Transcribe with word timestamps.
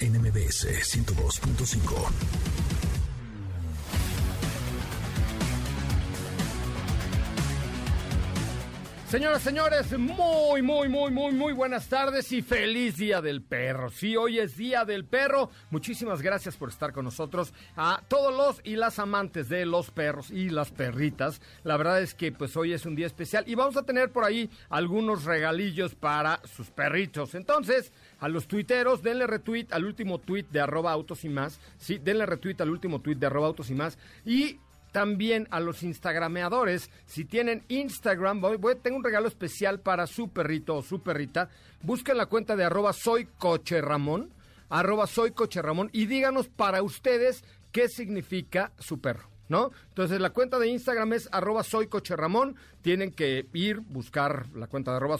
NMBS 0.00 0.64
102.5. 0.64 2.67
Señoras, 9.08 9.40
señores, 9.40 9.98
muy, 9.98 10.60
muy, 10.60 10.86
muy, 10.90 11.10
muy, 11.10 11.32
muy 11.32 11.52
buenas 11.54 11.88
tardes 11.88 12.30
y 12.30 12.42
feliz 12.42 12.98
Día 12.98 13.22
del 13.22 13.40
Perro. 13.40 13.88
Sí, 13.88 14.14
hoy 14.16 14.38
es 14.38 14.58
Día 14.58 14.84
del 14.84 15.06
Perro. 15.06 15.48
Muchísimas 15.70 16.20
gracias 16.20 16.58
por 16.58 16.68
estar 16.68 16.92
con 16.92 17.06
nosotros. 17.06 17.54
A 17.74 18.02
todos 18.06 18.36
los 18.36 18.60
y 18.64 18.76
las 18.76 18.98
amantes 18.98 19.48
de 19.48 19.64
los 19.64 19.90
perros 19.90 20.30
y 20.30 20.50
las 20.50 20.72
perritas. 20.72 21.40
La 21.64 21.78
verdad 21.78 22.02
es 22.02 22.12
que 22.12 22.32
pues 22.32 22.54
hoy 22.58 22.74
es 22.74 22.84
un 22.84 22.96
día 22.96 23.06
especial 23.06 23.44
y 23.46 23.54
vamos 23.54 23.78
a 23.78 23.82
tener 23.84 24.12
por 24.12 24.26
ahí 24.26 24.50
algunos 24.68 25.24
regalillos 25.24 25.94
para 25.94 26.42
sus 26.44 26.68
perritos. 26.68 27.34
Entonces, 27.34 27.94
a 28.20 28.28
los 28.28 28.46
tuiteros, 28.46 29.02
denle 29.02 29.26
retweet 29.26 29.68
al 29.70 29.86
último 29.86 30.18
tweet 30.18 30.44
de 30.50 30.60
arroba 30.60 30.92
autos 30.92 31.24
y 31.24 31.30
más. 31.30 31.58
Sí, 31.78 31.96
denle 31.96 32.26
retweet 32.26 32.56
al 32.60 32.68
último 32.68 33.00
tweet 33.00 33.16
de 33.16 33.26
arroba 33.26 33.46
autos 33.46 33.70
y 33.70 33.74
más. 33.74 33.96
Y 34.26 34.58
también 34.98 35.46
a 35.52 35.60
los 35.60 35.84
instagrameadores. 35.84 36.90
Si 37.06 37.24
tienen 37.24 37.62
Instagram, 37.68 38.40
voy, 38.40 38.58
tengo 38.82 38.96
un 38.96 39.04
regalo 39.04 39.28
especial 39.28 39.78
para 39.78 40.08
su 40.08 40.30
perrito 40.30 40.74
o 40.74 40.82
su 40.82 41.04
perrita. 41.04 41.50
Busquen 41.82 42.16
la 42.16 42.26
cuenta 42.26 42.56
de 42.56 42.64
arroba 42.64 42.92
soy 42.92 43.26
coche 43.38 43.80
Ramón, 43.80 44.32
arroba 44.68 45.06
soy 45.06 45.30
coche 45.30 45.62
Ramón 45.62 45.88
y 45.92 46.06
díganos 46.06 46.48
para 46.48 46.82
ustedes 46.82 47.44
qué 47.70 47.88
significa 47.88 48.72
su 48.80 49.00
perro. 49.00 49.37
¿No? 49.48 49.70
Entonces 49.88 50.20
la 50.20 50.30
cuenta 50.30 50.58
de 50.58 50.68
Instagram 50.68 51.12
es 51.14 51.28
arroba. 51.32 51.62
Tienen 52.82 53.10
que 53.10 53.46
ir, 53.52 53.80
buscar 53.80 54.46
la 54.54 54.68
cuenta 54.68 54.92
de 54.92 54.98
arroba 54.98 55.18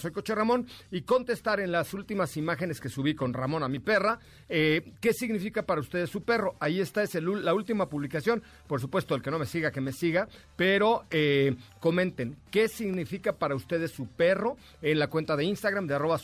y 0.91 1.03
contestar 1.03 1.61
en 1.61 1.73
las 1.73 1.93
últimas 1.93 2.37
imágenes 2.37 2.81
que 2.81 2.89
subí 2.89 3.15
con 3.15 3.35
Ramón 3.35 3.62
a 3.62 3.69
mi 3.69 3.79
perra, 3.79 4.20
eh, 4.48 4.93
qué 5.01 5.12
significa 5.12 5.62
para 5.65 5.81
ustedes 5.81 6.11
su 6.11 6.23
perro. 6.23 6.57
Ahí 6.61 6.81
está, 6.81 7.03
es 7.03 7.15
la 7.15 7.55
última 7.55 7.89
publicación. 7.89 8.43
Por 8.67 8.81
supuesto, 8.81 9.15
el 9.15 9.23
que 9.23 9.31
no 9.31 9.39
me 9.39 9.47
siga, 9.47 9.70
que 9.70 9.81
me 9.81 9.93
siga, 9.93 10.29
pero 10.57 11.05
eh, 11.11 11.57
comenten 11.81 12.36
qué 12.51 12.69
significa 12.69 13.33
para 13.33 13.55
ustedes 13.55 13.91
su 13.91 14.07
perro 14.07 14.57
en 14.81 14.98
la 14.98 15.08
cuenta 15.08 15.36
de 15.36 15.45
Instagram 15.45 15.86
de 15.86 15.95
arroba. 15.95 16.19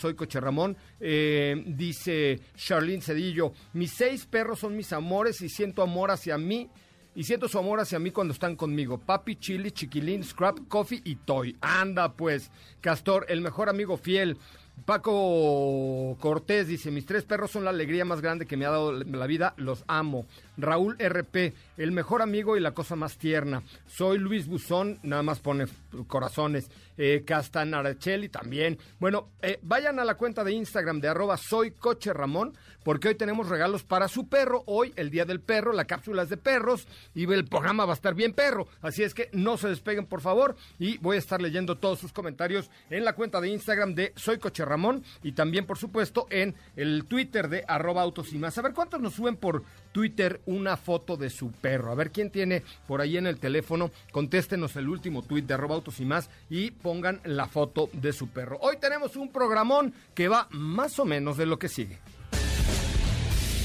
Eh, 1.01 1.63
dice 1.67 2.41
Charlene 2.57 3.03
Cedillo, 3.03 3.53
mis 3.73 3.93
seis 3.93 4.27
perros 4.27 4.61
son 4.61 4.77
mis 4.77 4.93
amores 4.93 5.41
y 5.43 5.49
siento 5.49 5.83
amor 5.83 6.11
hacia 6.11 6.39
mí 6.39 6.71
y 7.15 7.25
siento 7.25 7.49
su 7.49 7.59
amor 7.59 7.81
hacia 7.81 7.99
mí 7.99 8.11
cuando 8.11 8.33
están 8.33 8.57
conmigo. 8.57 8.99
Papi, 8.99 9.37
Chili, 9.37 9.71
Chiquilín, 9.71 10.25
Scrap, 10.25 10.59
Coffee 10.69 11.03
y 11.05 11.17
Toy. 11.17 11.57
Anda 11.61 12.13
pues, 12.13 12.51
Castor, 12.81 13.27
el 13.29 13.41
mejor 13.41 13.69
amigo 13.69 13.97
fiel. 13.97 14.37
Paco 14.85 16.17
Cortés 16.21 16.67
dice, 16.67 16.91
mis 16.91 17.07
tres 17.07 17.25
perros 17.25 17.53
son 17.53 17.65
la 17.65 17.71
alegría 17.71 18.05
más 18.05 18.21
grande 18.21 18.47
que 18.47 18.57
me 18.57 18.67
ha 18.67 18.71
dado 18.71 18.93
la 18.93 19.27
vida, 19.27 19.55
los 19.57 19.85
amo. 19.87 20.27
Raúl 20.57 20.97
RP, 20.99 21.53
el 21.77 21.93
mejor 21.93 22.23
amigo 22.23 22.57
y 22.57 22.61
la 22.61 22.73
cosa 22.73 22.97
más 22.97 23.19
tierna. 23.19 23.63
Soy 23.87 24.19
Luis 24.19 24.47
Buzón, 24.47 24.99
nada 25.03 25.23
más 25.23 25.41
pone 25.41 25.67
corazones. 26.07 26.71
Eh, 26.97 27.25
Castanarachelli 27.27 28.29
también. 28.29 28.79
Bueno, 29.01 29.31
eh, 29.43 29.59
vayan 29.63 29.99
a 29.99 30.05
la 30.05 30.15
cuenta 30.15 30.45
de 30.45 30.53
Instagram 30.53 31.01
de 31.01 31.09
arroba 31.09 31.37
soy 31.37 31.73
coche 31.73 32.13
Ramón, 32.13 32.57
porque 32.85 33.09
hoy 33.09 33.15
tenemos 33.17 33.49
regalos 33.49 33.83
para 33.83 34.07
su 34.07 34.29
perro. 34.29 34.63
Hoy, 34.67 34.93
el 34.95 35.11
Día 35.11 35.25
del 35.25 35.41
Perro, 35.41 35.73
la 35.73 35.87
cápsula 35.87 36.23
es 36.23 36.29
de 36.29 36.37
perros 36.37 36.87
y 37.15 37.25
el 37.33 37.47
programa 37.47 37.85
va 37.85 37.95
a 37.95 37.97
estar 37.97 38.15
bien 38.15 38.33
perro. 38.33 38.69
Así 38.81 39.03
es 39.03 39.13
que 39.13 39.29
no 39.33 39.57
se 39.57 39.69
despeguen, 39.69 40.07
por 40.07 40.21
favor. 40.21 40.55
Y 40.79 40.99
voy 40.99 41.17
a 41.17 41.19
estar 41.19 41.43
leyendo 41.43 41.79
todos 41.79 41.99
sus 41.99 42.13
comentarios 42.13 42.71
en 42.91 43.05
la 43.05 43.15
cuenta 43.15 43.41
de 43.41 43.49
Instagram 43.49 43.95
de 43.95 44.13
soy 44.15 44.39
coche 44.39 44.65
Ramón 44.65 45.03
y 45.23 45.33
también, 45.33 45.67
por 45.67 45.79
supuesto, 45.79 46.29
en 46.31 46.55
el 46.77 47.07
Twitter 47.07 47.49
de 47.49 47.65
arroba 47.67 48.03
autos 48.03 48.33
y 48.33 48.39
más. 48.39 48.57
A 48.59 48.63
ver 48.63 48.73
cuántos 48.73 49.01
nos 49.01 49.15
suben 49.15 49.37
por 49.37 49.65
Twitter 49.95 50.41
una 50.47 50.77
foto 50.77 51.17
de 51.17 51.31
su 51.31 51.53
perro. 51.53 51.93
A 51.93 51.95
ver 51.95 52.11
quién 52.11 52.31
tiene 52.31 52.65
por 52.89 53.01
ahí 53.01 53.17
en 53.17 53.29
el 53.29 53.39
teléfono. 53.39 53.93
Contéstenos 54.11 54.75
el 54.75 54.89
último 54.89 55.23
tweet 55.23 55.43
de 55.43 55.55
arroba 55.55 55.77
autos 55.77 56.01
y 56.01 56.05
más 56.05 56.29
y 56.51 56.73
pongan 56.73 57.21
la 57.25 57.47
foto 57.47 57.89
de 57.93 58.13
su 58.13 58.27
perro. 58.29 58.59
Hoy 58.61 58.77
tenemos 58.81 59.15
un 59.15 59.31
programón 59.31 59.95
que 60.13 60.27
va 60.27 60.49
más 60.51 60.99
o 60.99 61.05
menos 61.05 61.37
de 61.37 61.47
lo 61.47 61.61
que 61.61 61.69
sigue. 61.69 62.01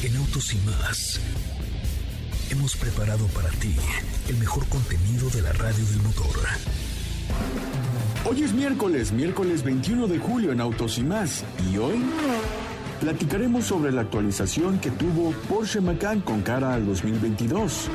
En 0.04 0.16
Autos 0.16 0.54
y 0.54 0.58
más 0.60 1.20
hemos 2.52 2.76
preparado 2.78 3.26
para 3.28 3.50
ti 3.50 3.76
el 4.30 4.38
mejor 4.38 4.68
contenido 4.70 5.30
de 5.32 5.42
la 5.42 5.52
radio 5.54 5.84
del 5.84 6.02
motor. 6.04 6.30
Hoy 8.26 8.44
es 8.44 8.54
miércoles, 8.54 9.12
miércoles 9.12 9.64
21 9.64 10.08
de 10.08 10.20
julio 10.20 10.52
en 10.52 10.62
Autos 10.62 11.00
y 11.00 11.04
más. 11.04 11.44
Y 11.72 11.78
hoy 11.78 12.00
platicaremos 13.00 13.66
sobre 13.66 13.92
la 13.92 14.02
actualización 14.02 14.80
que 14.80 14.92
tuvo 14.92 15.32
Porsche 15.48 15.82
Macan 15.82 16.22
con 16.22 16.42
cara 16.42 16.74
al 16.74 16.86
2022. 16.86 17.90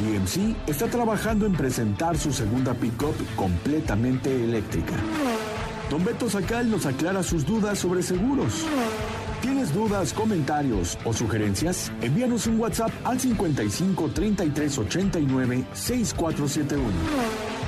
GMC 0.00 0.68
está 0.68 0.86
trabajando 0.86 1.46
en 1.46 1.52
presentar 1.52 2.16
su 2.16 2.32
segunda 2.32 2.74
pickup 2.74 3.14
completamente 3.34 4.44
eléctrica. 4.44 4.94
Don 5.90 6.04
Beto 6.04 6.30
Sacal 6.30 6.70
nos 6.70 6.86
aclara 6.86 7.22
sus 7.22 7.44
dudas 7.44 7.78
sobre 7.78 8.02
seguros. 8.02 8.64
¿Tienes 9.40 9.74
dudas, 9.74 10.12
comentarios 10.12 10.96
o 11.04 11.12
sugerencias? 11.12 11.90
Envíanos 12.00 12.46
un 12.46 12.60
WhatsApp 12.60 12.92
al 13.04 13.18
55 13.18 14.10
33 14.10 14.78
89 14.78 15.64
6471. 15.72 17.61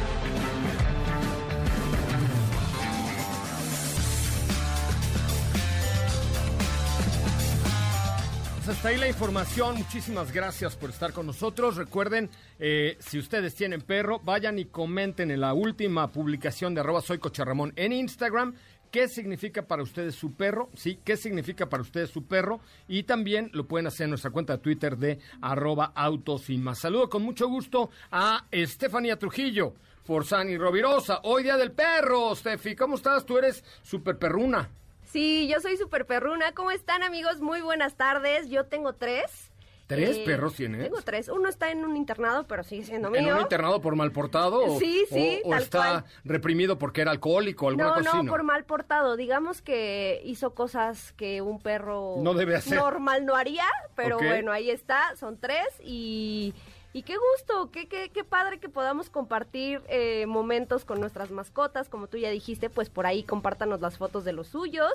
Hasta 8.69 8.89
ahí 8.89 8.97
la 8.97 9.09
información. 9.09 9.77
Muchísimas 9.77 10.33
gracias 10.33 10.77
por 10.77 10.91
estar 10.91 11.13
con 11.13 11.27
nosotros. 11.27 11.77
Recuerden, 11.77 12.31
eh, 12.59 12.97
si 12.99 13.19
ustedes 13.19 13.55
tienen 13.55 13.83
perro, 13.83 14.21
vayan 14.21 14.59
y 14.59 14.65
comenten 14.67 15.31
en 15.31 15.41
la 15.41 15.53
última 15.53 16.11
publicación 16.11 16.75
de 16.75 16.81
arroba 16.81 17.03
soy 17.03 17.19
Ramón 17.39 17.73
en 17.77 17.93
Instagram. 17.93 18.55
¿Qué 18.91 19.09
significa 19.09 19.67
para 19.67 19.83
ustedes 19.83 20.15
su 20.15 20.35
perro? 20.35 20.71
Sí, 20.75 20.99
¿qué 21.05 21.17
significa 21.17 21.69
para 21.69 21.83
ustedes 21.83 22.11
su 22.11 22.27
perro? 22.27 22.61
Y 22.89 23.03
también 23.03 23.51
lo 23.53 23.67
pueden 23.67 23.87
hacer 23.87 24.05
en 24.05 24.11
nuestra 24.11 24.31
cuenta 24.31 24.55
de 24.55 24.63
Twitter 24.63 24.97
de 24.97 25.19
arroba 25.43 25.93
autos 25.95 26.49
más. 26.51 26.79
Saludo 26.79 27.11
con 27.11 27.23
mucho 27.23 27.49
gusto 27.49 27.91
a 28.13 28.47
Estefanía 28.51 29.19
Trujillo, 29.19 29.75
Forzani 30.05 30.57
Rovirosa. 30.57 31.21
Hoy 31.25 31.43
día 31.43 31.57
del 31.57 31.73
perro, 31.73 32.35
Steffi. 32.35 32.77
¿Cómo 32.77 32.97
estás? 32.97 33.27
Tú 33.27 33.37
eres 33.37 33.63
super 33.83 34.17
perruna. 34.19 34.71
Sí, 35.15 35.47
yo 35.47 35.61
soy 35.61 35.77
super 35.77 36.07
perruna. 36.07 36.51
¿Cómo 36.55 36.73
están 36.73 37.05
amigos? 37.05 37.41
Muy 37.41 37.61
buenas 37.61 37.95
tardes. 37.95 38.49
Yo 38.49 38.67
tengo 38.67 38.95
tres. 38.95 39.53
¿Tres 39.87 40.17
eh, 40.17 40.23
perros 40.27 40.57
tienes? 40.57 40.83
Tengo 40.83 41.03
tres. 41.03 41.29
Uno 41.29 41.49
está 41.49 41.71
en 41.71 41.85
un 41.85 41.97
internado, 41.97 42.49
pero 42.49 42.65
sigue 42.65 42.83
siendo 42.83 43.11
mío. 43.11 43.21
¿En 43.21 43.33
un 43.33 43.43
internado 43.43 43.81
por 43.81 43.95
mal 43.95 44.11
portado? 44.11 44.77
Sí, 44.81 45.05
sí. 45.09 45.41
¿O, 45.45 45.55
está 45.55 46.05
reprimido 46.25 46.81
porque 46.81 47.03
era 47.03 47.13
alcohólico 47.13 47.67
o 47.67 47.69
alguna 47.69 48.01
No, 48.01 48.25
no, 48.25 48.29
por 48.29 48.43
mal 48.43 48.65
portado. 48.65 49.15
Digamos 49.15 49.63
que 49.63 50.21
hizo 50.25 50.53
cosas 50.53 51.13
que 51.13 51.43
un 51.43 51.61
perro 51.61 52.17
no 52.19 52.35
debe 52.35 52.57
hacer. 52.57 52.77
normal 52.77 53.25
no 53.25 53.37
haría, 53.37 53.69
pero 53.95 54.19
bueno, 54.19 54.51
ahí 54.51 54.69
está. 54.69 55.15
Son 55.15 55.39
tres 55.39 55.69
y 55.81 56.55
y 56.95 57.03
qué 57.03 57.17
gusto, 57.17 57.71
qué, 57.73 57.89
qué, 57.89 58.09
qué 58.09 58.23
padre 58.23 58.59
que 58.59 58.69
podamos 58.69 59.11
compartir 59.11 59.83
eh, 59.89 60.27
momentos 60.27 60.85
con 60.85 61.01
nuestras 61.01 61.33
mascotas, 61.33 61.89
como 61.89 62.07
tú 62.07 62.19
ya 62.19 62.31
dijiste, 62.31 62.71
pues 62.71 62.89
por 62.89 63.05
ahí 63.05 63.25
compártanos 63.25 63.81
las 63.81 63.99
fotos 63.99 64.25
de 64.25 64.33
los 64.33 64.47
suyos, 64.47 64.93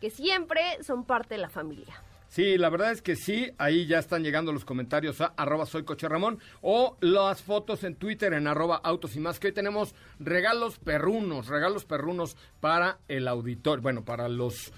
que 0.00 0.10
siempre 0.10 0.60
son 0.82 1.04
parte 1.04 1.36
de 1.36 1.40
la 1.40 1.48
familia. 1.48 2.02
Sí, 2.28 2.58
la 2.58 2.68
verdad 2.68 2.90
es 2.90 3.00
que 3.00 3.14
sí, 3.14 3.52
ahí 3.58 3.86
ya 3.86 4.00
están 4.00 4.24
llegando 4.24 4.52
los 4.52 4.64
comentarios 4.64 5.20
a 5.20 5.26
arroba 5.36 5.64
soy 5.64 5.84
coche 5.84 6.08
Ramón 6.08 6.40
o 6.60 6.96
las 7.00 7.42
fotos 7.42 7.84
en 7.84 7.94
Twitter 7.94 8.32
en 8.32 8.48
arroba 8.48 8.80
autos 8.82 9.14
y 9.14 9.20
más, 9.20 9.38
que 9.38 9.46
hoy 9.46 9.52
tenemos 9.54 9.94
regalos 10.18 10.78
perrunos, 10.80 11.46
regalos 11.46 11.84
perrunos 11.84 12.36
para 12.60 12.98
el 13.06 13.28
auditorio, 13.28 13.82
bueno, 13.82 14.04
para 14.04 14.28
los 14.28 14.72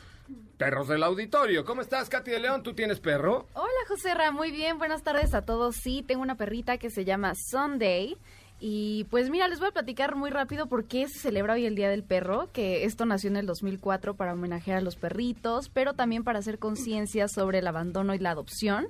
perros 0.56 0.88
del 0.88 1.02
auditorio. 1.02 1.64
¿Cómo 1.64 1.80
estás, 1.80 2.08
Katy 2.08 2.30
de 2.30 2.40
León? 2.40 2.62
¿Tú 2.62 2.74
tienes 2.74 3.00
perro? 3.00 3.46
Hola, 3.54 3.68
José 3.88 4.14
Ra, 4.14 4.30
muy 4.30 4.50
bien, 4.50 4.78
buenas 4.78 5.02
tardes 5.02 5.34
a 5.34 5.42
todos. 5.42 5.76
Sí, 5.76 6.04
tengo 6.06 6.22
una 6.22 6.36
perrita 6.36 6.78
que 6.78 6.90
se 6.90 7.04
llama 7.04 7.32
Sunday. 7.34 8.16
Y 8.60 9.04
pues 9.04 9.30
mira, 9.30 9.46
les 9.46 9.60
voy 9.60 9.68
a 9.68 9.72
platicar 9.72 10.16
muy 10.16 10.30
rápido 10.30 10.66
por 10.66 10.84
qué 10.86 11.06
se 11.08 11.20
celebra 11.20 11.54
hoy 11.54 11.64
el 11.64 11.76
Día 11.76 11.88
del 11.88 12.02
Perro, 12.02 12.50
que 12.52 12.84
esto 12.84 13.06
nació 13.06 13.30
en 13.30 13.36
el 13.36 13.46
2004 13.46 14.14
para 14.14 14.32
homenajear 14.32 14.78
a 14.78 14.80
los 14.80 14.96
perritos, 14.96 15.68
pero 15.68 15.94
también 15.94 16.24
para 16.24 16.40
hacer 16.40 16.58
conciencia 16.58 17.28
sobre 17.28 17.60
el 17.60 17.68
abandono 17.68 18.14
y 18.14 18.18
la 18.18 18.32
adopción, 18.32 18.88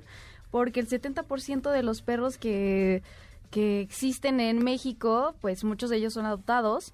porque 0.49 0.79
el 0.79 0.89
70% 0.89 1.71
de 1.71 1.83
los 1.83 2.01
perros 2.01 2.39
que, 2.39 3.03
que 3.51 3.81
existen 3.81 4.39
en 4.39 4.57
México, 4.63 5.35
pues 5.39 5.63
muchos 5.63 5.91
de 5.91 5.97
ellos 5.97 6.13
son 6.13 6.25
adoptados, 6.25 6.91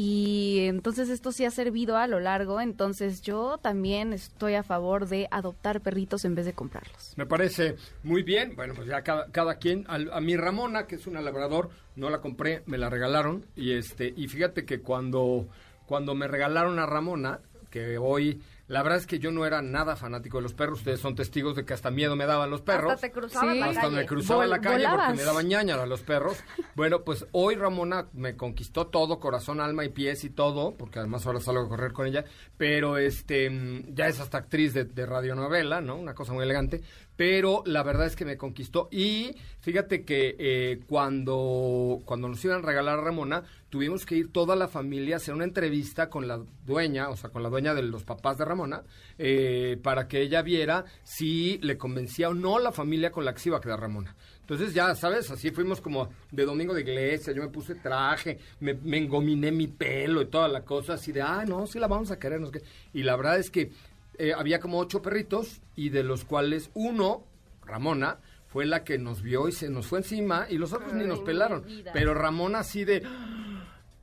y 0.00 0.60
entonces 0.60 1.08
esto 1.08 1.32
sí 1.32 1.44
ha 1.44 1.50
servido 1.50 1.96
a 1.96 2.06
lo 2.06 2.20
largo, 2.20 2.60
entonces 2.60 3.20
yo 3.20 3.58
también 3.58 4.12
estoy 4.12 4.54
a 4.54 4.62
favor 4.62 5.08
de 5.08 5.26
adoptar 5.32 5.80
perritos 5.80 6.24
en 6.24 6.36
vez 6.36 6.46
de 6.46 6.52
comprarlos. 6.52 7.14
Me 7.16 7.26
parece 7.26 7.74
muy 8.04 8.22
bien, 8.22 8.54
bueno, 8.54 8.74
pues 8.76 8.86
ya 8.86 9.02
cada, 9.02 9.56
quien, 9.56 9.86
a, 9.88 10.20
mi 10.20 10.36
Ramona, 10.36 10.86
que 10.86 10.94
es 10.94 11.08
una 11.08 11.20
labrador, 11.20 11.70
no 11.96 12.10
la 12.10 12.20
compré, 12.20 12.62
me 12.66 12.78
la 12.78 12.88
regalaron. 12.88 13.44
Y 13.56 13.72
este 13.72 14.14
y 14.16 14.28
fíjate 14.28 14.64
que 14.64 14.82
cuando 14.82 15.48
cuando 15.84 16.14
me 16.14 16.28
regalaron 16.28 16.78
a 16.78 16.86
Ramona, 16.86 17.40
que 17.68 17.98
hoy 17.98 18.40
la 18.68 18.82
verdad 18.82 18.98
es 18.98 19.06
que 19.06 19.18
yo 19.18 19.32
no 19.32 19.46
era 19.46 19.62
nada 19.62 19.96
fanático 19.96 20.36
de 20.36 20.42
los 20.42 20.52
perros. 20.52 20.80
Ustedes 20.80 21.00
son 21.00 21.14
testigos 21.14 21.56
de 21.56 21.64
que 21.64 21.72
hasta 21.72 21.90
miedo 21.90 22.16
me 22.16 22.26
daban 22.26 22.50
los 22.50 22.60
perros. 22.60 22.92
Hasta 22.92 23.08
te 23.08 23.20
la 23.20 23.66
Hasta 23.66 23.88
me 23.88 24.04
cruzaba 24.04 24.46
la 24.46 24.60
calle 24.60 24.86
porque 24.86 25.14
me 25.14 25.24
daban 25.24 25.48
ñaña 25.48 25.82
a 25.82 25.86
los 25.86 26.02
perros. 26.02 26.38
Bueno, 26.74 27.02
pues 27.02 27.26
hoy 27.32 27.56
Ramona 27.56 28.06
me 28.12 28.36
conquistó 28.36 28.86
todo, 28.86 29.18
corazón, 29.18 29.60
alma 29.60 29.84
y 29.84 29.88
pies 29.88 30.22
y 30.22 30.30
todo, 30.30 30.76
porque 30.76 31.00
además 31.00 31.26
ahora 31.26 31.40
salgo 31.40 31.62
a 31.62 31.68
correr 31.68 31.92
con 31.92 32.06
ella. 32.06 32.24
Pero 32.56 32.98
este 32.98 33.50
ya 33.88 34.06
es 34.06 34.20
hasta 34.20 34.38
actriz 34.38 34.74
de, 34.74 34.84
de 34.84 35.04
radionovela, 35.04 35.80
¿no? 35.80 35.96
Una 35.96 36.14
cosa 36.14 36.32
muy 36.34 36.44
elegante 36.44 36.82
pero 37.18 37.64
la 37.66 37.82
verdad 37.82 38.06
es 38.06 38.14
que 38.14 38.24
me 38.24 38.36
conquistó. 38.36 38.88
Y 38.92 39.34
fíjate 39.58 40.04
que 40.04 40.36
eh, 40.38 40.80
cuando, 40.86 41.98
cuando 42.04 42.28
nos 42.28 42.44
iban 42.44 42.58
a 42.58 42.64
regalar 42.64 43.00
a 43.00 43.02
Ramona, 43.02 43.42
tuvimos 43.70 44.06
que 44.06 44.14
ir 44.14 44.30
toda 44.30 44.54
la 44.54 44.68
familia 44.68 45.16
a 45.16 45.18
hacer 45.18 45.34
una 45.34 45.42
entrevista 45.42 46.08
con 46.08 46.28
la 46.28 46.40
dueña, 46.64 47.08
o 47.08 47.16
sea, 47.16 47.30
con 47.30 47.42
la 47.42 47.48
dueña 47.48 47.74
de 47.74 47.82
los 47.82 48.04
papás 48.04 48.38
de 48.38 48.44
Ramona, 48.44 48.84
eh, 49.18 49.80
para 49.82 50.06
que 50.06 50.22
ella 50.22 50.42
viera 50.42 50.84
si 51.02 51.58
le 51.58 51.76
convencía 51.76 52.28
o 52.28 52.34
no 52.34 52.60
la 52.60 52.70
familia 52.70 53.10
con 53.10 53.24
la 53.24 53.34
que 53.34 53.40
se 53.40 53.48
iba 53.48 53.58
a 53.58 53.60
quedar 53.60 53.80
Ramona. 53.80 54.14
Entonces 54.42 54.72
ya, 54.72 54.94
¿sabes? 54.94 55.28
Así 55.28 55.50
fuimos 55.50 55.80
como 55.80 56.10
de 56.30 56.44
domingo 56.44 56.72
de 56.72 56.82
iglesia, 56.82 57.32
yo 57.32 57.42
me 57.42 57.48
puse 57.48 57.74
traje, 57.74 58.38
me, 58.60 58.74
me 58.74 58.96
engominé 58.96 59.50
mi 59.50 59.66
pelo 59.66 60.22
y 60.22 60.26
toda 60.26 60.46
la 60.46 60.62
cosa, 60.62 60.94
así 60.94 61.10
de, 61.10 61.20
ah, 61.20 61.44
no, 61.44 61.66
sí 61.66 61.80
la 61.80 61.88
vamos 61.88 62.12
a 62.12 62.18
querer. 62.20 62.40
No 62.40 62.48
Y 62.94 63.02
la 63.02 63.16
verdad 63.16 63.40
es 63.40 63.50
que 63.50 63.72
eh, 64.18 64.32
había 64.36 64.60
como 64.60 64.78
ocho 64.78 65.00
perritos 65.00 65.62
y 65.76 65.90
de 65.90 66.02
los 66.02 66.24
cuales 66.24 66.70
uno, 66.74 67.24
Ramona, 67.64 68.18
fue 68.48 68.66
la 68.66 68.82
que 68.82 68.98
nos 68.98 69.22
vio 69.22 69.48
y 69.48 69.52
se 69.52 69.68
nos 69.68 69.86
fue 69.86 70.00
encima 70.00 70.46
y 70.48 70.58
los 70.58 70.72
otros 70.72 70.92
ni 70.92 71.04
nos 71.04 71.20
pelaron. 71.20 71.64
Pero 71.92 72.14
Ramona 72.14 72.60
así 72.60 72.84
de... 72.84 73.02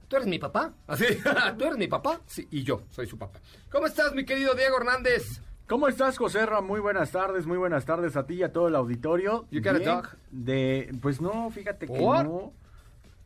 ¿Tú 0.08 0.16
eres 0.18 0.28
mi 0.28 0.38
papá? 0.38 0.74
Así, 0.88 1.06
¿tú 1.58 1.66
eres 1.66 1.78
mi 1.78 1.88
papá? 1.88 2.22
Sí, 2.28 2.48
y 2.52 2.64
yo 2.64 2.84
soy 2.92 3.08
su 3.08 3.18
papá. 3.18 3.40
¿Cómo 3.72 3.88
estás, 3.88 4.14
mi 4.14 4.24
querido 4.24 4.54
Diego 4.54 4.78
Hernández? 4.78 5.42
¿Cómo 5.68 5.88
estás, 5.88 6.20
José 6.20 6.46
Ra? 6.46 6.62
Muy 6.62 6.80
buenas 6.80 7.12
tardes, 7.12 7.48
muy 7.48 7.58
buenas 7.58 7.86
tardes 7.86 8.16
a 8.16 8.28
ti 8.28 8.36
y 8.36 8.44
a 8.44 8.54
todo 8.54 8.68
el 8.68 8.76
auditorio. 8.76 9.48
You 9.50 9.64
got 9.64 9.76
a 9.76 9.80
dog? 9.80 10.10
De, 10.30 10.96
pues 11.02 11.20
no, 11.20 11.50
fíjate 11.50 11.88
que 11.88 11.94
no. 11.94 12.54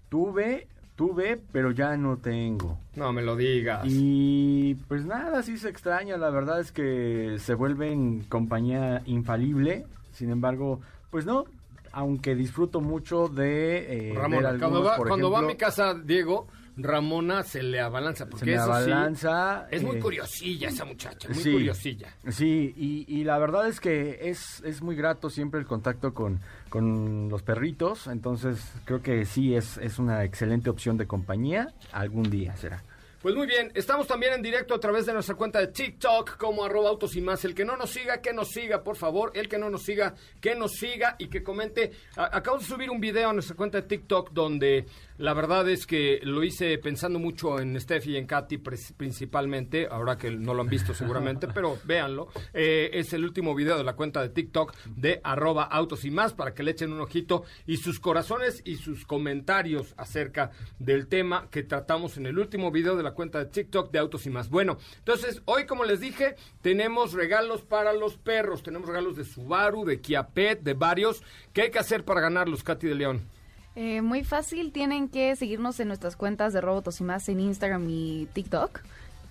Tuve 0.08 0.68
Tuve, 1.00 1.40
pero 1.54 1.72
ya 1.72 1.96
no 1.96 2.18
tengo. 2.18 2.78
No 2.98 3.14
me 3.14 3.22
lo 3.22 3.38
digas. 3.38 3.86
Y 3.86 4.76
pues 4.90 5.06
nada, 5.06 5.42
sí 5.44 5.58
se 5.58 5.70
extraña. 5.70 6.18
La 6.18 6.30
verdad 6.30 6.60
es 6.60 6.74
que 6.74 7.38
se 7.40 7.54
vuelven 7.54 8.26
compañía 8.28 9.02
infalible. 9.06 9.86
Sin 10.12 10.30
embargo, 10.30 10.82
pues 11.10 11.26
no. 11.26 11.46
Aunque 11.94 12.36
disfruto 12.36 12.82
mucho 12.82 13.30
de. 13.30 14.10
Eh, 14.10 14.14
cuando, 14.60 14.84
va, 14.84 14.98
cuando 14.98 15.32
va 15.32 15.40
a 15.40 15.44
mi 15.44 15.56
casa, 15.56 15.94
Diego, 15.94 16.48
Ramona 16.84 17.44
se 17.44 17.64
le 17.64 17.80
abalanza. 17.80 18.28
Porque 18.28 18.46
se 18.46 18.58
abalanza. 18.58 19.68
es 19.72 19.84
muy 19.84 19.98
eh, 19.98 20.00
curiosilla 20.00 20.70
esa 20.70 20.86
muchacha, 20.86 21.30
muy 21.30 21.44
curiosilla. 21.44 22.14
Sí, 22.30 22.74
y, 22.78 23.24
la 23.24 23.38
verdad 23.38 23.68
es 23.68 23.80
que 23.80 24.30
es, 24.30 24.62
es 24.66 24.82
muy 24.82 24.96
grato 24.96 25.30
siempre 25.30 25.60
el 25.60 25.66
contacto 25.66 26.14
con, 26.14 26.40
con 26.70 27.30
los 27.30 27.44
perritos. 27.44 28.08
Entonces 28.08 28.60
creo 28.86 29.02
que 29.02 29.26
sí 29.26 29.56
es, 29.56 29.78
es 29.78 30.00
una 30.00 30.24
excelente 30.24 30.70
opción 30.70 30.98
de 30.98 31.08
compañía. 31.08 31.74
Algún 31.92 32.30
día 32.30 32.56
será. 32.56 32.84
Pues 33.22 33.36
muy 33.36 33.48
bien, 33.48 33.70
estamos 33.76 34.08
también 34.08 34.32
en 34.32 34.42
directo 34.42 34.74
a 34.74 34.80
través 34.80 35.06
de 35.06 35.12
nuestra 35.12 35.36
cuenta 35.36 35.60
de 35.60 35.68
TikTok 35.68 36.38
como 36.38 36.64
arroba 36.64 36.88
autos 36.88 37.18
y 37.18 37.22
más. 37.22 37.44
El 37.44 37.54
que 37.54 37.66
no 37.66 37.76
nos 37.76 37.90
siga, 37.90 38.22
que 38.22 38.32
nos 38.32 38.48
siga, 38.48 38.82
por 38.82 38.96
favor. 38.96 39.34
El 39.36 39.50
que 39.50 39.58
no 39.58 39.70
nos 39.70 39.84
siga, 39.84 40.16
que 40.40 40.56
nos 40.56 40.72
siga 40.72 41.18
y 41.20 41.28
que 41.28 41.44
comente. 41.44 41.92
acabo 42.16 42.60
de 42.60 42.64
subir 42.64 42.90
un 42.90 43.02
video 43.02 43.30
a 43.30 43.34
nuestra 43.34 43.58
cuenta 43.58 43.82
de 43.82 43.88
TikTok 43.90 44.32
donde 44.32 44.86
la 45.20 45.34
verdad 45.34 45.68
es 45.68 45.86
que 45.86 46.22
lo 46.24 46.46
hice 46.46 46.78
pensando 46.78 47.20
mucho 47.20 47.60
en 47.60 47.80
Steffi 47.80 48.12
y 48.12 48.18
en 48.18 48.26
Katy 48.26 48.58
principalmente, 48.58 49.86
ahora 49.92 50.18
que 50.18 50.32
no 50.32 50.54
lo 50.54 50.62
han 50.62 50.70
visto 50.70 50.94
seguramente, 50.94 51.48
pero 51.54 51.78
véanlo. 51.84 52.30
Eh, 52.54 52.90
es 52.94 53.12
el 53.12 53.26
último 53.26 53.54
video 53.54 53.78
de 53.78 53.84
la 53.84 53.98
cuenta 53.98 54.22
de 54.22 54.30
TikTok 54.30 54.74
de 54.86 55.20
arroba 55.22 55.64
autos 55.64 56.06
y 56.06 56.10
más 56.10 56.34
para 56.34 56.54
que 56.54 56.64
le 56.64 56.72
echen 56.72 56.94
un 56.94 57.02
ojito 57.02 57.44
y 57.68 57.78
sus 57.78 58.00
corazones 58.00 58.62
y 58.64 58.78
sus 58.78 59.06
comentarios 59.06 59.94
acerca 59.98 60.52
del 60.80 61.08
tema 61.08 61.50
que 61.52 61.64
tratamos 61.64 62.16
en 62.16 62.26
el 62.26 62.40
último 62.40 62.72
video 62.72 62.96
de 62.96 63.04
la 63.04 63.12
cuenta 63.12 63.40
de 63.40 63.48
TikTok 63.48 63.92
de 63.92 64.00
autos 64.00 64.26
y 64.26 64.30
más. 64.30 64.50
Bueno, 64.50 64.78
entonces 65.00 65.42
hoy 65.44 65.66
como 65.66 65.84
les 65.84 66.00
dije, 66.00 66.36
tenemos 66.62 67.12
regalos 67.12 67.62
para 67.64 67.92
los 67.92 68.16
perros, 68.16 68.64
tenemos 68.64 68.88
regalos 68.88 69.18
de 69.18 69.26
Subaru, 69.26 69.84
de 69.84 70.00
Kia 70.00 70.30
Pet, 70.30 70.62
de 70.62 70.76
varios. 70.76 71.22
¿Qué 71.52 71.64
hay 71.64 71.72
que 71.72 71.80
hacer 71.80 72.06
para 72.06 72.22
ganarlos, 72.22 72.64
Katy 72.64 72.88
de 72.88 72.96
León? 72.96 73.39
Eh, 73.76 74.02
muy 74.02 74.24
fácil, 74.24 74.72
tienen 74.72 75.10
que 75.10 75.36
seguirnos 75.36 75.80
en 75.80 75.88
nuestras 75.88 76.16
cuentas 76.16 76.54
de 76.54 76.62
Robotos 76.62 77.00
y 77.00 77.04
más 77.04 77.30
en 77.30 77.40
Instagram 77.40 77.86
y 77.90 78.28
TikTok. 78.34 78.82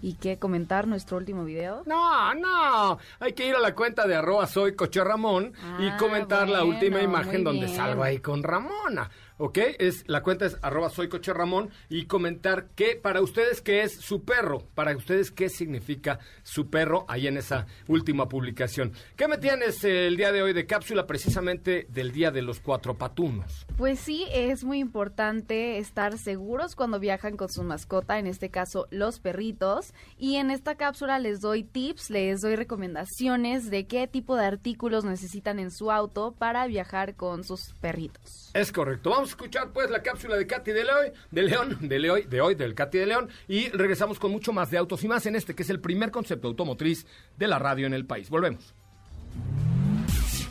¿Y 0.00 0.14
que 0.14 0.38
comentar 0.38 0.86
nuestro 0.86 1.16
último 1.16 1.44
video? 1.44 1.82
No, 1.84 2.32
no. 2.34 2.98
Hay 3.18 3.32
que 3.32 3.48
ir 3.48 3.56
a 3.56 3.58
la 3.58 3.74
cuenta 3.74 4.06
de 4.06 4.14
arroba 4.14 4.46
soy 4.46 4.76
Coche 4.76 5.02
Ramón 5.02 5.52
y 5.80 5.88
ah, 5.88 5.96
comentar 5.98 6.48
la 6.48 6.62
última 6.62 7.02
imagen 7.02 7.42
donde 7.42 7.66
salgo 7.66 8.04
ahí 8.04 8.20
con 8.20 8.44
Ramona. 8.44 9.10
¿Ok? 9.38 9.58
Es, 9.78 10.04
la 10.06 10.22
cuenta 10.22 10.46
es 10.46 10.58
arroba 10.62 10.90
soy 10.90 11.08
coche 11.08 11.32
Ramón 11.32 11.70
y 11.88 12.06
comentar 12.06 12.68
qué, 12.74 12.98
para 13.00 13.22
ustedes, 13.22 13.62
qué 13.62 13.82
es 13.82 13.94
su 13.94 14.24
perro, 14.24 14.66
para 14.74 14.96
ustedes, 14.96 15.30
qué 15.30 15.48
significa 15.48 16.18
su 16.42 16.68
perro 16.68 17.04
ahí 17.08 17.26
en 17.26 17.36
esa 17.38 17.66
última 17.86 18.28
publicación. 18.28 18.92
¿Qué 19.16 19.28
me 19.28 19.38
tienes 19.38 19.82
el 19.84 20.16
día 20.16 20.32
de 20.32 20.42
hoy 20.42 20.52
de 20.52 20.66
cápsula 20.66 21.06
precisamente 21.06 21.86
del 21.88 22.12
Día 22.12 22.30
de 22.30 22.42
los 22.42 22.60
Cuatro 22.60 22.94
Patunos? 22.94 23.66
Pues 23.76 23.98
sí, 24.00 24.26
es 24.32 24.64
muy 24.64 24.78
importante 24.78 25.78
estar 25.78 26.18
seguros 26.18 26.74
cuando 26.74 27.00
viajan 27.00 27.36
con 27.36 27.48
su 27.48 27.62
mascota, 27.62 28.18
en 28.18 28.26
este 28.26 28.50
caso 28.50 28.86
los 28.90 29.20
perritos, 29.20 29.94
y 30.18 30.36
en 30.36 30.50
esta 30.50 30.76
cápsula 30.76 31.18
les 31.18 31.40
doy 31.40 31.62
tips, 31.62 32.10
les 32.10 32.40
doy 32.40 32.56
recomendaciones 32.56 33.70
de 33.70 33.86
qué 33.86 34.06
tipo 34.06 34.36
de 34.36 34.46
artículos 34.46 35.04
necesitan 35.04 35.58
en 35.58 35.70
su 35.70 35.90
auto 35.90 36.32
para 36.32 36.66
viajar 36.66 37.14
con 37.14 37.44
sus 37.44 37.74
perritos. 37.80 38.50
Es 38.54 38.72
correcto. 38.72 39.10
Vamos 39.10 39.27
escuchar 39.28 39.70
pues 39.72 39.90
la 39.90 40.02
cápsula 40.02 40.36
de 40.36 40.46
Katy 40.46 40.72
de 40.72 40.84
León, 40.84 41.12
de 41.30 41.42
León, 41.42 41.78
de 41.80 41.98
León, 41.98 42.20
de 42.28 42.40
hoy, 42.40 42.54
del 42.54 42.74
Katy 42.74 42.98
de 42.98 43.06
León, 43.06 43.28
y 43.46 43.68
regresamos 43.68 44.18
con 44.18 44.30
mucho 44.30 44.52
más 44.52 44.70
de 44.70 44.78
autos 44.78 45.02
y 45.04 45.08
más 45.08 45.26
en 45.26 45.36
este 45.36 45.54
que 45.54 45.62
es 45.62 45.70
el 45.70 45.80
primer 45.80 46.10
concepto 46.10 46.48
automotriz 46.48 47.06
de 47.36 47.48
la 47.48 47.58
radio 47.58 47.86
en 47.86 47.94
el 47.94 48.06
país. 48.06 48.30
Volvemos. 48.30 48.74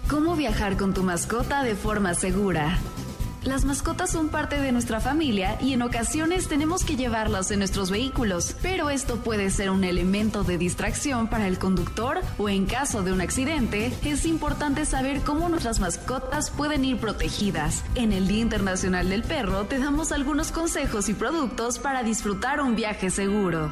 ¿Cómo 0.10 0.36
viajar 0.38 0.78
con 0.78 0.94
tu 0.94 1.04
mascota 1.04 1.64
de 1.64 1.76
forma 1.76 2.14
segura? 2.14 2.80
Las 3.48 3.64
mascotas 3.64 4.10
son 4.10 4.28
parte 4.28 4.60
de 4.60 4.74
nuestra 4.74 5.00
familia 5.00 5.58
y 5.62 5.72
en 5.72 5.82
ocasiones 5.82 6.50
tenemos 6.50 6.84
que 6.84 6.98
llevarlas 6.98 7.50
en 7.50 7.60
nuestros 7.60 7.90
vehículos, 7.90 8.58
pero 8.62 8.90
esto 8.90 9.24
puede 9.24 9.50
ser 9.52 9.70
un 9.70 9.86
elemento 9.86 10.44
de 10.44 10.58
distracción 10.58 11.30
para 11.30 11.48
el 11.48 11.58
conductor 11.58 12.20
o 12.38 12.50
en 12.50 12.66
caso 12.66 13.04
de 13.04 13.14
un 13.14 13.22
accidente, 13.22 13.94
es 14.04 14.26
importante 14.26 14.86
saber 14.86 15.22
cómo 15.22 15.48
nuestras 15.48 15.80
mascotas 15.80 16.50
pueden 16.50 16.84
ir 16.84 16.98
protegidas. 16.98 17.86
En 17.96 18.12
el 18.12 18.28
Día 18.28 18.42
Internacional 18.42 19.08
del 19.08 19.24
Perro 19.24 19.64
te 19.64 19.80
damos 19.80 20.12
algunos 20.12 20.52
consejos 20.52 21.08
y 21.08 21.14
productos 21.14 21.80
para 21.80 22.04
disfrutar 22.04 22.60
un 22.60 22.76
viaje 22.76 23.10
seguro. 23.10 23.72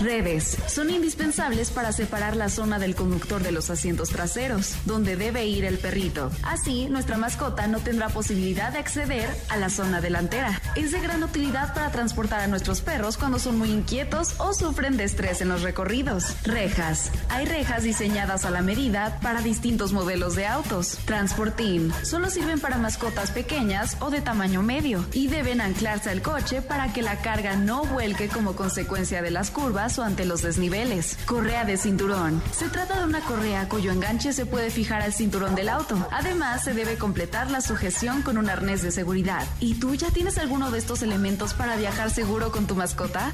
Redes. 0.00 0.56
Son 0.68 0.90
indispensables 0.90 1.70
para 1.70 1.92
separar 1.92 2.36
la 2.36 2.48
zona 2.48 2.78
del 2.78 2.94
conductor 2.94 3.42
de 3.42 3.50
los 3.50 3.68
asientos 3.68 4.10
traseros, 4.10 4.74
donde 4.84 5.16
debe 5.16 5.46
ir 5.46 5.64
el 5.64 5.78
perrito. 5.78 6.30
Así, 6.44 6.86
nuestra 6.86 7.18
mascota 7.18 7.66
no 7.66 7.80
tendrá 7.80 8.08
posibilidad 8.08 8.72
de 8.72 8.78
acceder 8.78 9.28
a 9.48 9.56
la 9.56 9.70
zona 9.70 10.00
delantera. 10.00 10.60
Es 10.76 10.92
de 10.92 11.00
gran 11.00 11.22
utilidad 11.24 11.74
para 11.74 11.90
transportar 11.90 12.40
a 12.40 12.46
nuestros 12.46 12.80
perros 12.80 13.16
cuando 13.16 13.38
son 13.40 13.58
muy 13.58 13.70
inquietos 13.70 14.34
o 14.38 14.54
sufren 14.54 14.96
de 14.96 15.04
estrés 15.04 15.40
en 15.40 15.48
los 15.48 15.62
recorridos. 15.62 16.36
Rejas. 16.44 17.10
Hay 17.28 17.46
rejas 17.46 17.82
diseñadas 17.82 18.44
a 18.44 18.50
la 18.50 18.62
medida 18.62 19.18
para 19.20 19.40
distintos 19.40 19.92
modelos 19.92 20.36
de 20.36 20.46
autos. 20.46 20.98
Transportín. 21.06 21.92
Solo 22.02 22.30
sirven 22.30 22.60
para 22.60 22.78
mascotas 22.78 23.32
pequeñas 23.32 23.96
o 24.00 24.10
de 24.10 24.20
tamaño 24.20 24.62
medio 24.62 25.04
y 25.12 25.26
deben 25.26 25.60
anclarse 25.60 26.10
al 26.10 26.22
coche 26.22 26.62
para 26.62 26.92
que 26.92 27.02
la 27.02 27.16
carga 27.20 27.56
no 27.56 27.84
vuelque 27.84 28.28
como 28.28 28.54
consecuencia 28.54 29.22
de 29.22 29.30
las 29.32 29.50
curvas 29.50 29.87
ante 29.96 30.26
los 30.26 30.42
desniveles. 30.42 31.16
Correa 31.24 31.64
de 31.64 31.78
cinturón. 31.78 32.42
Se 32.52 32.68
trata 32.68 32.98
de 32.98 33.06
una 33.06 33.20
correa 33.20 33.68
cuyo 33.68 33.90
enganche 33.90 34.34
se 34.34 34.44
puede 34.44 34.70
fijar 34.70 35.00
al 35.00 35.14
cinturón 35.14 35.54
del 35.54 35.70
auto. 35.70 36.06
Además, 36.12 36.64
se 36.64 36.74
debe 36.74 36.98
completar 36.98 37.50
la 37.50 37.62
sujeción 37.62 38.20
con 38.22 38.36
un 38.36 38.50
arnés 38.50 38.82
de 38.82 38.90
seguridad. 38.90 39.46
¿Y 39.60 39.76
tú 39.76 39.94
ya 39.94 40.10
tienes 40.10 40.36
alguno 40.36 40.70
de 40.70 40.78
estos 40.78 41.02
elementos 41.02 41.54
para 41.54 41.76
viajar 41.76 42.10
seguro 42.10 42.52
con 42.52 42.66
tu 42.66 42.74
mascota? 42.74 43.32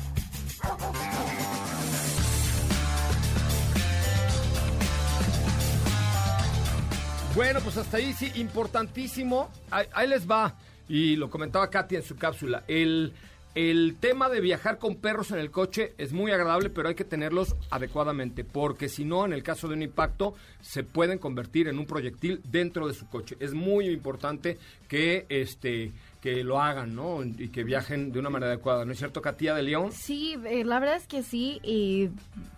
Bueno, 7.35 7.61
pues 7.61 7.77
hasta 7.77 7.97
ahí 7.97 8.13
sí, 8.13 8.31
importantísimo. 8.37 9.51
Ahí, 9.71 10.07
les 10.07 10.31
va. 10.31 10.55
Y 10.89 11.17
lo 11.17 11.29
comentaba 11.29 11.69
Katy 11.69 11.97
en 11.97 12.05
su 12.05 12.17
cápsula. 12.17 12.63
El, 12.69 13.13
el 13.55 13.97
tema 14.01 14.29
de 14.29 14.41
viajar 14.41 14.79
con 14.79 14.97
perros 14.97 15.31
en 15.31 15.39
el 15.39 15.51
coche 15.51 15.95
es 15.97 16.13
muy 16.13 16.33
agradable, 16.33 16.71
pero 16.71 16.89
hay 16.89 16.95
que 16.95 17.05
tenerlos 17.05 17.55
adecuadamente, 17.71 18.45
porque 18.45 18.89
si 18.89 19.05
no, 19.05 19.25
en 19.25 19.33
el 19.33 19.43
caso 19.43 19.69
de 19.69 19.75
un 19.75 19.83
impacto, 19.83 20.35
se 20.61 20.83
pueden 20.83 21.19
convertir 21.19 21.69
en 21.69 21.79
un 21.79 21.87
proyectil 21.87 22.41
dentro 22.45 22.89
de 22.89 22.95
su 22.95 23.09
coche. 23.09 23.37
Es 23.39 23.55
muy 23.55 23.87
importante 23.87 24.59
que 24.89 25.27
este 25.29 25.93
que 26.21 26.43
lo 26.43 26.59
hagan, 26.59 26.95
¿no? 26.95 27.23
Y 27.23 27.51
que 27.51 27.65
viajen 27.65 28.11
de 28.11 28.19
una 28.19 28.31
manera 28.31 28.53
adecuada, 28.53 28.87
¿no 28.87 28.93
es 28.93 28.99
cierto, 28.99 29.21
Katia 29.21 29.55
de 29.55 29.63
León? 29.63 29.93
Sí, 29.93 30.39
eh, 30.47 30.65
la 30.65 30.81
verdad 30.81 30.97
es 30.97 31.07
que 31.07 31.23
sí. 31.23 31.61
Y 31.63 32.09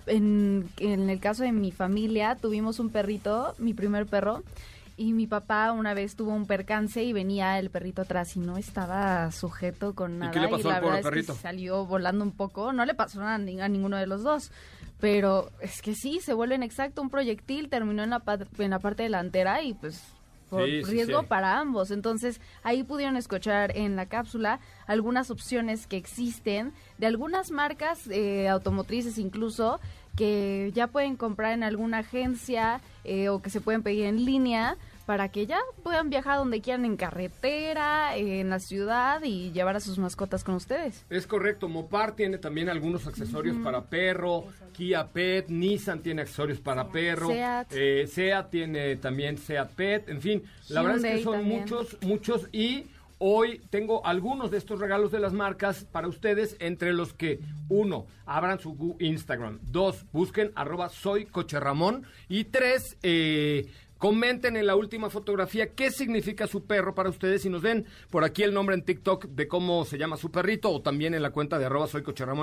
en, 0.07 0.69
en 0.79 1.11
el 1.11 1.19
caso 1.19 1.43
de 1.43 1.51
mi 1.51 1.73
familia, 1.73 2.37
tuvimos 2.37 2.79
un 2.79 2.91
perrito, 2.91 3.55
mi 3.59 3.75
primer 3.75 4.07
perro, 4.07 4.45
y 4.97 5.13
mi 5.13 5.27
papá 5.27 5.73
una 5.73 5.95
vez 5.95 6.17
tuvo 6.17 6.33
un 6.33 6.47
percance 6.47 7.03
y 7.03 7.13
venía 7.13 7.59
el 7.59 7.71
perrito 7.71 8.03
atrás 8.03 8.37
y 8.37 8.41
no 8.41 8.57
estaba 8.57 9.31
sujeto 9.31 9.95
con 9.95 10.19
nada. 10.19 10.31
¿Y 10.31 10.35
qué 10.35 10.41
le 10.41 10.49
pasó 10.49 10.69
la 10.69 10.77
al 10.77 10.83
verdad 10.83 11.03
perrito? 11.03 11.33
Es 11.33 11.39
que 11.39 11.43
salió 11.43 11.85
volando 11.85 12.25
un 12.25 12.33
poco. 12.33 12.73
No 12.73 12.85
le 12.85 12.95
pasó 12.95 13.21
nada 13.21 13.35
a 13.35 13.69
ninguno 13.69 13.97
de 13.97 14.07
los 14.07 14.23
dos. 14.23 14.51
Pero 14.99 15.51
es 15.61 15.83
que 15.83 15.95
sí, 15.95 16.21
se 16.21 16.33
vuelve 16.33 16.55
en 16.55 16.63
exacto 16.63 17.03
un 17.03 17.11
proyectil, 17.11 17.69
terminó 17.69 18.03
en 18.03 18.11
la, 18.11 18.23
en 18.59 18.71
la 18.71 18.79
parte 18.79 19.03
delantera 19.03 19.63
y 19.63 19.75
pues 19.75 20.03
por 20.49 20.63
riesgo 20.63 21.25
para 21.25 21.59
ambos. 21.59 21.91
Entonces, 21.91 22.41
ahí 22.63 22.83
pudieron 22.83 23.17
escuchar 23.17 23.77
en 23.77 23.97
la 23.97 24.07
cápsula 24.07 24.61
algunas 24.87 25.31
opciones 25.31 25.87
que 25.87 25.97
existen 25.97 26.73
de 26.99 27.07
algunas 27.07 27.51
marcas 27.51 28.07
eh, 28.09 28.49
automotrices 28.49 29.19
incluso 29.19 29.81
que 30.17 30.73
ya 30.75 30.87
pueden 30.89 31.17
comprar 31.17 31.53
en 31.53 31.63
alguna 31.63 31.99
agencia 31.99 32.81
eh, 33.05 33.29
o 33.29 33.43
que 33.43 33.51
se 33.51 33.61
pueden 33.61 33.83
pedir 33.83 34.07
en 34.07 34.25
línea 34.25 34.77
para 35.07 35.29
que 35.29 35.47
ya 35.47 35.61
puedan 35.85 36.11
viajar 36.11 36.39
donde 36.39 36.61
quieran 36.61 36.85
en 36.85 36.97
carretera, 36.97 38.17
en 38.17 38.51
la 38.51 38.59
ciudad 38.59 39.23
y 39.23 39.53
llevar 39.53 39.77
a 39.77 39.81
sus 39.81 39.99
mascotas 39.99 40.43
con 40.43 40.57
ustedes. 40.57 41.07
Es 41.09 41.29
correcto, 41.29 41.69
Mopar 41.69 42.17
tiene 42.17 42.39
también 42.39 42.69
algunos 42.69 43.07
accesorios 43.07 43.57
para 43.63 43.85
perro, 43.85 44.47
Kia 44.73 45.07
Pet, 45.07 45.49
Nissan 45.49 46.01
tiene 46.01 46.23
accesorios 46.23 46.59
para 46.59 46.89
perro, 46.89 47.29
Seat, 47.29 47.69
eh, 47.71 48.07
Seat 48.09 48.51
tiene 48.51 48.97
también 48.97 49.39
Seat 49.39 49.71
Pet, 49.75 50.09
en 50.09 50.21
fin, 50.21 50.43
la 50.69 50.83
verdad 50.83 51.05
es 51.05 51.19
que 51.19 51.23
son 51.23 51.45
muchos, 51.45 51.97
muchos 52.03 52.49
y 52.53 52.87
Hoy 53.19 53.63
tengo 53.71 54.05
algunos 54.05 54.51
de 54.51 54.59
estos 54.59 54.79
regalos 54.79 55.11
de 55.11 55.21
las 55.21 55.33
marcas 55.33 55.87
para 55.91 56.07
ustedes, 56.07 56.57
entre 56.61 56.93
los 56.93 57.15
que, 57.15 57.41
uno, 57.69 58.07
abran 58.27 58.59
su 58.59 58.97
Instagram, 59.01 59.59
dos, 59.63 60.05
busquen 60.13 60.53
arroba 60.55 60.91
y 62.29 62.45
tres, 62.45 62.97
eh, 63.03 63.71
Comenten 63.99 64.57
en 64.57 64.67
la 64.67 64.77
última 64.77 65.09
fotografía 65.09 65.73
qué 65.73 65.91
significa 65.91 66.47
su 66.47 66.67
perro 66.67 66.95
para 66.95 67.09
ustedes 67.09 67.47
y 67.47 67.49
nos 67.49 67.63
den 67.63 67.87
por 68.11 68.25
aquí 68.25 68.43
el 68.43 68.53
nombre 68.53 68.75
en 68.75 68.83
TikTok 68.83 69.25
de 69.29 69.49
cómo 69.49 69.87
se 69.87 69.97
llama 69.97 70.19
su 70.19 70.31
perrito 70.31 70.71
o 70.71 70.83
también 70.83 71.15
en 71.15 71.23
la 71.23 71.31
cuenta 71.31 71.59
de 71.59 71.65
arroba 71.65 71.89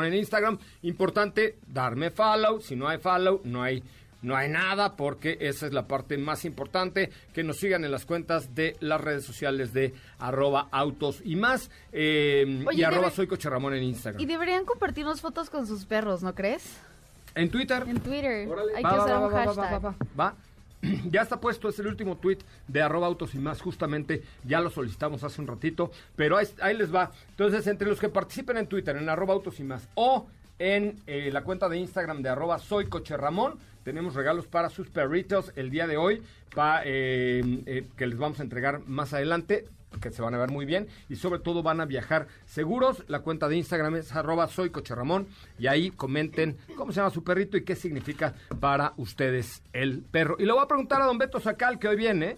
en 0.08 0.14
Instagram. 0.16 0.58
Importante, 0.82 1.60
darme 1.68 2.10
follow. 2.10 2.60
Si 2.60 2.76
no 2.76 2.88
hay 2.88 2.98
follow, 2.98 3.42
no 3.44 3.62
hay 3.62 3.84
no 4.24 4.36
hay 4.36 4.50
nada 4.50 4.96
porque 4.96 5.38
esa 5.42 5.68
es 5.68 5.74
la 5.74 5.88
parte 5.88 6.18
más 6.18 6.46
importante. 6.46 7.12
Que 7.34 7.44
nos 7.44 7.58
sigan 7.58 7.84
en 7.84 7.92
las 7.92 8.06
cuentas 8.06 8.56
de 8.56 8.76
las 8.80 9.00
redes 9.00 9.26
sociales 9.26 9.74
de 9.74 9.94
arroba 10.18 10.70
autos 10.72 11.22
y 11.24 11.36
más. 11.36 11.70
Eh, 11.92 12.66
y 12.72 12.84
arroba 12.84 13.12
soy 13.12 13.28
Coche 13.28 13.50
Ramón 13.50 13.76
en 13.76 13.84
Instagram. 13.84 14.22
Y 14.22 14.26
deberían 14.26 14.66
compartirnos 14.66 15.22
fotos 15.22 15.50
con 15.50 15.68
sus 15.68 15.86
perros, 15.86 16.24
¿no 16.24 16.34
crees? 16.34 16.78
En 17.36 17.50
Twitter. 17.50 17.84
En 17.88 18.00
Twitter. 18.00 18.48
Hay 18.76 18.84
que 18.84 18.90
usar 18.90 19.24
un 19.24 19.32
hashtag. 19.32 19.96
Va. 20.20 20.34
Ya 21.10 21.22
está 21.22 21.40
puesto, 21.40 21.70
es 21.70 21.80
el 21.80 21.88
último 21.88 22.18
tweet 22.18 22.40
de 22.68 22.82
arroba 22.82 23.08
autos 23.08 23.34
y 23.36 23.38
más, 23.38 23.62
justamente 23.62 24.22
ya 24.44 24.60
lo 24.60 24.70
solicitamos 24.70 25.24
hace 25.24 25.40
un 25.40 25.48
ratito, 25.48 25.92
pero 26.18 26.36
ahí, 26.36 26.46
ahí 26.60 26.76
les 26.76 26.94
va. 26.94 27.10
Entonces, 27.30 27.66
entre 27.68 27.88
los 27.88 28.02
que 28.02 28.10
participen 28.10 28.58
en 28.58 28.68
Twitter, 28.68 28.98
en 28.98 29.08
arroba 29.08 29.34
autos 29.34 29.62
y 29.62 29.64
más, 29.64 29.88
o 29.96 30.28
en 30.60 31.02
eh, 31.08 31.30
la 31.32 31.44
cuenta 31.44 31.68
de 31.68 31.78
Instagram 31.78 32.22
de 32.22 32.30
arroba 32.30 32.60
soy 32.60 32.86
coche 32.86 33.18
Ramón. 33.18 33.58
Tenemos 33.84 34.16
regalos 34.16 34.48
para 34.48 34.70
sus 34.70 34.90
perritos 34.90 35.52
el 35.56 35.70
día 35.70 35.88
de 35.88 35.98
hoy, 35.98 36.24
eh, 36.86 37.64
eh, 37.66 37.88
que 37.98 38.08
les 38.08 38.18
vamos 38.18 38.40
a 38.40 38.44
entregar 38.44 38.82
más 38.88 39.14
adelante, 39.14 39.66
que 40.02 40.10
se 40.12 40.22
van 40.22 40.34
a 40.34 40.38
ver 40.38 40.50
muy 40.50 40.66
bien 40.66 40.88
y 41.10 41.18
sobre 41.18 41.40
todo 41.40 41.64
van 41.64 41.82
a 41.82 41.86
viajar 41.86 42.28
seguros. 42.46 43.04
La 43.08 43.20
cuenta 43.20 43.48
de 43.48 43.58
Instagram 43.58 43.96
es 43.96 44.14
arroba 44.14 44.50
y 45.60 45.68
ahí 45.68 45.92
comenten 45.92 46.58
cómo 46.76 46.92
se 46.92 46.98
llama 46.98 47.10
su 47.10 47.24
perrito 47.24 47.58
y 47.58 47.64
qué 47.64 47.76
significa 47.76 48.34
para 48.60 48.94
ustedes 48.98 49.62
el 49.74 50.02
perro. 50.02 50.38
Y 50.40 50.46
le 50.46 50.54
voy 50.54 50.64
a 50.64 50.68
preguntar 50.68 51.02
a 51.02 51.06
don 51.06 51.18
Beto 51.18 51.40
Sacal, 51.40 51.78
que 51.78 51.90
hoy 51.90 51.96
viene, 51.96 52.38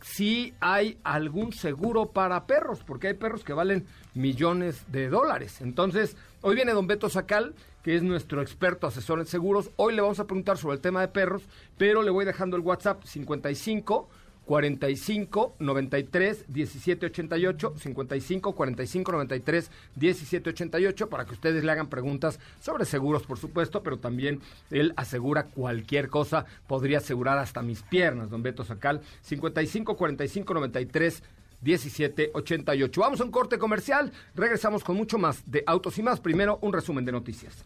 si 0.00 0.54
hay 0.60 0.98
algún 1.04 1.52
seguro 1.52 2.10
para 2.12 2.46
perros, 2.46 2.82
porque 2.84 3.08
hay 3.08 3.14
perros 3.14 3.44
que 3.44 3.52
valen 3.52 3.86
millones 4.14 4.90
de 4.90 5.08
dólares. 5.08 5.60
Entonces, 5.60 6.16
hoy 6.40 6.54
viene 6.54 6.72
don 6.72 6.86
Beto 6.86 7.08
Sacal, 7.08 7.54
que 7.82 7.96
es 7.96 8.02
nuestro 8.02 8.42
experto 8.42 8.86
asesor 8.86 9.20
en 9.20 9.26
seguros. 9.26 9.70
Hoy 9.76 9.94
le 9.94 10.02
vamos 10.02 10.20
a 10.20 10.26
preguntar 10.26 10.58
sobre 10.58 10.76
el 10.76 10.80
tema 10.80 11.00
de 11.00 11.08
perros, 11.08 11.42
pero 11.76 12.02
le 12.02 12.10
voy 12.10 12.24
dejando 12.24 12.56
el 12.56 12.62
WhatsApp 12.62 13.04
55 13.04 14.08
45 14.48 15.56
93 15.58 16.46
17 16.48 17.06
88 17.06 17.74
55 17.76 18.54
45 18.54 19.12
93 19.12 19.70
17 19.94 20.50
88 20.50 21.10
para 21.10 21.26
que 21.26 21.34
ustedes 21.34 21.62
le 21.62 21.70
hagan 21.70 21.90
preguntas 21.90 22.40
sobre 22.58 22.86
seguros, 22.86 23.24
por 23.24 23.38
supuesto, 23.38 23.82
pero 23.82 23.98
también 23.98 24.40
él 24.70 24.94
asegura 24.96 25.44
cualquier 25.44 26.08
cosa, 26.08 26.46
podría 26.66 26.98
asegurar 26.98 27.36
hasta 27.36 27.60
mis 27.60 27.82
piernas, 27.82 28.30
don 28.30 28.42
Beto 28.42 28.64
Sacal, 28.64 29.02
55 29.20 29.98
45 29.98 30.54
93 30.54 31.22
1788. 31.60 33.00
Vamos 33.00 33.20
a 33.20 33.24
un 33.24 33.30
corte 33.30 33.58
comercial, 33.58 34.12
regresamos 34.34 34.84
con 34.84 34.96
mucho 34.96 35.18
más 35.18 35.42
de 35.46 35.64
Autos 35.66 35.98
y 35.98 36.02
más. 36.02 36.20
Primero, 36.20 36.58
un 36.62 36.72
resumen 36.72 37.04
de 37.04 37.12
noticias. 37.12 37.64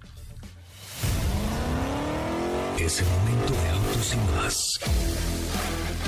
Es 2.79 3.01
el 3.01 3.07
momento 3.07 3.53
de 3.53 3.69
Autos 3.69 4.15
y 4.15 4.17
más. 4.37 4.81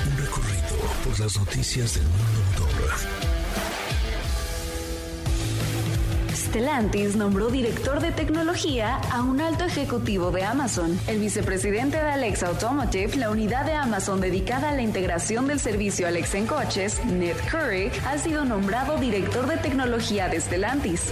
Un 0.05 0.17
recorrido 0.17 0.77
por 1.03 1.19
las 1.19 1.37
noticias 1.39 1.95
del 1.95 2.03
mundo 2.03 2.41
motor. 2.59 3.24
Stellantis 6.55 7.17
nombró 7.17 7.49
director 7.49 7.99
de 7.99 8.13
tecnología 8.13 8.95
a 9.11 9.23
un 9.23 9.41
alto 9.41 9.65
ejecutivo 9.65 10.31
de 10.31 10.45
Amazon. 10.45 10.97
El 11.05 11.19
vicepresidente 11.19 11.97
de 11.97 12.09
Alexa 12.09 12.47
Automotive, 12.47 13.17
la 13.17 13.29
unidad 13.29 13.65
de 13.65 13.73
Amazon 13.73 14.21
dedicada 14.21 14.69
a 14.69 14.71
la 14.73 14.81
integración 14.81 15.47
del 15.47 15.59
servicio 15.59 16.07
Alexa 16.07 16.37
en 16.37 16.47
coches, 16.47 17.03
Ned 17.03 17.35
Curry, 17.51 17.91
ha 18.07 18.17
sido 18.19 18.45
nombrado 18.45 18.97
director 18.97 19.47
de 19.47 19.57
tecnología 19.57 20.29
de 20.29 20.39
Stellantis. 20.39 21.11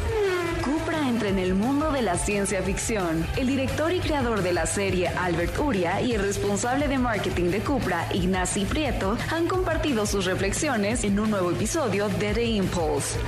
Cupra 0.64 1.10
entra 1.10 1.28
en 1.28 1.40
el 1.40 1.56
mundo 1.56 1.92
de 1.92 2.04
la 2.04 2.18
ciencia 2.18 2.62
ficción. 2.62 3.28
El 3.36 3.48
director 3.48 3.92
y 3.92 4.00
creador 4.00 4.44
de 4.44 4.54
la 4.54 4.66
serie, 4.66 5.10
Albert 5.10 5.60
Uria, 5.60 6.00
y 6.00 6.14
el 6.14 6.22
responsable 6.22 6.88
de 6.88 7.00
marketing 7.00 7.52
de 7.52 7.60
Cupra, 7.60 8.08
Ignacy 8.14 8.64
Prieto, 8.64 9.18
han 9.30 9.50
compartido 9.50 10.06
sus 10.06 10.24
reflexiones 10.24 11.04
en 11.04 11.20
un 11.20 11.32
nuevo 11.32 11.52
episodio 11.52 12.08
de 12.08 12.34
The 12.34 12.46
Impulse. 12.46 13.20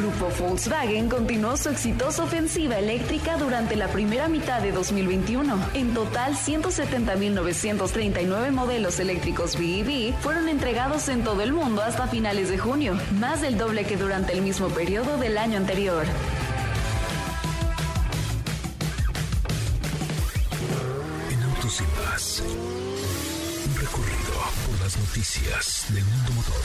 Grupo 0.00 0.30
Volkswagen 0.38 1.08
continuó 1.10 1.58
su 1.58 1.68
exitosa 1.68 2.24
ofensiva 2.24 2.78
eléctrica 2.78 3.36
durante 3.36 3.76
la 3.76 3.88
primera 3.88 4.28
mitad 4.28 4.62
de 4.62 4.72
2021. 4.72 5.58
En 5.74 5.92
total, 5.92 6.36
170.939 6.36 8.50
modelos 8.50 8.98
eléctricos 8.98 9.58
BEV 9.58 10.14
fueron 10.20 10.48
entregados 10.48 11.10
en 11.10 11.22
todo 11.22 11.42
el 11.42 11.52
mundo 11.52 11.82
hasta 11.82 12.06
finales 12.06 12.48
de 12.48 12.56
junio, 12.56 12.98
más 13.20 13.42
del 13.42 13.58
doble 13.58 13.84
que 13.84 13.98
durante 13.98 14.32
el 14.32 14.40
mismo 14.40 14.68
periodo 14.68 15.18
del 15.18 15.36
año 15.36 15.58
anterior. 15.58 16.06
En 21.30 21.42
Autos 21.42 21.78
y 21.78 21.82
un 22.42 23.76
recorrido 23.76 24.32
por 24.66 24.80
las 24.80 24.96
noticias 24.96 25.84
del 25.90 26.04
mundo 26.04 26.32
motor. 26.32 26.64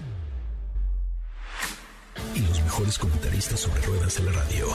Mejores 2.81 2.97
comentaristas 2.97 3.59
sobre 3.59 3.79
ruedas 3.81 4.17
de 4.17 4.23
la 4.23 4.31
radio. 4.31 4.65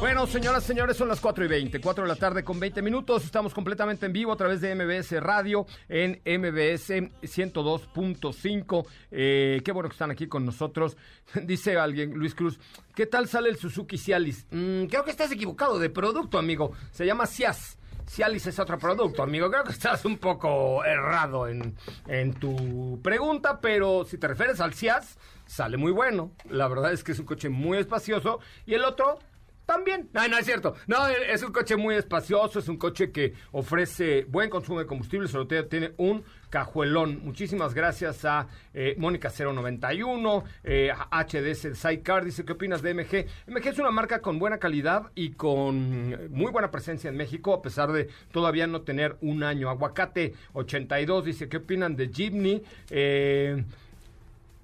Bueno, 0.00 0.26
señoras, 0.26 0.64
señores, 0.64 0.96
son 0.96 1.06
las 1.06 1.20
4 1.20 1.44
y 1.44 1.46
20, 1.46 1.80
4 1.80 2.02
de 2.02 2.08
la 2.08 2.16
tarde 2.16 2.42
con 2.42 2.58
20 2.58 2.82
minutos. 2.82 3.24
Estamos 3.24 3.54
completamente 3.54 4.06
en 4.06 4.12
vivo 4.12 4.32
a 4.32 4.36
través 4.36 4.60
de 4.60 4.74
MBS 4.74 5.12
Radio 5.22 5.66
en 5.88 6.20
MBS 6.24 6.90
102.5. 7.22 8.86
Eh, 9.12 9.60
qué 9.64 9.70
bueno 9.70 9.88
que 9.88 9.92
están 9.92 10.10
aquí 10.10 10.26
con 10.26 10.44
nosotros. 10.44 10.96
Dice 11.44 11.78
alguien, 11.78 12.14
Luis 12.14 12.34
Cruz, 12.34 12.58
¿qué 12.96 13.06
tal 13.06 13.28
sale 13.28 13.48
el 13.48 13.56
Suzuki 13.56 13.96
Cialis? 13.96 14.46
Mm, 14.50 14.86
creo 14.86 15.04
que 15.04 15.12
estás 15.12 15.30
equivocado 15.30 15.78
de 15.78 15.90
producto, 15.90 16.38
amigo. 16.38 16.72
Se 16.90 17.06
llama 17.06 17.26
Cias. 17.26 17.78
Cialis 18.08 18.48
es 18.48 18.58
otro 18.58 18.76
producto, 18.80 19.22
amigo. 19.22 19.48
Creo 19.48 19.62
que 19.62 19.70
estás 19.70 20.04
un 20.04 20.18
poco 20.18 20.84
errado 20.84 21.46
en, 21.46 21.76
en 22.08 22.34
tu 22.34 23.00
pregunta, 23.00 23.60
pero 23.60 24.04
si 24.04 24.18
te 24.18 24.26
refieres 24.26 24.60
al 24.60 24.74
Cias, 24.74 25.16
sale 25.50 25.76
muy 25.76 25.90
bueno. 25.90 26.30
La 26.48 26.68
verdad 26.68 26.92
es 26.92 27.02
que 27.02 27.10
es 27.12 27.18
un 27.18 27.26
coche 27.26 27.48
muy 27.48 27.78
espacioso. 27.78 28.38
Y 28.66 28.74
el 28.74 28.84
otro, 28.84 29.18
también. 29.66 30.08
No, 30.12 30.26
no 30.28 30.38
es 30.38 30.46
cierto. 30.46 30.74
No, 30.86 31.08
es 31.08 31.42
un 31.42 31.52
coche 31.52 31.76
muy 31.76 31.96
espacioso, 31.96 32.60
es 32.60 32.68
un 32.68 32.76
coche 32.76 33.10
que 33.10 33.34
ofrece 33.50 34.24
buen 34.24 34.48
consumo 34.48 34.78
de 34.78 34.86
combustible, 34.86 35.26
sobre 35.26 35.46
todo 35.46 35.68
tiene 35.68 35.92
un 35.96 36.22
cajuelón. 36.50 37.20
Muchísimas 37.24 37.74
gracias 37.74 38.24
a 38.24 38.46
eh, 38.72 38.94
Mónica 38.96 39.32
091, 39.36 40.44
eh, 40.62 40.92
a 40.92 41.24
HDS 41.24 41.76
Sidecar. 41.76 42.24
Dice, 42.24 42.44
¿qué 42.44 42.52
opinas 42.52 42.80
de 42.80 42.94
MG? 42.94 43.26
MG 43.48 43.68
es 43.68 43.78
una 43.80 43.90
marca 43.90 44.20
con 44.20 44.38
buena 44.38 44.58
calidad 44.58 45.10
y 45.16 45.32
con 45.32 46.30
muy 46.32 46.52
buena 46.52 46.70
presencia 46.70 47.10
en 47.10 47.16
México, 47.16 47.54
a 47.54 47.60
pesar 47.60 47.90
de 47.90 48.08
todavía 48.30 48.68
no 48.68 48.82
tener 48.82 49.16
un 49.20 49.42
año. 49.42 49.68
Aguacate 49.68 50.34
82 50.52 51.24
dice, 51.24 51.48
¿qué 51.48 51.56
opinan 51.56 51.96
de 51.96 52.08
Jimny? 52.08 52.62
Eh, 52.90 53.64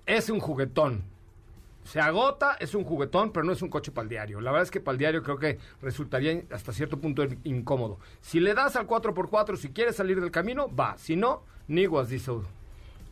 es 0.06 0.30
un 0.30 0.40
juguetón 0.40 1.04
se 1.86 2.00
agota, 2.00 2.56
es 2.58 2.74
un 2.74 2.84
juguetón, 2.84 3.32
pero 3.32 3.44
no 3.44 3.52
es 3.52 3.62
un 3.62 3.70
coche 3.70 3.92
para 3.92 4.02
el 4.02 4.08
diario. 4.08 4.40
La 4.40 4.50
verdad 4.50 4.64
es 4.64 4.70
que 4.70 4.80
para 4.80 4.94
el 4.94 4.98
diario 4.98 5.22
creo 5.22 5.38
que 5.38 5.58
resultaría 5.80 6.42
hasta 6.50 6.72
cierto 6.72 6.98
punto 6.98 7.24
incómodo. 7.44 7.98
Si 8.20 8.40
le 8.40 8.54
das 8.54 8.76
al 8.76 8.86
4x4, 8.86 9.56
si 9.56 9.70
quieres 9.70 9.96
salir 9.96 10.20
del 10.20 10.30
camino, 10.30 10.68
va. 10.74 10.98
Si 10.98 11.14
no, 11.14 11.42
ni 11.68 11.86
was 11.86 12.08
this 12.08 12.28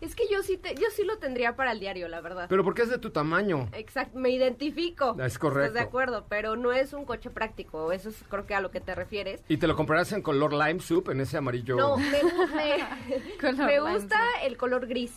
Es 0.00 0.16
que 0.16 0.24
yo 0.28 0.42
sí, 0.42 0.56
te, 0.56 0.74
yo 0.74 0.88
sí 0.92 1.04
lo 1.04 1.18
tendría 1.18 1.54
para 1.54 1.70
el 1.70 1.78
diario, 1.78 2.08
la 2.08 2.20
verdad. 2.20 2.46
Pero 2.48 2.64
porque 2.64 2.82
es 2.82 2.90
de 2.90 2.98
tu 2.98 3.10
tamaño. 3.10 3.68
Exacto, 3.72 4.18
me 4.18 4.30
identifico. 4.30 5.16
Es 5.22 5.38
correcto. 5.38 5.66
Estás 5.66 5.74
de 5.74 5.88
acuerdo, 5.88 6.26
pero 6.28 6.56
no 6.56 6.72
es 6.72 6.92
un 6.92 7.04
coche 7.04 7.30
práctico. 7.30 7.92
Eso 7.92 8.08
es 8.08 8.16
creo 8.28 8.44
que 8.44 8.56
a 8.56 8.60
lo 8.60 8.72
que 8.72 8.80
te 8.80 8.96
refieres. 8.96 9.40
¿Y 9.48 9.58
te 9.58 9.68
lo 9.68 9.76
comprarás 9.76 10.10
en 10.12 10.22
color 10.22 10.52
lime 10.52 10.80
soup, 10.80 11.10
en 11.10 11.20
ese 11.20 11.36
amarillo? 11.36 11.76
No, 11.76 11.96
me, 13.46 13.54
me 13.56 13.80
gusta 13.80 14.18
el 14.42 14.56
color 14.56 14.88
gris. 14.88 15.12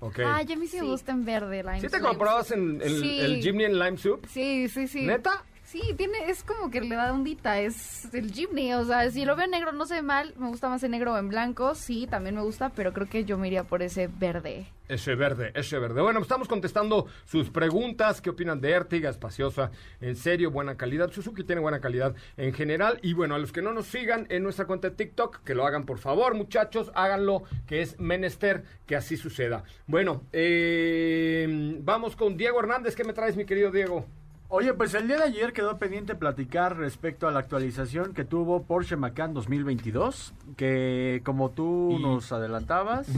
Ah, 0.00 0.42
yo 0.42 0.54
a 0.54 0.56
mí 0.56 0.66
sí, 0.66 0.78
me 0.78 0.86
gusta 0.86 1.12
en 1.12 1.24
verde, 1.24 1.62
lime 1.62 1.80
¿Sí 1.80 1.88
te 1.88 2.00
comprabas 2.00 2.50
en 2.50 2.80
el, 2.82 3.02
el 3.02 3.42
Jimny 3.42 3.64
en 3.64 3.78
lime 3.78 3.96
soup? 3.96 4.26
Sí, 4.30 4.68
sí, 4.68 4.86
sí. 4.88 5.02
¿Neta? 5.02 5.42
Sí, 5.66 5.82
tiene, 5.96 6.30
es 6.30 6.44
como 6.44 6.70
que 6.70 6.80
le 6.80 6.94
da 6.94 7.12
ondita, 7.12 7.58
es 7.58 8.14
el 8.14 8.32
Jimny, 8.32 8.72
o 8.74 8.84
sea, 8.84 9.10
si 9.10 9.24
lo 9.24 9.34
veo 9.34 9.46
en 9.46 9.50
negro 9.50 9.72
no 9.72 9.84
ve 9.84 10.00
mal, 10.00 10.32
me 10.38 10.46
gusta 10.46 10.68
más 10.68 10.80
en 10.84 10.92
negro 10.92 11.14
o 11.14 11.18
en 11.18 11.28
blanco, 11.28 11.74
sí, 11.74 12.06
también 12.08 12.36
me 12.36 12.42
gusta, 12.42 12.68
pero 12.68 12.92
creo 12.92 13.08
que 13.08 13.24
yo 13.24 13.36
me 13.36 13.48
iría 13.48 13.64
por 13.64 13.82
ese 13.82 14.06
verde. 14.06 14.68
Ese 14.88 15.16
verde, 15.16 15.50
ese 15.56 15.80
verde. 15.80 16.00
Bueno, 16.00 16.20
estamos 16.20 16.46
contestando 16.46 17.06
sus 17.24 17.50
preguntas, 17.50 18.20
¿qué 18.20 18.30
opinan 18.30 18.60
de 18.60 18.70
Ertiga, 18.70 19.10
espaciosa, 19.10 19.72
en 20.00 20.14
serio, 20.14 20.52
buena 20.52 20.76
calidad? 20.76 21.10
Suzuki 21.10 21.42
tiene 21.42 21.60
buena 21.60 21.80
calidad 21.80 22.14
en 22.36 22.54
general, 22.54 23.00
y 23.02 23.14
bueno, 23.14 23.34
a 23.34 23.38
los 23.38 23.50
que 23.50 23.60
no 23.60 23.72
nos 23.72 23.86
sigan 23.86 24.28
en 24.30 24.44
nuestra 24.44 24.66
cuenta 24.66 24.90
de 24.90 24.94
TikTok, 24.94 25.42
que 25.42 25.56
lo 25.56 25.66
hagan 25.66 25.84
por 25.84 25.98
favor, 25.98 26.36
muchachos, 26.36 26.92
háganlo, 26.94 27.42
que 27.66 27.82
es 27.82 27.98
menester 27.98 28.62
que 28.86 28.94
así 28.94 29.16
suceda. 29.16 29.64
Bueno, 29.88 30.22
eh, 30.32 31.76
vamos 31.80 32.14
con 32.14 32.36
Diego 32.36 32.60
Hernández, 32.60 32.94
¿qué 32.94 33.02
me 33.02 33.12
traes, 33.12 33.36
mi 33.36 33.46
querido 33.46 33.72
Diego? 33.72 34.06
Oye, 34.48 34.72
pues 34.74 34.94
el 34.94 35.08
día 35.08 35.16
de 35.16 35.24
ayer 35.24 35.52
quedó 35.52 35.76
pendiente 35.76 36.14
platicar 36.14 36.76
respecto 36.76 37.26
a 37.26 37.32
la 37.32 37.40
actualización 37.40 38.14
que 38.14 38.24
tuvo 38.24 38.62
Porsche 38.62 38.94
Macan 38.94 39.34
2022, 39.34 40.34
que 40.56 41.20
como 41.24 41.50
tú 41.50 41.98
nos 42.00 42.30
adelantabas, 42.30 43.08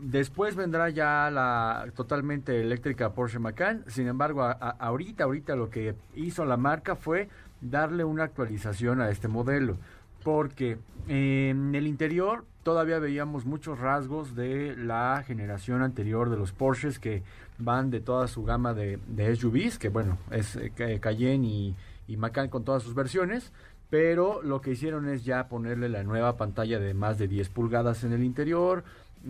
después 0.00 0.56
vendrá 0.56 0.90
ya 0.90 1.30
la 1.30 1.86
totalmente 1.94 2.60
eléctrica 2.60 3.12
Porsche 3.12 3.38
Macan. 3.38 3.84
Sin 3.86 4.08
embargo, 4.08 4.42
ahorita, 4.42 5.22
ahorita 5.22 5.54
lo 5.54 5.70
que 5.70 5.94
hizo 6.16 6.44
la 6.44 6.56
marca 6.56 6.96
fue 6.96 7.28
darle 7.60 8.02
una 8.02 8.24
actualización 8.24 9.00
a 9.00 9.10
este 9.10 9.28
modelo, 9.28 9.76
porque 10.24 10.78
en 11.06 11.76
el 11.76 11.86
interior 11.86 12.44
todavía 12.64 12.98
veíamos 12.98 13.46
muchos 13.46 13.78
rasgos 13.78 14.34
de 14.34 14.74
la 14.76 15.22
generación 15.24 15.80
anterior 15.80 16.28
de 16.28 16.36
los 16.36 16.50
Porsches 16.50 16.98
que 16.98 17.22
van 17.58 17.90
de 17.90 18.00
toda 18.00 18.28
su 18.28 18.44
gama 18.44 18.74
de, 18.74 18.98
SUVs, 19.36 19.78
que 19.78 19.88
bueno, 19.88 20.18
es 20.30 20.56
eh, 20.56 20.98
Cayenne 21.00 21.46
y, 21.46 22.16
Macan 22.16 22.48
con 22.48 22.64
todas 22.64 22.82
sus 22.82 22.94
versiones, 22.94 23.52
pero 23.90 24.42
lo 24.42 24.62
que 24.62 24.70
hicieron 24.70 25.08
es 25.08 25.24
ya 25.24 25.48
ponerle 25.48 25.90
la 25.90 26.04
nueva 26.04 26.36
pantalla 26.36 26.78
de 26.78 26.94
más 26.94 27.18
de 27.18 27.28
10 27.28 27.50
pulgadas 27.50 28.02
en 28.02 28.14
el 28.14 28.24
interior, 28.24 28.82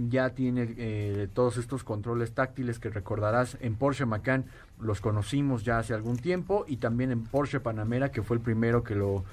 ya 0.08 0.30
tiene 0.30 0.74
eh, 0.76 1.28
todos 1.32 1.56
estos 1.56 1.82
controles 1.82 2.32
táctiles 2.32 2.78
que 2.78 2.90
recordarás 2.90 3.56
en 3.60 3.74
Porsche 3.74 4.04
Macan 4.04 4.44
los 4.78 5.00
conocimos 5.00 5.64
ya 5.64 5.78
hace 5.78 5.94
algún 5.94 6.18
tiempo 6.18 6.64
y 6.68 6.76
también 6.76 7.10
en 7.10 7.24
Porsche 7.24 7.58
Panamera 7.60 8.10
que 8.10 8.22
fue 8.22 8.36
el 8.36 8.42
primero 8.42 8.84
que 8.84 8.94
lo 8.94 9.24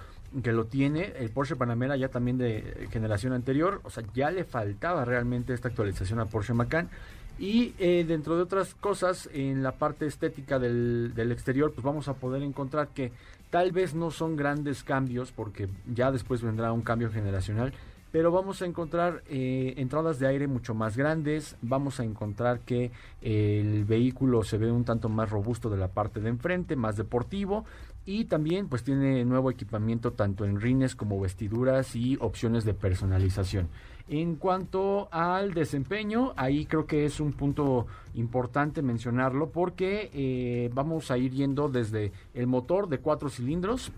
que 0.44 0.54
lo 0.54 0.66
tiene 0.66 1.14
el 1.18 1.30
Porsche 1.30 1.56
Panamera 1.58 1.98
ya 1.98 2.08
también 2.08 2.38
de 2.38 2.88
generación 2.90 3.34
anterior 3.34 3.82
o 3.84 3.90
sea 3.90 4.04
ya 4.14 4.32
le 4.32 4.46
faltaba 4.46 5.04
realmente 5.04 5.54
esta 5.54 5.68
actualización 5.68 6.20
a 6.20 6.26
Porsche 6.26 6.54
Macan 6.54 6.90
y 7.38 7.74
eh, 7.80 8.06
dentro 8.08 8.36
de 8.36 8.44
otras 8.44 8.76
cosas, 8.76 9.30
en 9.34 9.62
la 9.62 9.74
parte 9.74 10.06
estética 10.06 10.60
del, 10.60 11.14
del, 11.16 11.32
exterior, 11.32 11.72
pues 11.74 11.84
vamos 11.84 12.08
a 12.08 12.14
poder 12.14 12.42
encontrar 12.44 12.90
que 12.90 13.12
tal 13.50 13.72
vez 13.72 13.94
no 13.94 14.12
son 14.12 14.36
grandes 14.36 14.84
cambios, 14.84 15.32
porque 15.32 15.68
ya 15.94 16.12
después 16.12 16.42
vendrá 16.42 16.72
un 16.72 16.82
cambio 16.82 17.12
generacional, 17.12 17.74
pero 18.16 18.32
vamos 18.32 18.62
a 18.62 18.66
encontrar 18.66 19.24
eh, 19.28 19.74
entradas 19.76 20.20
de 20.20 20.28
aire 20.28 20.48
mucho 20.48 20.74
más 20.74 20.96
grandes, 20.96 21.58
vamos 21.62 22.00
a 22.00 22.06
encontrar 22.06 22.62
que 22.62 22.90
el 23.22 23.84
vehículo 23.84 24.42
se 24.44 24.58
ve 24.58 24.72
un 24.72 24.86
tanto 24.86 25.10
más 25.10 25.30
robusto 25.30 25.70
de 25.70 25.76
la 25.76 25.90
parte 25.90 26.22
de 26.22 26.30
enfrente, 26.30 26.78
más 26.78 26.96
deportivo, 26.96 27.66
y 28.06 28.24
también 28.24 28.70
pues 28.70 28.86
tiene 28.86 29.26
nuevo 29.26 29.52
equipamiento 29.52 30.14
tanto 30.14 30.46
en 30.46 30.62
rines 30.62 30.96
como 30.96 31.20
vestiduras 31.20 31.94
y 31.98 32.18
opciones 32.22 32.64
de 32.64 32.74
personalización. 32.74 33.68
En 34.08 34.38
cuanto 34.38 35.10
al 35.12 35.54
desempeño, 35.54 36.32
ahí 36.38 36.66
creo 36.68 36.86
que 36.86 37.04
es 37.04 37.20
un 37.20 37.34
punto 37.34 37.86
importante 38.14 38.82
mencionarlo 38.82 39.50
porque 39.50 40.10
eh, 40.14 40.70
vamos 40.74 41.12
a 41.12 41.18
ir 41.18 41.34
yendo 41.34 41.68
desde 41.68 42.14
el 42.34 42.48
motor 42.48 42.88
de 42.88 43.00
cuatro 43.00 43.28
cilindros, 43.28 43.92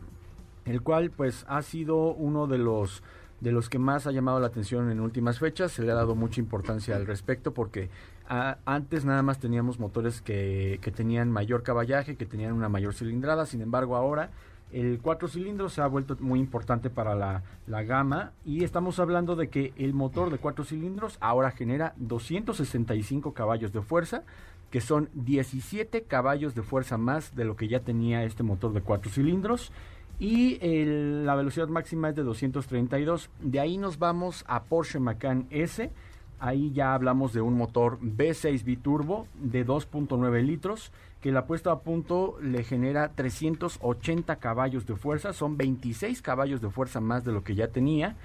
el 0.65 0.81
cual 0.81 1.11
pues 1.11 1.45
ha 1.47 1.61
sido 1.61 2.15
uno 2.15 2.47
de 2.47 2.57
los 2.57 3.03
de 3.39 3.51
los 3.51 3.69
que 3.69 3.79
más 3.79 4.07
ha 4.07 4.11
llamado 4.11 4.39
la 4.39 4.47
atención 4.47 4.89
en 4.89 4.99
últimas 4.99 5.39
fechas. 5.39 5.71
Se 5.71 5.83
le 5.83 5.91
ha 5.91 5.95
dado 5.95 6.15
mucha 6.15 6.39
importancia 6.39 6.95
al 6.95 7.05
respecto 7.05 7.53
porque 7.53 7.89
antes 8.27 9.05
nada 9.05 9.21
más 9.21 9.39
teníamos 9.39 9.79
motores 9.79 10.21
que, 10.21 10.79
tenían 10.95 11.31
mayor 11.31 11.63
caballaje, 11.63 12.15
que 12.15 12.25
tenían 12.25 12.53
una 12.53 12.69
mayor 12.69 12.93
cilindrada. 12.93 13.45
Sin 13.45 13.61
embargo, 13.61 13.95
ahora 13.95 14.31
el 14.71 14.99
cuatro 15.01 15.27
cilindros 15.27 15.73
se 15.73 15.81
ha 15.81 15.87
vuelto 15.87 16.17
muy 16.19 16.39
importante 16.39 16.89
para 16.89 17.15
la, 17.15 17.43
la, 17.67 17.83
gama 17.83 18.33
y 18.43 18.65
estamos 18.65 18.99
hablando 18.99 19.37
de 19.37 19.47
que 19.47 19.73
el 19.77 19.93
motor 19.93 20.29
de 20.29 20.39
cuatro 20.39 20.65
cilindros 20.65 21.17
ahora 21.21 21.51
genera 21.51 21.93
265 21.95 23.33
caballos 23.33 23.71
de 23.71 23.81
fuerza, 23.81 24.23
que 24.69 24.81
son 24.81 25.09
17 25.13 26.03
caballos 26.03 26.53
de 26.53 26.63
fuerza 26.63 26.97
más 26.97 27.33
de 27.33 27.45
lo 27.45 27.55
que 27.55 27.69
ya 27.69 27.79
tenía 27.79 28.25
este 28.25 28.43
motor 28.43 28.73
de 28.73 28.81
cuatro 28.81 29.09
cilindros 29.09 29.71
y 30.19 30.57
la 31.23 31.35
velocidad 31.35 31.67
máxima 31.67 32.09
es 32.09 32.15
de 32.15 32.23
232. 32.23 33.29
De 33.39 33.59
ahí 33.59 33.77
nos 33.77 33.99
vamos 33.99 34.43
a 34.47 34.63
Porsche 34.63 34.99
Macan 34.99 35.47
S. 35.51 35.91
Ahí 36.39 36.71
ya 36.71 36.93
hablamos 36.93 37.33
de 37.33 37.41
un 37.41 37.55
motor 37.55 37.99
V6 37.99 38.63
biturbo 38.63 39.27
de 39.35 39.65
2.9 39.65 40.43
litros 40.43 40.91
que 41.21 41.31
la 41.31 41.45
puesta 41.45 41.71
a 41.71 41.79
punto 41.79 42.37
le 42.41 42.63
genera 42.63 43.09
380 43.09 44.35
caballos 44.35 44.85
de 44.85 44.95
fuerza, 44.95 45.33
son 45.33 45.57
26 45.57 46.21
caballos 46.21 46.61
de 46.61 46.69
fuerza 46.69 47.01
más 47.01 47.23
de 47.25 47.31
lo 47.31 47.43
que 47.43 47.55
ya 47.55 47.69
tenía 47.69 48.15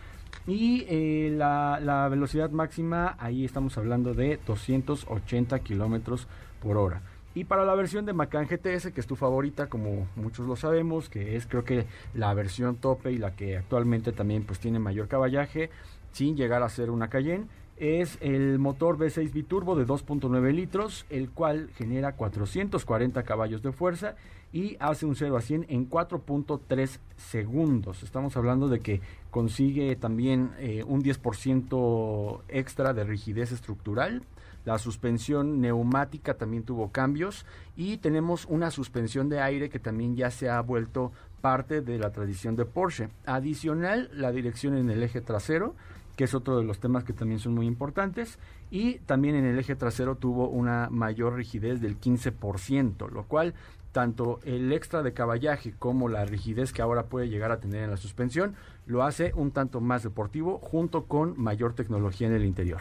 Y 0.46 0.84
eh, 0.88 1.32
la, 1.34 1.80
la, 1.80 2.08
velocidad 2.08 2.50
máxima, 2.50 3.16
ahí 3.18 3.44
estamos 3.44 3.78
hablando 3.78 4.12
de 4.12 4.38
280 4.46 5.58
kilómetros 5.60 6.26
por 6.60 6.76
hora. 6.76 7.02
Y 7.34 7.44
para 7.44 7.64
la 7.64 7.74
versión 7.74 8.04
de 8.04 8.12
Macan 8.12 8.46
GTS, 8.46 8.92
que 8.92 9.00
es 9.00 9.06
tu 9.06 9.16
favorita, 9.16 9.68
como 9.68 10.06
muchos 10.16 10.46
lo 10.46 10.56
sabemos, 10.56 11.08
que 11.08 11.36
es 11.36 11.46
creo 11.46 11.64
que 11.64 11.86
la 12.14 12.34
versión 12.34 12.76
tope 12.76 13.10
y 13.12 13.18
la 13.18 13.34
que 13.34 13.56
actualmente 13.56 14.12
también 14.12 14.44
pues 14.44 14.58
tiene 14.58 14.78
mayor 14.78 15.08
caballaje, 15.08 15.70
sin 16.12 16.36
llegar 16.36 16.62
a 16.62 16.68
ser 16.68 16.90
una 16.90 17.08
Cayenne, 17.08 17.46
es 17.78 18.18
el 18.20 18.58
motor 18.58 18.98
V6 18.98 19.32
biturbo 19.32 19.74
de 19.74 19.86
2.9 19.86 20.52
litros, 20.52 21.06
el 21.10 21.30
cual 21.30 21.70
genera 21.74 22.12
440 22.12 23.22
caballos 23.22 23.62
de 23.62 23.72
fuerza 23.72 24.14
y 24.52 24.76
hace 24.78 25.06
un 25.06 25.16
0 25.16 25.36
a 25.36 25.40
100 25.40 25.66
en 25.68 25.88
4.3 25.88 26.98
segundos. 27.16 28.02
Estamos 28.02 28.36
hablando 28.36 28.68
de 28.68 28.80
que 28.80 29.00
consigue 29.30 29.96
también 29.96 30.52
eh, 30.58 30.84
un 30.86 31.02
10% 31.02 32.42
extra 32.48 32.92
de 32.92 33.04
rigidez 33.04 33.52
estructural. 33.52 34.22
La 34.64 34.78
suspensión 34.78 35.60
neumática 35.60 36.34
también 36.34 36.62
tuvo 36.62 36.90
cambios 36.90 37.44
y 37.76 37.96
tenemos 37.96 38.46
una 38.46 38.70
suspensión 38.70 39.28
de 39.28 39.40
aire 39.40 39.70
que 39.70 39.78
también 39.78 40.16
ya 40.16 40.30
se 40.30 40.48
ha 40.48 40.60
vuelto 40.60 41.12
parte 41.40 41.80
de 41.80 41.98
la 41.98 42.12
tradición 42.12 42.54
de 42.54 42.64
Porsche. 42.64 43.08
Adicional, 43.26 44.08
la 44.12 44.30
dirección 44.30 44.76
en 44.76 44.90
el 44.90 45.02
eje 45.02 45.20
trasero 45.20 45.74
que 46.16 46.24
es 46.24 46.34
otro 46.34 46.58
de 46.58 46.64
los 46.64 46.78
temas 46.78 47.04
que 47.04 47.12
también 47.12 47.40
son 47.40 47.54
muy 47.54 47.66
importantes. 47.66 48.38
Y 48.70 48.98
también 49.00 49.34
en 49.34 49.44
el 49.44 49.58
eje 49.58 49.76
trasero 49.76 50.16
tuvo 50.16 50.48
una 50.48 50.88
mayor 50.90 51.34
rigidez 51.34 51.80
del 51.80 51.98
15%, 51.98 53.10
lo 53.10 53.24
cual 53.24 53.54
tanto 53.92 54.40
el 54.44 54.72
extra 54.72 55.02
de 55.02 55.12
caballaje 55.12 55.74
como 55.78 56.08
la 56.08 56.24
rigidez 56.24 56.72
que 56.72 56.82
ahora 56.82 57.04
puede 57.04 57.28
llegar 57.28 57.52
a 57.52 57.60
tener 57.60 57.84
en 57.84 57.90
la 57.90 57.98
suspensión 57.98 58.54
lo 58.86 59.02
hace 59.02 59.32
un 59.34 59.50
tanto 59.50 59.82
más 59.82 60.02
deportivo 60.02 60.58
junto 60.58 61.04
con 61.04 61.38
mayor 61.38 61.74
tecnología 61.74 62.26
en 62.26 62.34
el 62.34 62.44
interior. 62.44 62.80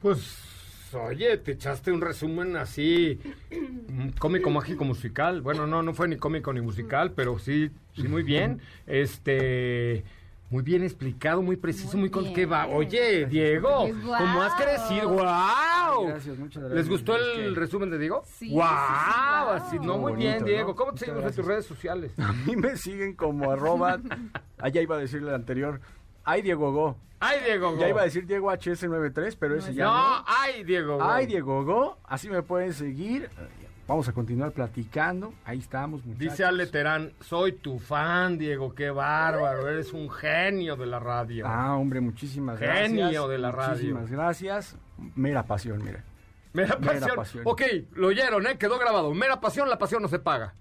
Pues 0.00 0.51
oye, 0.94 1.36
te 1.38 1.52
echaste 1.52 1.92
un 1.92 2.00
resumen 2.00 2.56
así 2.56 3.18
cómico, 4.18 4.50
mágico, 4.50 4.84
musical. 4.84 5.40
Bueno, 5.42 5.66
no, 5.66 5.82
no 5.82 5.94
fue 5.94 6.08
ni 6.08 6.16
cómico 6.16 6.52
ni 6.52 6.60
musical, 6.60 7.12
pero 7.12 7.38
sí, 7.38 7.70
sí 7.94 8.08
muy 8.08 8.22
bien. 8.22 8.60
Este 8.86 10.04
muy 10.52 10.62
bien 10.62 10.82
explicado, 10.82 11.40
muy 11.40 11.56
preciso, 11.56 11.96
muy, 11.96 12.10
con 12.10 12.34
qué 12.34 12.44
va. 12.44 12.66
Oye, 12.66 13.24
Diego, 13.24 13.88
¿cómo 14.02 14.42
has 14.42 14.52
crecido? 14.54 15.08
¡Wow! 15.08 16.08
Gracias, 16.08 16.38
muchas 16.38 16.62
gracias. 16.64 16.72
¿Les 16.72 16.88
gustó 16.90 17.16
el 17.16 17.56
resumen 17.56 17.90
de 17.90 17.98
Diego? 17.98 18.22
Sí. 18.26 18.50
¡Wow! 18.50 18.62
Así, 18.62 19.78
no, 19.78 19.96
muy 19.96 20.12
bien, 20.12 20.44
Diego. 20.44 20.76
¿Cómo 20.76 20.92
te 20.92 21.06
seguimos 21.06 21.24
en 21.24 21.34
tus 21.34 21.46
redes 21.46 21.64
sociales? 21.64 22.12
A 22.18 22.34
mí 22.34 22.54
me 22.54 22.76
siguen 22.76 23.14
como 23.14 23.50
arroba, 23.50 23.98
allá 24.58 24.82
iba 24.82 24.96
a 24.96 24.98
decirle 24.98 25.30
el 25.30 25.36
anterior, 25.36 25.80
ay 26.24 26.42
Diego 26.42 26.72
Go. 26.72 26.96
Ay 27.20 27.40
Diego 27.44 27.72
Go. 27.72 27.80
Ya 27.80 27.88
iba 27.88 28.00
a 28.00 28.04
decir 28.04 28.26
Diego 28.26 28.50
HS93, 28.50 29.36
pero 29.38 29.56
ese 29.56 29.74
ya 29.74 29.84
no. 29.84 30.24
Ay 30.26 30.64
Diego 30.64 30.98
Go. 30.98 31.04
Ay 31.04 31.26
Diego 31.26 31.64
Go, 31.64 31.98
así 32.04 32.28
me 32.28 32.42
pueden 32.42 32.72
seguir. 32.72 33.30
Vamos 33.86 34.08
a 34.08 34.12
continuar 34.12 34.52
platicando. 34.52 35.34
Ahí 35.44 35.58
estamos, 35.58 36.04
muchachos. 36.04 36.18
Dice 36.18 36.44
Ale 36.44 36.66
Terán, 36.66 37.12
soy 37.20 37.52
tu 37.52 37.78
fan, 37.78 38.38
Diego, 38.38 38.74
qué 38.74 38.90
bárbaro, 38.90 39.68
eres 39.68 39.92
un 39.92 40.08
genio 40.08 40.76
de 40.76 40.86
la 40.86 40.98
radio. 41.00 41.46
Ah, 41.46 41.76
hombre, 41.76 42.00
muchísimas 42.00 42.58
gracias. 42.58 42.88
Genio 42.88 43.28
de 43.28 43.38
la 43.38 43.50
radio. 43.50 43.72
Muchísimas 43.72 44.10
gracias. 44.10 44.76
Mera 45.16 45.42
pasión, 45.44 45.84
mira. 45.84 46.04
Mera 46.52 46.78
pasión. 46.78 47.00
Mera 47.00 47.14
pasión. 47.14 47.42
Ok, 47.46 47.62
lo 47.94 48.08
oyeron, 48.08 48.46
¿eh? 48.46 48.56
Quedó 48.56 48.78
grabado. 48.78 49.12
Mera 49.14 49.40
pasión, 49.40 49.68
la 49.68 49.78
pasión 49.78 50.00
no 50.00 50.08
se 50.08 50.20
paga. 50.20 50.54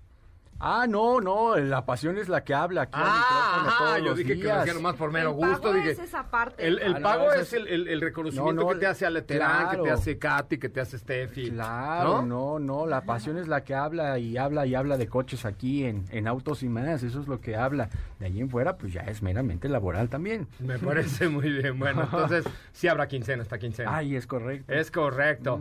Ah, 0.64 0.86
no, 0.88 1.20
no, 1.20 1.58
la 1.58 1.86
pasión 1.86 2.20
es 2.20 2.30
la 2.30 2.44
que 2.44 2.54
habla 2.54 2.84
aquí 2.84 2.94
ah, 2.96 3.98
yo 4.04 4.14
dije 4.14 4.38
que 4.38 4.44
lo 4.44 4.54
hacía 4.54 4.76
nomás 4.76 4.96
por 4.96 5.12
mero 5.12 5.34
gusto. 5.34 5.74
dije, 5.74 5.92
es 5.92 6.00
esa 6.00 6.30
parte. 6.30 6.68
El, 6.68 6.78
el 6.78 6.98
ah, 6.98 7.00
pago 7.02 7.34
es, 7.34 7.52
el, 7.54 7.68
el, 7.68 8.00
reconocimiento 8.00 8.68
que 8.68 8.76
te 8.76 8.86
hace 8.86 9.08
Aleterán, 9.08 9.72
que 9.72 9.78
te 9.78 9.90
hace 9.90 10.20
Katy, 10.20 10.60
que 10.60 10.70
te 10.70 10.80
hace 10.80 11.00
Steffi. 11.00 11.50
Claro, 11.50 12.22
¿no? 12.22 12.60
no, 12.60 12.86
la 12.86 13.02
pasión 13.02 13.40
es 13.40 13.48
la 13.48 13.64
que 13.64 13.74
habla 13.74 14.20
y 14.20 14.38
habla 14.38 14.68
y 14.68 14.76
habla 14.76 14.98
de 14.98 15.08
coches 15.08 15.46
aquí 15.46 15.84
en, 15.84 16.06
en 16.12 16.28
Autos 16.28 16.62
y 16.62 16.70
más, 16.70 17.02
eso 17.02 17.20
es 17.20 17.28
lo 17.28 17.42
que 17.42 17.56
habla. 17.56 17.90
De 18.20 18.28
allí 18.28 18.40
en 18.40 18.50
fuera, 18.52 18.78
pues 18.78 18.94
ya 18.94 19.02
es 19.02 19.24
meramente 19.24 19.68
laboral 19.68 20.10
también. 20.10 20.48
Me 20.60 20.78
parece 20.78 21.28
muy 21.28 21.50
bien. 21.50 21.80
Bueno, 21.80 22.04
entonces 22.12 22.46
sí 22.72 22.88
habrá 22.88 23.08
quincena 23.08 23.42
esta 23.42 23.58
quincena. 23.58 23.96
Ay, 23.96 24.16
es 24.16 24.28
correcto. 24.28 24.72
Es 24.72 24.92
correcto. 24.92 25.60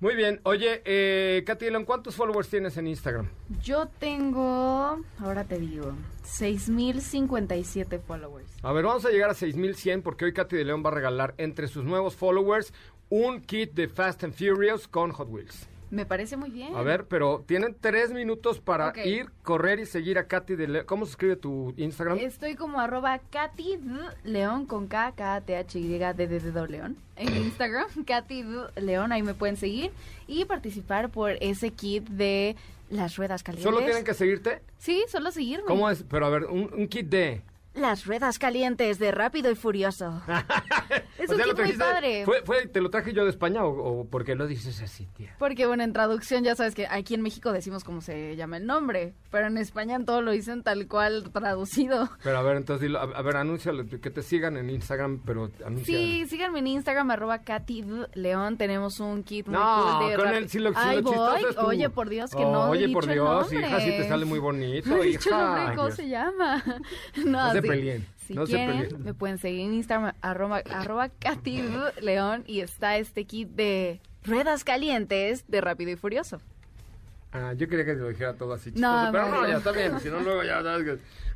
Muy 0.00 0.14
bien. 0.14 0.40
Oye, 0.44 0.80
eh, 0.86 1.44
Katy, 1.46 1.66
¿cuántos 1.84 2.16
followers 2.16 2.48
tienes 2.48 2.78
en 2.78 2.86
Instagram? 2.86 3.28
Yo 3.62 3.86
tengo 3.98 4.37
ahora 5.18 5.44
te 5.44 5.58
digo, 5.58 5.92
6.057 6.24 8.00
followers. 8.00 8.50
A 8.62 8.72
ver, 8.72 8.84
vamos 8.84 9.04
a 9.04 9.10
llegar 9.10 9.30
a 9.30 9.34
6.100 9.34 10.02
porque 10.02 10.24
hoy 10.24 10.32
Katy 10.32 10.56
de 10.56 10.64
León 10.64 10.82
va 10.84 10.90
a 10.90 10.94
regalar 10.94 11.34
entre 11.38 11.68
sus 11.68 11.84
nuevos 11.84 12.16
followers 12.16 12.72
un 13.10 13.40
kit 13.40 13.72
de 13.72 13.88
Fast 13.88 14.24
and 14.24 14.34
Furious 14.34 14.86
con 14.88 15.12
Hot 15.12 15.28
Wheels. 15.30 15.68
Me 15.90 16.06
parece 16.06 16.36
muy 16.36 16.50
bien. 16.50 16.74
A 16.74 16.82
ver, 16.82 17.06
pero 17.06 17.44
tienen 17.46 17.76
tres 17.80 18.12
minutos 18.12 18.60
para 18.60 18.92
ir, 19.04 19.30
correr 19.42 19.80
y 19.80 19.86
seguir 19.86 20.18
a 20.18 20.26
Katy 20.26 20.56
de 20.56 20.68
León. 20.68 20.84
¿Cómo 20.86 21.06
se 21.06 21.12
escribe 21.12 21.36
tu 21.36 21.72
Instagram? 21.76 22.18
Estoy 22.18 22.54
como 22.56 22.80
arroba 22.80 23.18
Katy 23.30 23.78
León 24.24 24.66
con 24.66 24.86
K, 24.88 25.12
K, 25.16 25.40
T, 25.40 25.56
H, 25.56 25.78
Y, 25.78 25.98
D, 25.98 26.14
D, 26.14 26.26
D, 26.26 26.68
León. 26.68 26.96
En 27.16 27.36
Instagram, 27.44 27.86
Katy 28.06 28.44
León, 28.76 29.12
ahí 29.12 29.22
me 29.22 29.34
pueden 29.34 29.56
seguir 29.56 29.90
y 30.26 30.44
participar 30.44 31.10
por 31.10 31.32
ese 31.40 31.70
kit 31.70 32.06
de 32.08 32.56
las 32.90 33.16
ruedas 33.16 33.42
calientes. 33.42 33.70
¿Solo 33.70 33.84
tienen 33.84 34.04
que 34.04 34.14
seguirte? 34.14 34.60
Sí, 34.78 35.04
solo 35.08 35.30
seguirme. 35.30 35.66
¿Cómo 35.66 35.90
es? 35.90 36.04
Pero 36.08 36.26
a 36.26 36.30
ver, 36.30 36.44
un, 36.44 36.88
kit 36.88 37.08
de... 37.08 37.42
Las 37.78 38.06
ruedas 38.06 38.38
calientes 38.38 38.98
de 38.98 39.12
Rápido 39.12 39.50
y 39.50 39.54
Furioso. 39.54 40.20
es 41.18 41.30
un 41.30 41.38
kit 41.38 41.58
muy 41.58 41.72
padre. 41.72 42.24
¿Fue, 42.24 42.66
¿Te 42.66 42.80
lo 42.80 42.90
traje 42.90 43.12
yo 43.12 43.24
de 43.24 43.30
España 43.30 43.64
o, 43.64 44.00
o 44.00 44.04
por 44.04 44.24
qué 44.24 44.34
lo 44.34 44.46
dices 44.46 44.80
así, 44.82 45.06
tía? 45.16 45.34
Porque, 45.38 45.66
bueno, 45.66 45.84
en 45.84 45.92
traducción 45.92 46.44
ya 46.44 46.56
sabes 46.56 46.74
que 46.74 46.86
aquí 46.86 47.14
en 47.14 47.22
México 47.22 47.52
decimos 47.52 47.84
cómo 47.84 48.00
se 48.00 48.36
llama 48.36 48.56
el 48.56 48.66
nombre, 48.66 49.14
pero 49.30 49.46
en 49.46 49.58
España 49.58 49.96
en 49.96 50.04
todo 50.04 50.22
lo 50.22 50.32
dicen 50.32 50.62
tal 50.62 50.88
cual 50.88 51.30
traducido. 51.32 52.08
Pero 52.22 52.38
a 52.38 52.42
ver, 52.42 52.56
entonces, 52.56 52.82
dilo, 52.82 52.98
a, 52.98 53.22
ver, 53.22 53.36
anúncialo, 53.36 53.86
que 53.86 54.10
te 54.10 54.22
sigan 54.22 54.56
en 54.56 54.70
Instagram, 54.70 55.22
pero 55.24 55.50
anuncia. 55.64 55.96
Sí, 55.96 56.26
síganme 56.26 56.58
en 56.60 56.66
Instagram, 56.68 57.10
arroba 57.10 57.38
Katy 57.42 57.84
León, 58.14 58.56
tenemos 58.56 59.00
un 59.00 59.22
kit 59.22 59.46
muy 59.46 59.56
no, 59.56 59.98
cool 59.98 60.10
de... 60.10 60.16
con 60.16 60.28
el, 60.28 60.48
si 60.48 60.58
lo, 60.58 60.72
Ay, 60.74 61.00
voy. 61.00 61.16
Oye, 61.58 61.90
por 61.90 62.08
Dios, 62.08 62.30
que 62.30 62.42
no 62.42 62.70
Oye, 62.70 62.88
por 62.88 63.06
Dios, 63.06 63.52
hija, 63.52 63.80
si 63.80 63.90
te 63.90 64.08
sale 64.08 64.24
muy 64.24 64.38
bonito, 64.38 64.88
no 64.96 65.04
hija. 65.04 65.72
¿cómo 65.76 65.90
se 65.90 66.08
llama? 66.08 66.62
no, 67.24 67.54
no 67.54 67.62
si 68.26 68.34
no 68.34 68.44
quieren, 68.44 69.02
me 69.04 69.14
pueden 69.14 69.38
seguir 69.38 69.60
en 69.60 69.74
Instagram, 69.74 70.14
arroba, 70.20 70.62
arroba 70.70 71.08
Katy 71.08 71.62
León, 72.02 72.44
y 72.46 72.60
está 72.60 72.98
este 72.98 73.24
kit 73.24 73.48
de 73.48 74.00
ruedas 74.24 74.64
calientes 74.64 75.44
de 75.48 75.60
Rápido 75.60 75.90
y 75.90 75.96
Furioso. 75.96 76.40
Ah, 77.30 77.52
yo 77.52 77.68
quería 77.68 77.84
que 77.84 77.92
te 77.92 78.00
lo 78.00 78.08
dijera 78.08 78.34
todo 78.34 78.54
así 78.54 78.72
chistoso, 78.72 79.08
pero 79.12 79.28
no, 79.28 79.46
ya 79.46 79.58
está 79.58 79.70
bien, 79.70 80.00
si 80.00 80.08
no 80.08 80.20
luego 80.20 80.42
ya 80.44 80.62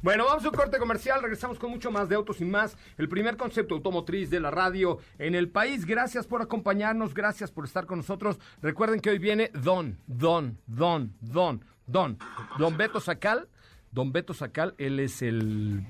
Bueno, 0.01 0.25
vamos 0.25 0.43
a 0.43 0.49
un 0.49 0.55
corte 0.55 0.79
comercial, 0.79 1.21
regresamos 1.21 1.59
con 1.59 1.71
mucho 1.71 1.91
más 1.91 2.09
de 2.09 2.15
Autos 2.15 2.41
y 2.41 2.47
Más, 2.47 2.79
el 2.97 3.11
primer 3.11 3.37
concepto 3.37 3.75
automotriz 3.75 4.31
de 4.31 4.41
la 4.41 4.51
radio 4.51 4.99
en 5.19 5.35
el 5.35 5.51
país. 5.51 5.85
Gracias 5.85 6.27
por 6.27 6.41
acompañarnos, 6.41 7.13
gracias 7.13 7.51
por 7.51 7.67
estar 7.67 7.85
con 7.85 7.99
nosotros. 7.99 8.39
Recuerden 8.63 9.01
que 9.01 9.11
hoy 9.11 9.19
viene 9.19 9.51
Don, 9.53 9.99
Don, 10.07 10.59
Don, 10.67 11.13
Don, 11.21 11.63
Don, 11.87 12.19
Don 12.59 12.77
Beto 12.79 13.01
Sacal. 13.01 13.49
Don 13.91 14.11
Beto 14.11 14.33
Sacal, 14.33 14.75
él 14.79 14.99
es 14.99 15.21
el 15.21 15.85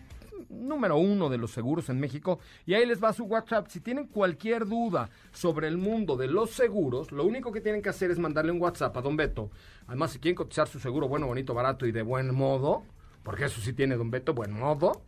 número 0.52 0.96
uno 0.96 1.28
de 1.28 1.38
los 1.38 1.50
seguros 1.50 1.88
en 1.88 1.98
México. 1.98 2.38
Y 2.66 2.74
ahí 2.74 2.86
les 2.86 3.02
va 3.02 3.12
su 3.12 3.24
WhatsApp. 3.24 3.68
Si 3.68 3.80
tienen 3.80 4.06
cualquier 4.06 4.66
duda 4.66 5.10
sobre 5.32 5.68
el 5.68 5.78
mundo 5.78 6.16
de 6.16 6.28
los 6.28 6.50
seguros, 6.50 7.10
lo 7.12 7.24
único 7.24 7.52
que 7.52 7.60
tienen 7.60 7.82
que 7.82 7.88
hacer 7.88 8.10
es 8.10 8.18
mandarle 8.18 8.52
un 8.52 8.60
WhatsApp 8.60 8.96
a 8.96 9.02
Don 9.02 9.16
Beto. 9.16 9.50
Además, 9.86 10.12
si 10.12 10.18
quieren 10.18 10.36
cotizar 10.36 10.68
su 10.68 10.78
seguro 10.78 11.08
bueno, 11.08 11.26
bonito, 11.26 11.54
barato 11.54 11.86
y 11.86 11.92
de 11.92 12.02
buen 12.02 12.34
modo, 12.34 12.84
porque 13.22 13.46
eso 13.46 13.60
sí 13.60 13.72
tiene 13.72 13.96
Don 13.96 14.10
Beto, 14.10 14.34
buen 14.34 14.52
modo. 14.52 15.02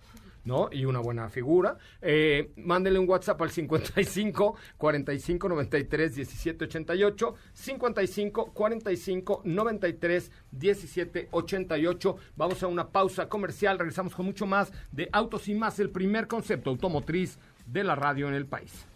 ¿No? 0.44 0.68
Y 0.70 0.85
una 0.85 1.00
buena 1.00 1.28
figura. 1.28 1.76
Eh, 2.00 2.52
un 2.57 3.09
WhatsApp 3.09 3.40
al 3.42 3.50
55 3.50 4.57
45 4.76 5.48
93 5.48 6.14
17 6.14 6.64
88. 6.64 7.35
55 7.52 8.52
45 8.52 9.42
93 9.44 10.30
17 10.50 11.28
88. 11.30 12.16
Vamos 12.37 12.62
a 12.62 12.66
una 12.66 12.88
pausa 12.88 13.28
comercial. 13.28 13.78
Regresamos 13.78 14.14
con 14.14 14.26
mucho 14.26 14.46
más 14.46 14.72
de 14.92 15.09
Autos 15.12 15.48
y 15.48 15.54
más, 15.54 15.78
el 15.80 15.90
primer 15.90 16.26
concepto 16.26 16.70
automotriz 16.70 17.38
de 17.66 17.85
la 17.85 17.94
radio 17.94 18.28
en 18.28 18.35
el 18.35 18.46
país. 18.46 18.87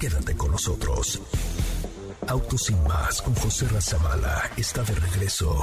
Quédate 0.00 0.36
con 0.36 0.50
nosotros. 0.50 1.22
Autos 2.28 2.70
y 2.70 2.74
más 2.74 3.22
con 3.22 3.34
José 3.34 3.68
Razabala 3.68 4.50
está 4.56 4.82
de 4.82 4.94
regreso 4.94 5.62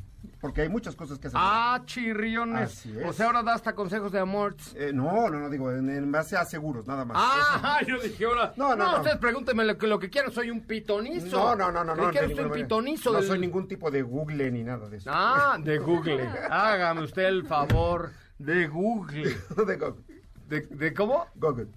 porque 0.43 0.60
hay 0.60 0.67
muchas 0.67 0.93
cosas 0.93 1.19
que 1.19 1.27
hacer. 1.27 1.39
Ah, 1.41 1.82
chirriones. 1.86 2.86
O 3.06 3.13
sea, 3.13 3.27
ahora 3.27 3.43
da 3.43 3.53
hasta 3.53 3.73
consejos 3.73 4.12
de 4.12 4.19
amor. 4.19 4.58
Eh, 4.75 4.91
no, 4.93 5.29
no, 5.29 5.39
no, 5.39 5.49
digo, 5.49 5.71
en, 5.71 6.12
base 6.12 6.36
a 6.36 6.43
seguros, 6.43 6.86
nada 6.86 7.06
más. 7.06 7.15
Ah, 7.17 7.79
yo 7.88 7.97
dije 7.97 8.25
ahora. 8.25 8.53
No, 8.58 8.75
no, 8.75 8.91
no. 8.91 8.97
ustedes 8.97 9.15
pregúntenme 9.19 9.63
lo 9.63 9.77
que, 9.77 9.88
lo 9.88 9.97
que 9.99 10.10
quieran, 10.10 10.34
soy 10.34 10.51
un 10.51 10.60
pitonizo. 10.60 11.38
No, 11.38 11.56
no, 11.56 11.71
no, 11.71 11.86
no. 11.86 11.95
no, 11.95 12.08
un 12.08 12.51
pitonizo. 12.51 13.13
No 13.13 13.21
soy 13.21 13.39
ningún 13.39 13.69
tipo 13.69 13.89
de 13.89 14.01
Google 14.01 14.51
ni 14.51 14.63
nada 14.63 14.89
de 14.89 14.97
eso. 14.97 15.10
Ah, 15.13 15.58
de 15.63 15.77
Google. 15.77 16.27
Hágame 16.49 17.03
usted 17.03 17.23
el 17.23 17.45
favor 17.45 18.12
de 18.38 18.67
Google. 18.67 19.38
de 19.65 19.77
Google. 19.77 20.03
¿De, 20.49 20.60
¿De 20.60 20.93
cómo? 20.93 21.25
Google. 21.36 21.69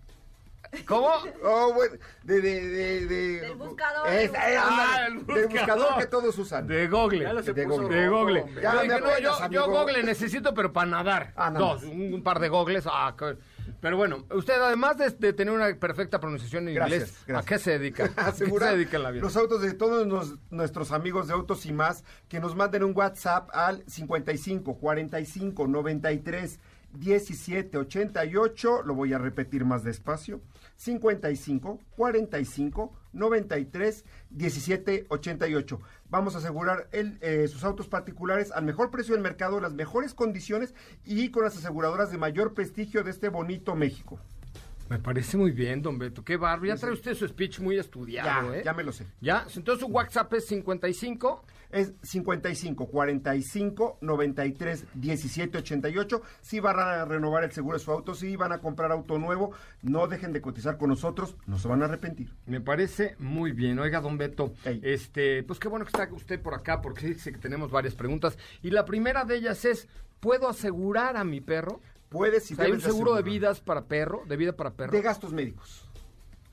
¿Cómo? 0.86 1.10
Oh, 1.44 1.72
bueno, 1.74 1.96
de, 2.24 2.40
de, 2.40 2.68
de, 2.68 3.06
de 3.06 3.54
buscador. 3.54 4.08
Es, 4.08 4.30
eh, 4.30 4.56
ah, 4.58 5.06
el 5.08 5.18
buscador. 5.18 5.48
buscador 5.50 5.98
que 5.98 6.06
todos 6.06 6.38
usan. 6.38 6.66
De 6.66 6.88
Google. 6.88 7.24
de 7.42 7.64
Google. 7.64 7.96
De 7.96 8.08
Google. 8.08 8.44
Ya, 8.60 8.72
no, 8.84 9.18
yo, 9.18 9.50
yo, 9.50 9.66
Google 9.68 10.02
necesito, 10.02 10.54
pero 10.54 10.72
para 10.72 10.90
nadar. 10.90 11.32
Ah, 11.36 11.50
Dos, 11.50 11.82
un, 11.84 12.22
par 12.22 12.40
de 12.40 12.48
Googles. 12.48 12.84
Ah, 12.86 13.14
pero 13.80 13.96
bueno, 13.96 14.24
usted 14.34 14.54
además 14.54 14.96
de, 14.96 15.32
tener 15.32 15.52
una 15.52 15.74
perfecta 15.74 16.18
pronunciación 16.18 16.68
en 16.68 16.76
inglés, 16.76 17.14
¿a 17.34 17.42
qué 17.42 17.58
se 17.58 17.78
dedica? 17.78 18.10
¿A 18.16 18.32
qué 18.32 18.46
se 18.46 18.76
dedica 18.76 18.96
en 18.96 19.02
la 19.02 19.10
vida? 19.10 19.22
Los 19.22 19.36
autos 19.36 19.62
de 19.62 19.74
todos 19.74 20.36
nuestros 20.50 20.92
amigos 20.92 21.28
de 21.28 21.34
Autos 21.34 21.66
y 21.66 21.72
Más, 21.72 22.04
que 22.28 22.40
nos 22.40 22.56
manden 22.56 22.84
un 22.84 22.96
WhatsApp 22.96 23.48
al 23.52 23.84
55 23.86 24.78
45 24.78 25.66
93 25.66 26.58
17 26.92 27.76
88, 27.76 28.82
lo 28.84 28.94
voy 28.94 29.12
a 29.12 29.18
repetir 29.18 29.64
más 29.64 29.84
despacio, 29.84 30.40
55 30.76 31.80
45 31.96 32.92
93 33.12 34.04
17 34.30 35.06
88. 35.08 35.80
Vamos 36.08 36.34
a 36.34 36.38
asegurar 36.38 36.88
el, 36.92 37.18
eh, 37.20 37.48
sus 37.48 37.64
autos 37.64 37.88
particulares 37.88 38.52
al 38.52 38.64
mejor 38.64 38.90
precio 38.90 39.14
del 39.14 39.22
mercado, 39.22 39.60
las 39.60 39.74
mejores 39.74 40.14
condiciones 40.14 40.74
y 41.04 41.30
con 41.30 41.44
las 41.44 41.56
aseguradoras 41.56 42.10
de 42.10 42.18
mayor 42.18 42.54
prestigio 42.54 43.02
de 43.02 43.10
este 43.10 43.28
bonito 43.28 43.74
México. 43.74 44.20
Me 44.88 44.98
parece 45.00 45.36
muy 45.36 45.50
bien, 45.50 45.82
don 45.82 45.98
Beto. 45.98 46.22
Qué 46.24 46.36
barrio. 46.36 46.72
Ya 46.72 46.80
trae 46.80 46.92
usted 46.92 47.14
su 47.14 47.26
speech 47.26 47.58
muy 47.58 47.76
estudiado, 47.76 48.52
ya, 48.52 48.58
¿eh? 48.58 48.62
Ya 48.64 48.72
me 48.72 48.84
lo 48.84 48.92
sé. 48.92 49.06
¿Ya? 49.20 49.44
Entonces 49.56 49.84
su 49.84 49.90
WhatsApp 49.90 50.32
es 50.34 50.46
55. 50.46 51.44
Es 51.70 51.94
55 52.02 52.86
45 52.86 53.98
93 54.00 54.84
17 54.94 55.58
88. 55.58 56.22
Si 56.40 56.60
van 56.60 56.78
a 56.78 57.04
renovar 57.04 57.44
el 57.44 57.52
seguro 57.52 57.78
de 57.78 57.84
su 57.84 57.90
auto, 57.90 58.14
si 58.14 58.36
van 58.36 58.52
a 58.52 58.58
comprar 58.58 58.92
auto 58.92 59.18
nuevo, 59.18 59.52
no 59.82 60.06
dejen 60.06 60.32
de 60.32 60.40
cotizar 60.40 60.78
con 60.78 60.90
nosotros, 60.90 61.36
no 61.46 61.58
se 61.58 61.68
van 61.68 61.82
a 61.82 61.86
arrepentir. 61.86 62.34
Me 62.46 62.60
parece 62.60 63.16
muy 63.18 63.52
bien. 63.52 63.78
Oiga, 63.78 64.00
don 64.00 64.18
Beto, 64.18 64.52
este, 64.64 65.42
pues 65.42 65.58
qué 65.58 65.68
bueno 65.68 65.84
que 65.84 65.90
está 65.90 66.08
usted 66.14 66.40
por 66.40 66.54
acá, 66.54 66.80
porque 66.80 67.08
dice 67.08 67.32
que 67.32 67.38
tenemos 67.38 67.70
varias 67.70 67.94
preguntas. 67.94 68.38
Y 68.62 68.70
la 68.70 68.84
primera 68.84 69.24
de 69.24 69.36
ellas 69.36 69.64
es, 69.64 69.88
¿puedo 70.20 70.48
asegurar 70.48 71.16
a 71.16 71.24
mi 71.24 71.40
perro? 71.40 71.80
Puedes 72.08 72.50
y 72.50 72.54
¿Hay 72.58 72.70
un 72.70 72.80
seguro 72.80 73.14
de 73.14 73.22
vidas 73.22 73.60
para 73.60 73.86
perro, 73.86 74.22
de 74.26 74.36
vida 74.36 74.52
para 74.54 74.74
perro? 74.74 74.92
De 74.92 75.02
gastos 75.02 75.32
médicos. 75.32 75.85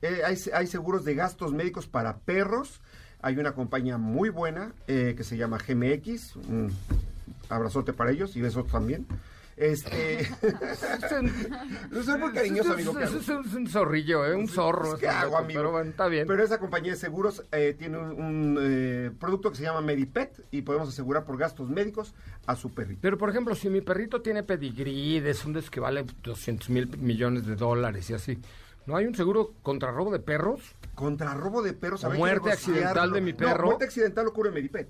Eh, 0.02 0.22
hay, 0.24 0.36
hay, 0.52 0.66
seguros 0.66 1.04
de 1.04 1.14
gastos 1.14 1.52
médicos 1.52 1.86
para 1.86 2.18
perros. 2.18 2.80
Hay 3.22 3.38
una 3.38 3.52
compañía 3.52 3.96
muy 3.96 4.28
buena 4.28 4.72
eh, 4.86 5.14
que 5.16 5.24
se 5.24 5.36
llama 5.36 5.58
GMX. 5.58 6.36
Un 6.36 6.72
abrazote 7.48 7.92
para 7.92 8.10
ellos 8.10 8.36
y 8.36 8.40
besos 8.40 8.66
también. 8.66 9.06
Este. 9.56 10.24
soy 12.04 12.18
muy 12.18 12.32
cariñoso, 12.32 12.72
amigo. 12.72 12.98
Es, 12.98 13.28
un 13.28 13.68
zorrillo, 13.68 14.24
¿eh? 14.26 14.34
un 14.34 14.48
zorro. 14.48 14.98
¿Qué 14.98 15.08
hago, 15.08 15.36
amigo? 15.36 15.62
Pero 15.62 15.80
está 15.82 16.08
bien. 16.08 16.26
Pero 16.26 16.42
esa 16.42 16.58
compañía 16.58 16.92
de 16.92 16.98
seguros 16.98 17.44
eh, 17.52 17.74
tiene 17.78 17.98
un, 17.98 18.58
eh, 18.60 19.12
producto 19.18 19.50
que 19.50 19.58
se 19.58 19.62
llama 19.62 19.80
Medipet 19.80 20.44
y 20.50 20.62
podemos 20.62 20.88
asegurar 20.88 21.24
por 21.24 21.38
gastos 21.38 21.70
médicos 21.70 22.14
a 22.46 22.56
su 22.56 22.74
perrito. 22.74 22.98
Pero, 23.00 23.16
por 23.16 23.30
ejemplo, 23.30 23.54
si 23.54 23.70
mi 23.70 23.80
perrito 23.80 24.22
tiene 24.22 24.42
pedigrí, 24.42 25.20
de 25.20 25.36
un 25.46 25.54
que 25.54 25.80
vale 25.80 26.04
200 26.22 26.70
mil 26.70 26.88
millones 26.98 27.46
de 27.46 27.54
dólares 27.54 28.10
y 28.10 28.14
así. 28.14 28.38
¿No 28.86 28.96
hay 28.96 29.06
un 29.06 29.14
seguro 29.14 29.54
contra 29.62 29.90
robo 29.90 30.12
de 30.12 30.18
perros? 30.18 30.60
Contra 30.94 31.34
robo 31.34 31.62
de 31.62 31.72
perros. 31.72 32.04
O 32.04 32.10
muerte 32.10 32.52
accidental 32.52 33.12
de 33.12 33.20
mi 33.20 33.32
perro. 33.32 33.58
No, 33.58 33.66
muerte 33.66 33.84
accidental 33.84 34.26
lo 34.26 34.32
cubre 34.32 34.50
Medipet 34.50 34.88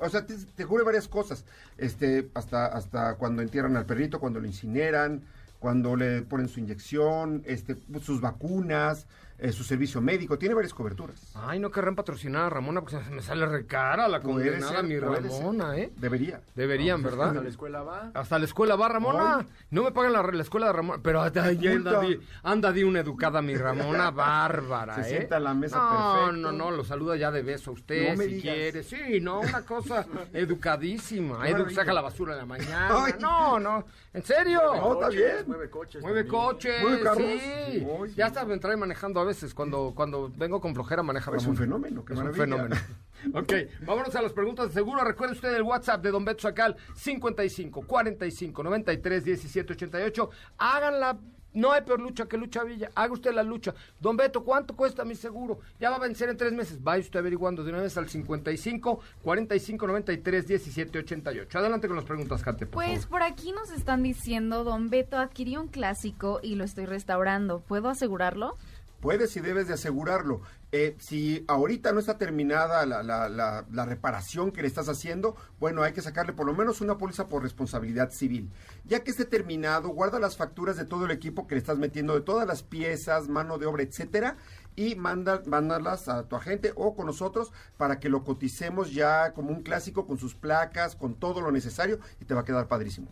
o 0.00 0.08
sea, 0.08 0.26
te, 0.26 0.34
te, 0.36 0.66
cubre 0.66 0.84
varias 0.84 1.08
cosas, 1.08 1.44
este, 1.76 2.30
hasta, 2.34 2.66
hasta 2.66 3.16
cuando 3.16 3.42
entierran 3.42 3.76
al 3.76 3.86
perrito, 3.86 4.20
cuando 4.20 4.40
lo 4.40 4.46
incineran, 4.46 5.22
cuando 5.58 5.96
le 5.96 6.22
ponen 6.22 6.48
su 6.48 6.60
inyección, 6.60 7.42
este, 7.46 7.76
sus 8.00 8.20
vacunas, 8.20 9.06
eh, 9.42 9.50
su 9.50 9.64
servicio 9.64 10.00
médico, 10.00 10.38
tiene 10.38 10.54
varias 10.54 10.72
coberturas. 10.72 11.32
Ay, 11.34 11.58
no 11.58 11.68
querrán 11.72 11.96
patrocinar 11.96 12.44
a 12.44 12.50
Ramona 12.50 12.80
porque 12.80 13.02
se 13.02 13.10
me 13.10 13.22
sale 13.22 13.44
recara 13.44 14.06
la 14.06 14.20
condenada 14.20 14.84
mi 14.84 14.96
Ramona, 15.00 15.76
¿eh? 15.76 15.92
Debería. 15.96 16.40
Deberían, 16.54 17.02
¿verdad? 17.02 17.30
¿Hasta 17.30 17.42
la 17.42 17.48
escuela 17.48 17.82
va? 17.82 18.10
Hasta 18.14 18.38
la 18.38 18.44
escuela 18.44 18.76
va, 18.76 18.88
Ramona. 18.88 19.44
No 19.70 19.82
me 19.82 19.90
pagan 19.90 20.12
la, 20.12 20.22
la, 20.22 20.42
escuela 20.42 20.68
de 20.68 20.72
Ramona, 20.74 21.00
pero 21.02 21.22
anda, 21.22 21.48
di, 21.48 22.20
anda 22.44 22.70
di 22.70 22.84
una 22.84 23.00
educada 23.00 23.42
mi 23.42 23.56
Ramona, 23.56 24.10
bárbara, 24.12 24.94
se 24.94 25.00
¿eh? 25.00 25.04
sienta 25.04 25.38
a 25.38 25.40
la 25.40 25.54
mesa 25.54 25.76
no, 25.76 26.30
No, 26.30 26.52
no, 26.52 26.70
lo 26.70 26.84
saluda 26.84 27.16
ya 27.16 27.32
de 27.32 27.42
beso 27.42 27.70
a 27.70 27.74
usted 27.74 28.16
si 28.16 28.40
quiere. 28.40 28.84
Sí, 28.84 29.20
no, 29.20 29.40
una 29.40 29.62
cosa 29.62 30.06
educadísima. 30.32 31.48
Edu 31.48 31.68
saca 31.70 31.92
la 31.92 32.00
basura 32.00 32.34
en 32.34 32.38
la 32.38 32.46
mañana. 32.46 33.08
No, 33.18 33.58
no, 33.58 33.84
en 34.14 34.22
serio. 34.22 34.60
No, 34.76 34.92
está 34.92 35.08
bien. 35.08 35.44
Mueve 35.48 35.68
coches. 35.68 36.00
Mueve 36.00 36.26
coches, 36.28 36.80
¿Mueve 36.80 37.02
carros? 37.02 37.22
sí. 37.22 38.14
Ya 38.14 38.28
está 38.28 38.42
entrando 38.42 38.78
manejando 38.78 39.18
a 39.18 39.24
veces 39.24 39.31
cuando, 39.54 39.92
cuando 39.94 40.30
vengo 40.36 40.60
con 40.60 40.74
flojera 40.74 41.02
maneja 41.02 41.30
Es 41.36 41.46
un 41.46 41.56
fenómeno, 41.56 42.04
Es 42.08 42.18
un 42.18 42.34
fenómeno. 42.34 42.76
ok, 43.34 43.52
vámonos 43.86 44.14
a 44.14 44.22
las 44.22 44.32
preguntas 44.32 44.68
de 44.68 44.74
seguro. 44.74 45.04
Recuerde 45.04 45.34
usted 45.34 45.54
el 45.54 45.62
WhatsApp 45.62 46.02
de 46.02 46.10
Don 46.10 46.24
Beto 46.24 46.42
Sacal, 46.42 46.76
55 46.94 47.82
45 47.86 48.62
93 48.62 49.24
17 49.24 49.72
88. 49.72 50.30
Háganla 50.58 51.18
no 51.54 51.72
hay 51.72 51.82
peor 51.82 52.00
lucha 52.00 52.26
que 52.26 52.36
lucha 52.36 52.64
Villa. 52.64 52.90
Haga 52.94 53.12
usted 53.12 53.32
la 53.32 53.42
lucha. 53.42 53.74
Don 54.00 54.16
Beto, 54.16 54.42
¿cuánto 54.44 54.74
cuesta 54.74 55.04
mi 55.04 55.14
seguro? 55.14 55.60
Ya 55.78 55.90
va 55.90 55.96
a 55.96 56.00
vencer 56.00 56.28
en 56.28 56.36
tres 56.36 56.52
meses. 56.52 56.82
Vaya 56.82 57.02
usted 57.02 57.18
averiguando 57.18 57.62
de 57.62 57.70
una 57.70 57.82
vez 57.82 57.96
al 57.96 58.08
55 58.08 59.00
45 59.22 59.86
93 59.86 60.46
17 60.46 60.98
88. 60.98 61.58
Adelante 61.58 61.88
con 61.88 61.96
las 61.96 62.06
preguntas, 62.06 62.42
Kate. 62.42 62.66
pues 62.66 63.06
por 63.06 63.22
aquí 63.22 63.52
nos 63.52 63.70
están 63.70 64.02
diciendo, 64.02 64.64
Don 64.64 64.88
Beto 64.88 65.18
adquirió 65.18 65.60
un 65.60 65.68
clásico 65.68 66.40
y 66.42 66.54
lo 66.54 66.64
estoy 66.64 66.86
restaurando. 66.86 67.60
¿Puedo 67.60 67.88
asegurarlo? 67.88 68.56
Puedes 69.02 69.36
y 69.36 69.40
debes 69.40 69.66
de 69.66 69.74
asegurarlo. 69.74 70.42
Eh, 70.70 70.94
si 71.00 71.44
ahorita 71.48 71.90
no 71.90 71.98
está 71.98 72.18
terminada 72.18 72.86
la, 72.86 73.02
la, 73.02 73.28
la, 73.28 73.84
reparación 73.84 74.52
que 74.52 74.62
le 74.62 74.68
estás 74.68 74.88
haciendo, 74.88 75.34
bueno, 75.58 75.82
hay 75.82 75.92
que 75.92 76.02
sacarle 76.02 76.32
por 76.32 76.46
lo 76.46 76.54
menos 76.54 76.80
una 76.80 76.98
póliza 76.98 77.28
por 77.28 77.42
responsabilidad 77.42 78.12
civil. 78.12 78.52
Ya 78.84 79.02
que 79.02 79.10
esté 79.10 79.24
terminado, 79.24 79.88
guarda 79.88 80.20
las 80.20 80.36
facturas 80.36 80.76
de 80.76 80.84
todo 80.84 81.06
el 81.06 81.10
equipo 81.10 81.48
que 81.48 81.56
le 81.56 81.58
estás 81.58 81.78
metiendo, 81.78 82.14
de 82.14 82.20
todas 82.20 82.46
las 82.46 82.62
piezas, 82.62 83.28
mano 83.28 83.58
de 83.58 83.66
obra, 83.66 83.82
etcétera, 83.82 84.36
y 84.76 84.94
manda, 84.94 85.42
mándalas 85.46 86.08
a 86.08 86.28
tu 86.28 86.36
agente 86.36 86.72
o 86.76 86.94
con 86.94 87.06
nosotros 87.06 87.52
para 87.76 87.98
que 87.98 88.08
lo 88.08 88.22
coticemos 88.22 88.94
ya 88.94 89.32
como 89.32 89.50
un 89.50 89.64
clásico 89.64 90.06
con 90.06 90.16
sus 90.16 90.36
placas, 90.36 90.94
con 90.94 91.16
todo 91.16 91.40
lo 91.40 91.50
necesario 91.50 91.98
y 92.20 92.24
te 92.24 92.34
va 92.34 92.42
a 92.42 92.44
quedar 92.44 92.68
padrísimo. 92.68 93.08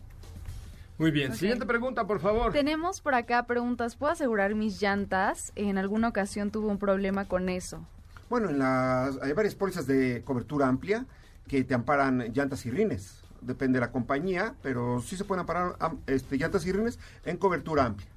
Muy 1.01 1.09
bien, 1.09 1.35
siguiente 1.35 1.65
pregunta, 1.65 2.05
por 2.05 2.19
favor. 2.19 2.53
Tenemos 2.53 3.01
por 3.01 3.15
acá 3.15 3.47
preguntas. 3.47 3.95
¿Puedo 3.95 4.13
asegurar 4.13 4.53
mis 4.53 4.79
llantas? 4.79 5.51
En 5.55 5.79
alguna 5.79 6.09
ocasión 6.09 6.51
tuve 6.51 6.67
un 6.67 6.77
problema 6.77 7.27
con 7.27 7.49
eso. 7.49 7.83
Bueno, 8.29 8.51
en 8.51 8.59
las, 8.59 9.19
hay 9.19 9.33
varias 9.33 9.55
pólizas 9.55 9.87
de 9.87 10.21
cobertura 10.23 10.67
amplia 10.67 11.07
que 11.47 11.63
te 11.63 11.73
amparan 11.73 12.31
llantas 12.35 12.67
y 12.67 12.69
rines. 12.69 13.23
Depende 13.41 13.79
de 13.79 13.87
la 13.87 13.91
compañía, 13.91 14.53
pero 14.61 15.01
sí 15.01 15.17
se 15.17 15.25
pueden 15.25 15.39
amparar 15.39 15.75
este, 16.05 16.37
llantas 16.37 16.67
y 16.67 16.71
rines 16.71 16.99
en 17.25 17.37
cobertura 17.37 17.83
amplia. 17.83 18.07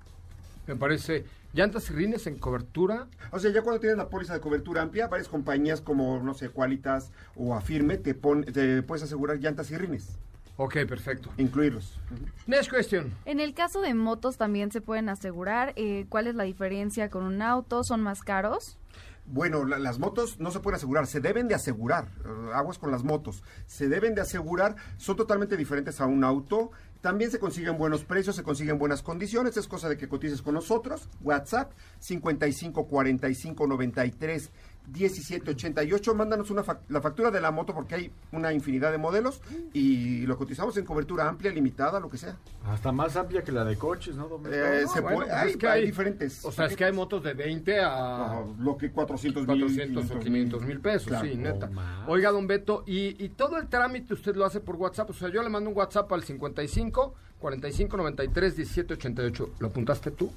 Me 0.67 0.77
parece. 0.77 1.25
¿Llantas 1.55 1.89
y 1.89 1.95
rines 1.95 2.27
en 2.27 2.37
cobertura? 2.37 3.07
O 3.31 3.39
sea, 3.39 3.51
ya 3.51 3.63
cuando 3.63 3.81
tienes 3.81 3.97
la 3.97 4.11
póliza 4.11 4.35
de 4.35 4.41
cobertura 4.41 4.83
amplia, 4.83 5.09
varias 5.09 5.29
compañías 5.29 5.81
como, 5.81 6.23
no 6.23 6.35
sé, 6.35 6.51
Qualitas 6.51 7.13
o 7.35 7.55
Afirme 7.55 7.97
te, 7.97 8.13
te 8.13 8.83
puedes 8.83 9.05
asegurar 9.05 9.39
llantas 9.39 9.71
y 9.71 9.79
rines. 9.79 10.19
Ok, 10.57 10.75
perfecto. 10.87 11.31
Incluirlos. 11.37 12.01
Next 12.47 12.71
question. 12.71 13.13
En 13.25 13.41
el 13.41 13.55
caso 13.55 13.81
de 13.81 13.93
motos 13.95 14.37
también 14.37 14.71
se 14.71 14.81
pueden 14.81 15.09
asegurar. 15.09 15.73
Eh, 15.77 16.07
¿Cuál 16.09 16.29
es 16.29 16.37
la 16.37 16.45
diferencia 16.45 17.11
con 17.11 17.25
un 17.25 17.43
auto? 17.43 17.83
¿Son 17.83 18.01
más 18.01 18.23
caros? 18.23 18.79
Bueno, 19.27 19.65
las 19.65 19.99
motos 19.99 20.39
no 20.39 20.51
se 20.51 20.61
pueden 20.61 20.77
asegurar, 20.77 21.07
se 21.07 21.19
deben 21.19 21.49
de 21.49 21.55
asegurar. 21.55 22.09
Eh, 22.25 22.51
aguas 22.53 22.79
con 22.79 22.91
las 22.91 23.03
motos. 23.03 23.43
Se 23.67 23.89
deben 23.89 24.15
de 24.15 24.21
asegurar, 24.21 24.77
son 24.99 25.17
totalmente 25.17 25.57
diferentes 25.57 26.01
a 26.01 26.07
un 26.07 26.23
auto. 26.25 26.71
También 27.01 27.31
se 27.31 27.39
consiguen 27.39 27.77
buenos 27.77 28.05
precios, 28.05 28.37
se 28.37 28.43
consiguen 28.43 28.79
buenas 28.79 29.03
condiciones. 29.03 29.57
Es 29.57 29.67
cosa 29.67 29.89
de 29.89 29.97
que 29.97 30.09
cotices 30.09 30.41
con 30.41 30.55
nosotros. 30.55 31.09
WhatsApp 31.23 31.73
55 32.01 32.87
45 32.87 33.67
93 33.67 34.51
1788. 34.93 36.15
Mándanos 36.15 36.51
una 36.51 36.63
la 36.89 37.01
factura 37.01 37.31
de 37.31 37.41
la 37.41 37.51
moto 37.51 37.75
porque 37.75 37.95
hay 37.95 38.13
una 38.33 38.53
infinidad 38.53 38.93
de 38.93 38.99
modelos 38.99 39.41
y 39.73 40.27
lo 40.27 40.37
cotizamos 40.37 40.77
en 40.77 40.85
cobertura 40.85 41.29
amplia, 41.29 41.51
limitada, 41.53 42.01
lo 42.01 42.09
que 42.09 42.19
sea. 42.19 42.37
Hasta 42.65 42.93
más 42.93 43.17
amplia 43.17 43.43
que 43.43 43.53
la 43.53 43.65
de 43.65 43.77
coches, 43.77 44.15
¿no? 44.17 44.29
Eh, 44.51 44.85
se 44.93 45.03
puede, 45.03 45.17
pues 45.17 45.31
hay, 45.31 45.57
hay, 45.67 45.87
diferentes. 45.87 46.45
O 46.45 46.53
sea, 46.53 46.67
es 46.67 46.77
que 46.77 46.85
hay 46.85 46.93
motos 46.93 47.23
de 47.23 47.35
20 47.35 47.81
a... 47.81 48.43
lo 48.59 48.77
que 48.77 48.91
400 48.91 49.47
mil. 49.47 49.61
400 49.61 50.11
o 50.11 50.19
500 50.19 50.63
mil 50.63 50.81
pesos, 50.81 51.13
sí, 51.21 51.35
neta. 51.37 51.71
Oiga, 52.07 52.31
don 52.31 52.47
Beto, 52.47 52.85
y, 52.87 53.23
y 53.23 53.31
todo 53.31 53.59
el 53.59 53.69
trámite 53.69 54.15
usted 54.15 54.35
lo 54.37 54.45
hace 54.45 54.61
por 54.61 54.77
WhatsApp. 54.77 55.11
O 55.11 55.13
sea, 55.13 55.29
yo 55.29 55.43
le 55.43 55.49
mando 55.49 55.71
un 55.71 55.77
WhatsApp 55.77 56.13
al 56.13 56.23
55 56.23 57.15
45 57.39 57.97
93 57.97 58.57
17 58.57 58.95
88. 58.95 59.51
¿Lo 59.59 59.69
apuntaste 59.69 60.11
tú? 60.11 60.31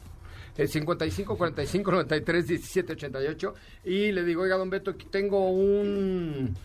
55 0.66 1.38
45 1.38 1.92
93 1.92 2.48
17 2.48 2.94
88 2.94 3.54
y 3.86 4.12
le 4.12 4.24
digo, 4.24 4.42
oiga, 4.44 4.58
don 4.58 4.70
Beto, 4.70 4.92
aquí 4.92 5.06
tengo 5.06 5.50
un, 5.50 6.56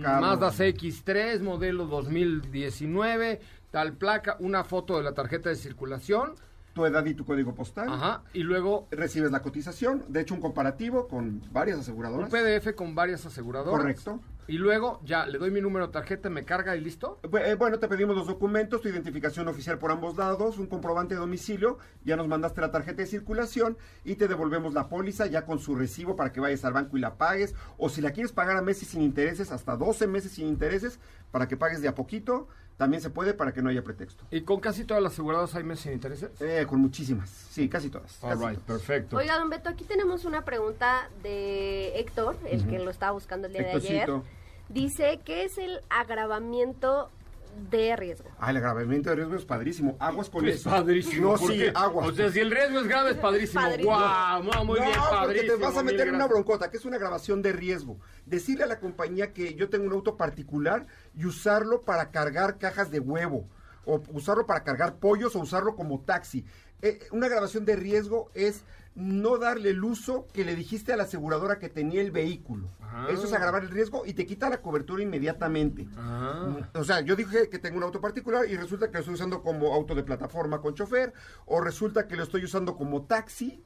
Mazda 0.00 0.50
CX3 0.50 1.40
modelo 1.40 1.86
2019, 1.86 3.40
tal 3.70 3.92
placa, 3.94 4.36
una 4.40 4.64
foto 4.64 4.96
de 4.96 5.02
la 5.02 5.12
tarjeta 5.12 5.50
de 5.50 5.56
circulación 5.56 6.34
tu 6.74 6.84
edad 6.84 7.06
y 7.06 7.14
tu 7.14 7.24
código 7.24 7.54
postal. 7.54 7.88
Ajá, 7.88 8.22
y 8.32 8.42
luego... 8.42 8.88
Recibes 8.90 9.30
la 9.30 9.40
cotización, 9.40 10.04
de 10.08 10.20
hecho 10.20 10.34
un 10.34 10.40
comparativo 10.40 11.06
con 11.06 11.40
varias 11.52 11.78
aseguradoras. 11.78 12.32
Un 12.32 12.38
PDF 12.38 12.74
con 12.74 12.94
varias 12.94 13.24
aseguradoras. 13.24 13.80
Correcto. 13.80 14.20
Y 14.46 14.58
luego 14.58 15.00
ya 15.04 15.24
le 15.24 15.38
doy 15.38 15.50
mi 15.50 15.62
número 15.62 15.86
de 15.86 15.92
tarjeta, 15.92 16.28
me 16.28 16.44
carga 16.44 16.76
y 16.76 16.80
listo. 16.80 17.18
Eh, 17.22 17.54
bueno, 17.54 17.78
te 17.78 17.88
pedimos 17.88 18.14
los 18.14 18.26
documentos, 18.26 18.82
tu 18.82 18.88
identificación 18.88 19.48
oficial 19.48 19.78
por 19.78 19.90
ambos 19.90 20.16
lados, 20.18 20.58
un 20.58 20.66
comprobante 20.66 21.14
de 21.14 21.20
domicilio, 21.20 21.78
ya 22.04 22.16
nos 22.16 22.28
mandaste 22.28 22.60
la 22.60 22.70
tarjeta 22.70 23.02
de 23.02 23.06
circulación 23.06 23.78
y 24.04 24.16
te 24.16 24.28
devolvemos 24.28 24.74
la 24.74 24.88
póliza 24.88 25.26
ya 25.26 25.46
con 25.46 25.58
su 25.58 25.74
recibo 25.74 26.14
para 26.14 26.32
que 26.32 26.40
vayas 26.40 26.64
al 26.64 26.74
banco 26.74 26.98
y 26.98 27.00
la 27.00 27.16
pagues. 27.16 27.54
O 27.78 27.88
si 27.88 28.02
la 28.02 28.12
quieres 28.12 28.32
pagar 28.32 28.56
a 28.58 28.62
meses 28.62 28.88
sin 28.88 29.00
intereses, 29.00 29.50
hasta 29.50 29.76
12 29.76 30.06
meses 30.08 30.32
sin 30.32 30.46
intereses, 30.46 31.00
para 31.30 31.48
que 31.48 31.56
pagues 31.56 31.80
de 31.80 31.88
a 31.88 31.94
poquito, 31.94 32.48
también 32.76 33.00
se 33.00 33.10
puede 33.10 33.34
para 33.34 33.52
que 33.52 33.62
no 33.62 33.70
haya 33.70 33.82
pretexto. 33.82 34.24
¿Y 34.30 34.42
con 34.42 34.60
casi 34.60 34.84
todas 34.84 35.02
las 35.02 35.12
aseguradoras 35.12 35.54
hay 35.54 35.64
meses 35.64 35.84
sin 35.84 35.92
intereses? 35.92 36.30
Eh, 36.40 36.66
con 36.68 36.80
muchísimas, 36.80 37.28
sí, 37.28 37.68
casi 37.68 37.90
todas. 37.90 38.22
All 38.22 38.38
right, 38.38 38.58
perfecto. 38.58 39.16
Oiga, 39.16 39.38
don 39.38 39.50
Beto, 39.50 39.68
aquí 39.68 39.84
tenemos 39.84 40.24
una 40.24 40.44
pregunta 40.44 41.08
de 41.22 41.98
Héctor, 41.98 42.36
el 42.50 42.66
que 42.66 42.78
lo 42.78 42.90
estaba 42.90 43.12
buscando 43.12 43.46
el 43.46 43.52
día 43.52 43.62
de 43.62 43.72
ayer 43.72 44.10
dice 44.68 45.20
que 45.24 45.44
es 45.44 45.58
el 45.58 45.80
agravamiento 45.90 47.10
de 47.70 47.96
riesgo. 47.96 48.28
Ah, 48.38 48.50
el 48.50 48.56
agravamiento 48.58 49.10
de 49.10 49.16
riesgo 49.16 49.36
es 49.36 49.44
padrísimo. 49.44 49.96
Aguas 49.98 50.30
con 50.30 50.46
es 50.46 50.56
eso. 50.56 50.70
padrísimo. 50.70 51.32
No, 51.32 51.38
sí, 51.38 51.64
aguas. 51.74 52.08
O 52.08 52.12
sea, 52.12 52.30
si 52.30 52.40
el 52.40 52.50
riesgo 52.50 52.80
es 52.80 52.86
grave, 52.86 53.10
es 53.12 53.16
padrísimo. 53.16 53.62
Guau, 53.82 54.42
wow, 54.42 54.64
muy 54.64 54.80
bien, 54.80 54.92
padrísimo. 54.92 55.56
te 55.56 55.62
vas 55.62 55.76
a 55.76 55.82
meter 55.82 56.08
en 56.08 56.14
una 56.14 56.26
broncota, 56.26 56.70
que 56.70 56.76
es 56.76 56.84
una 56.84 56.98
grabación 56.98 57.42
de 57.42 57.52
riesgo. 57.52 57.98
Decirle 58.26 58.64
a 58.64 58.68
la 58.68 58.80
compañía 58.80 59.32
que 59.32 59.54
yo 59.54 59.68
tengo 59.68 59.86
un 59.86 59.92
auto 59.92 60.16
particular 60.16 60.86
y 61.14 61.26
usarlo 61.26 61.82
para 61.82 62.10
cargar 62.10 62.58
cajas 62.58 62.90
de 62.90 63.00
huevo. 63.00 63.48
O 63.86 64.02
usarlo 64.12 64.46
para 64.46 64.64
cargar 64.64 64.96
pollos 64.96 65.36
o 65.36 65.40
usarlo 65.40 65.76
como 65.76 66.00
taxi. 66.00 66.44
Eh, 66.84 66.98
una 67.12 67.28
grabación 67.28 67.64
de 67.64 67.76
riesgo 67.76 68.30
es 68.34 68.62
no 68.94 69.38
darle 69.38 69.70
el 69.70 69.82
uso 69.82 70.28
que 70.34 70.44
le 70.44 70.54
dijiste 70.54 70.92
a 70.92 70.98
la 70.98 71.04
aseguradora 71.04 71.58
que 71.58 71.70
tenía 71.70 72.02
el 72.02 72.10
vehículo. 72.10 72.68
Ah. 72.82 73.08
Eso 73.10 73.24
es 73.24 73.32
agravar 73.32 73.62
el 73.62 73.70
riesgo 73.70 74.04
y 74.04 74.12
te 74.12 74.26
quita 74.26 74.50
la 74.50 74.60
cobertura 74.60 75.02
inmediatamente. 75.02 75.88
Ah. 75.96 76.68
O 76.74 76.84
sea, 76.84 77.00
yo 77.00 77.16
dije 77.16 77.48
que 77.48 77.58
tengo 77.58 77.78
un 77.78 77.84
auto 77.84 78.02
particular 78.02 78.46
y 78.46 78.58
resulta 78.58 78.88
que 78.88 78.98
lo 78.98 78.98
estoy 78.98 79.14
usando 79.14 79.42
como 79.42 79.72
auto 79.72 79.94
de 79.94 80.02
plataforma 80.02 80.60
con 80.60 80.74
chofer, 80.74 81.14
o 81.46 81.62
resulta 81.62 82.06
que 82.06 82.16
lo 82.16 82.22
estoy 82.22 82.44
usando 82.44 82.76
como 82.76 83.06
taxi, 83.06 83.64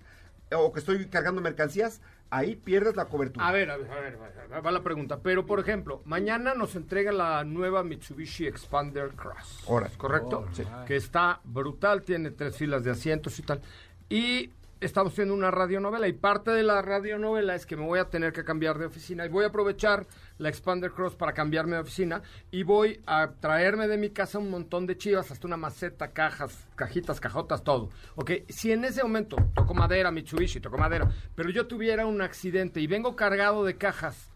o 0.52 0.72
que 0.72 0.78
estoy 0.78 1.08
cargando 1.08 1.42
mercancías. 1.42 2.00
Ahí 2.30 2.56
pierdes 2.56 2.94
la 2.96 3.06
cobertura. 3.06 3.46
A 3.46 3.52
ver, 3.52 3.70
a 3.70 3.76
ver, 3.76 3.90
a 3.90 4.00
ver, 4.00 4.66
va 4.66 4.70
la 4.70 4.82
pregunta. 4.82 5.20
Pero, 5.22 5.46
por 5.46 5.60
ejemplo, 5.60 6.02
mañana 6.04 6.54
nos 6.54 6.76
entrega 6.76 7.10
la 7.10 7.42
nueva 7.44 7.82
Mitsubishi 7.82 8.46
Expander 8.46 9.10
Cross. 9.10 9.64
Ahora. 9.66 9.90
¿Correcto? 9.96 10.46
sí. 10.52 10.64
Que 10.86 10.96
está 10.96 11.40
brutal, 11.44 12.02
tiene 12.02 12.30
tres 12.30 12.56
filas 12.56 12.84
de 12.84 12.90
asientos 12.90 13.38
y 13.38 13.42
tal. 13.42 13.62
Y 14.10 14.50
estamos 14.80 15.12
haciendo 15.12 15.34
una 15.34 15.50
radionovela 15.50 16.06
y 16.06 16.12
parte 16.12 16.52
de 16.52 16.62
la 16.62 16.80
radionovela 16.82 17.54
es 17.54 17.66
que 17.66 17.76
me 17.76 17.84
voy 17.84 17.98
a 17.98 18.04
tener 18.04 18.32
que 18.32 18.44
cambiar 18.44 18.78
de 18.78 18.86
oficina 18.86 19.26
y 19.26 19.28
voy 19.28 19.44
a 19.44 19.48
aprovechar 19.48 20.06
la 20.38 20.48
Expander 20.48 20.92
Cross 20.92 21.16
para 21.16 21.32
cambiarme 21.32 21.74
de 21.74 21.82
oficina 21.82 22.22
y 22.50 22.62
voy 22.62 23.00
a 23.06 23.32
traerme 23.40 23.88
de 23.88 23.98
mi 23.98 24.10
casa 24.10 24.38
un 24.38 24.50
montón 24.50 24.86
de 24.86 24.96
chivas, 24.96 25.30
hasta 25.30 25.46
una 25.46 25.56
maceta, 25.56 26.12
cajas, 26.12 26.66
cajitas, 26.76 27.20
cajotas, 27.20 27.64
todo. 27.64 27.90
Ok, 28.14 28.30
si 28.48 28.70
en 28.70 28.84
ese 28.84 29.02
momento 29.02 29.36
toco 29.54 29.74
madera, 29.74 30.12
Mitsubishi, 30.12 30.60
toco 30.60 30.78
madera, 30.78 31.10
pero 31.34 31.50
yo 31.50 31.66
tuviera 31.66 32.06
un 32.06 32.22
accidente 32.22 32.80
y 32.80 32.86
vengo 32.86 33.16
cargado 33.16 33.64
de 33.64 33.76
cajas, 33.76 34.30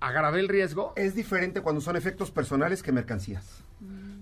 ¿agravé 0.00 0.40
el 0.40 0.48
riesgo? 0.48 0.94
Es 0.96 1.14
diferente 1.14 1.60
cuando 1.60 1.82
son 1.82 1.96
efectos 1.96 2.30
personales 2.30 2.82
que 2.82 2.92
mercancías. 2.92 3.62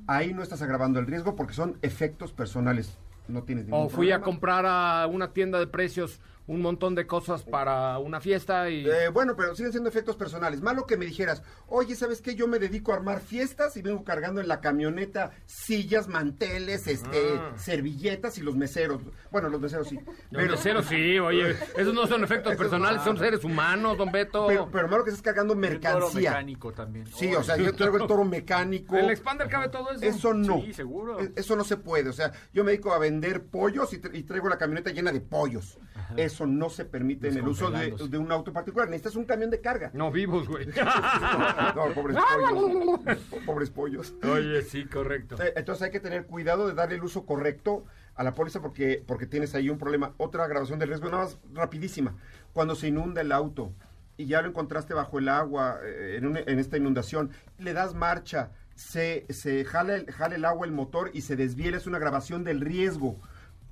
Ahí 0.08 0.34
no 0.34 0.42
estás 0.42 0.62
agravando 0.62 0.98
el 0.98 1.06
riesgo 1.06 1.36
porque 1.36 1.54
son 1.54 1.78
efectos 1.82 2.32
personales 2.32 2.98
no 3.28 3.42
tienes 3.42 3.66
O 3.70 3.88
fui 3.88 4.10
a 4.12 4.20
comprar 4.20 4.66
a 4.66 5.06
una 5.06 5.32
tienda 5.32 5.58
de 5.58 5.66
precios 5.66 6.20
un 6.46 6.60
montón 6.60 6.94
de 6.94 7.06
cosas 7.06 7.44
para 7.44 7.98
una 7.98 8.20
fiesta 8.20 8.68
y... 8.68 8.84
Eh, 8.86 9.08
bueno, 9.08 9.36
pero 9.36 9.54
siguen 9.54 9.72
siendo 9.72 9.88
efectos 9.88 10.16
personales. 10.16 10.60
Malo 10.60 10.86
que 10.86 10.96
me 10.96 11.06
dijeras, 11.06 11.42
oye, 11.68 11.94
¿sabes 11.94 12.20
qué? 12.20 12.34
Yo 12.34 12.48
me 12.48 12.58
dedico 12.58 12.92
a 12.92 12.96
armar 12.96 13.20
fiestas 13.20 13.76
y 13.76 13.82
vengo 13.82 14.02
cargando 14.04 14.40
en 14.40 14.48
la 14.48 14.60
camioneta 14.60 15.30
sillas, 15.46 16.08
manteles, 16.08 16.86
este, 16.86 17.36
ah. 17.38 17.52
servilletas 17.56 18.38
y 18.38 18.42
los 18.42 18.56
meseros. 18.56 19.02
Bueno, 19.30 19.48
los 19.48 19.60
meseros 19.60 19.88
sí. 19.88 20.00
Los 20.30 20.50
meseros 20.50 20.86
sí, 20.86 21.18
oye, 21.18 21.56
esos 21.76 21.94
no 21.94 22.06
son 22.06 22.24
efectos 22.24 22.56
personales, 22.56 23.02
son 23.02 23.16
seres 23.16 23.44
humanos, 23.44 23.96
don 23.96 24.10
Beto. 24.10 24.46
Pero, 24.48 24.68
pero 24.70 24.88
malo 24.88 25.04
que 25.04 25.10
estás 25.10 25.22
cargando 25.22 25.54
mercancía. 25.54 25.92
El 25.92 26.00
toro 26.00 26.14
mecánico 26.14 26.72
también. 26.72 27.06
Sí, 27.06 27.32
o 27.34 27.42
sea, 27.42 27.56
yo 27.56 27.72
traigo 27.74 27.98
el 27.98 28.06
toro 28.06 28.24
mecánico. 28.32 28.96
¿El 28.96 29.10
expander 29.10 29.48
cabe 29.48 29.68
todo 29.68 29.90
eso? 29.90 30.04
Eso 30.04 30.34
no. 30.34 30.60
Sí, 30.60 30.74
seguro. 30.74 31.20
E, 31.20 31.32
eso 31.36 31.54
no 31.54 31.64
se 31.64 31.76
puede, 31.76 32.10
o 32.10 32.12
sea, 32.12 32.32
yo 32.52 32.64
me 32.64 32.72
dedico 32.72 32.92
a 32.92 32.98
vender 32.98 33.44
pollos 33.44 33.92
y, 33.92 33.98
traigo 33.98 34.48
la 34.48 34.58
camioneta 34.58 34.90
llena 34.90 35.12
de 35.12 35.20
pollos. 35.20 35.78
Eso 36.16 36.31
no 36.40 36.70
se 36.70 36.84
permite 36.84 37.28
en 37.28 37.38
el 37.38 37.48
uso 37.48 37.70
de, 37.70 38.18
un 38.18 38.32
auto 38.32 38.52
particular. 38.52 38.88
Necesitas 38.88 39.16
un 39.16 39.24
camión 39.24 39.50
de 39.50 39.60
carga. 39.60 39.90
No 39.94 40.10
vivos, 40.10 40.48
güey. 40.48 40.66
no, 41.74 41.94
pobres 41.94 42.16
pollos. 42.16 43.18
pobres 43.46 43.70
pollos. 43.70 44.14
Oye, 44.24 44.62
sí, 44.62 44.86
correcto. 44.86 45.42
Eh, 45.42 45.52
entonces 45.56 45.82
hay 45.82 45.90
que 45.90 46.00
tener 46.00 46.26
cuidado 46.26 46.68
de 46.68 46.74
darle 46.74 46.96
el 46.96 47.02
uso 47.02 47.24
correcto 47.26 47.84
a 48.14 48.22
la 48.22 48.34
póliza 48.34 48.60
porque, 48.60 49.02
porque 49.06 49.26
tienes 49.26 49.54
ahí 49.54 49.70
un 49.70 49.78
problema. 49.78 50.14
Otra 50.16 50.46
grabación 50.46 50.78
de 50.78 50.86
riesgo, 50.86 51.08
nada 51.10 51.24
más 51.24 51.38
rapidísima. 51.52 52.14
Cuando 52.52 52.74
se 52.74 52.88
inunda 52.88 53.20
el 53.20 53.32
auto 53.32 53.72
y 54.16 54.26
ya 54.26 54.42
lo 54.42 54.48
encontraste 54.48 54.94
bajo 54.94 55.18
el 55.18 55.28
agua 55.28 55.78
eh, 55.82 56.18
en, 56.18 56.36
en 56.36 56.58
esta 56.58 56.76
inundación, 56.76 57.30
le 57.58 57.72
das 57.72 57.94
marcha, 57.94 58.50
se, 58.74 59.26
se 59.30 59.64
jala, 59.64 59.96
el, 59.96 60.10
jala 60.12 60.34
el 60.34 60.44
agua 60.44 60.66
el 60.66 60.72
motor 60.72 61.10
y 61.12 61.22
se 61.22 61.36
desviela, 61.36 61.76
es 61.76 61.86
una 61.86 61.98
grabación 61.98 62.44
del 62.44 62.60
riesgo 62.60 63.18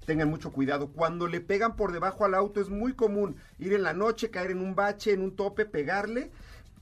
tengan 0.07 0.28
mucho 0.28 0.53
cuidado. 0.53 0.88
Cuando 0.88 1.26
le 1.26 1.40
pegan 1.40 1.76
por 1.76 1.92
debajo 1.92 2.24
al 2.24 2.34
auto 2.34 2.61
es 2.61 2.68
muy 2.68 2.94
común 2.94 3.36
ir 3.59 3.72
en 3.72 3.82
la 3.82 3.92
noche, 3.92 4.30
caer 4.30 4.53
en 4.53 4.61
un 4.61 4.74
bache, 4.74 5.12
en 5.12 5.22
un 5.22 5.36
tope, 5.36 5.66
pegarle 5.66 6.30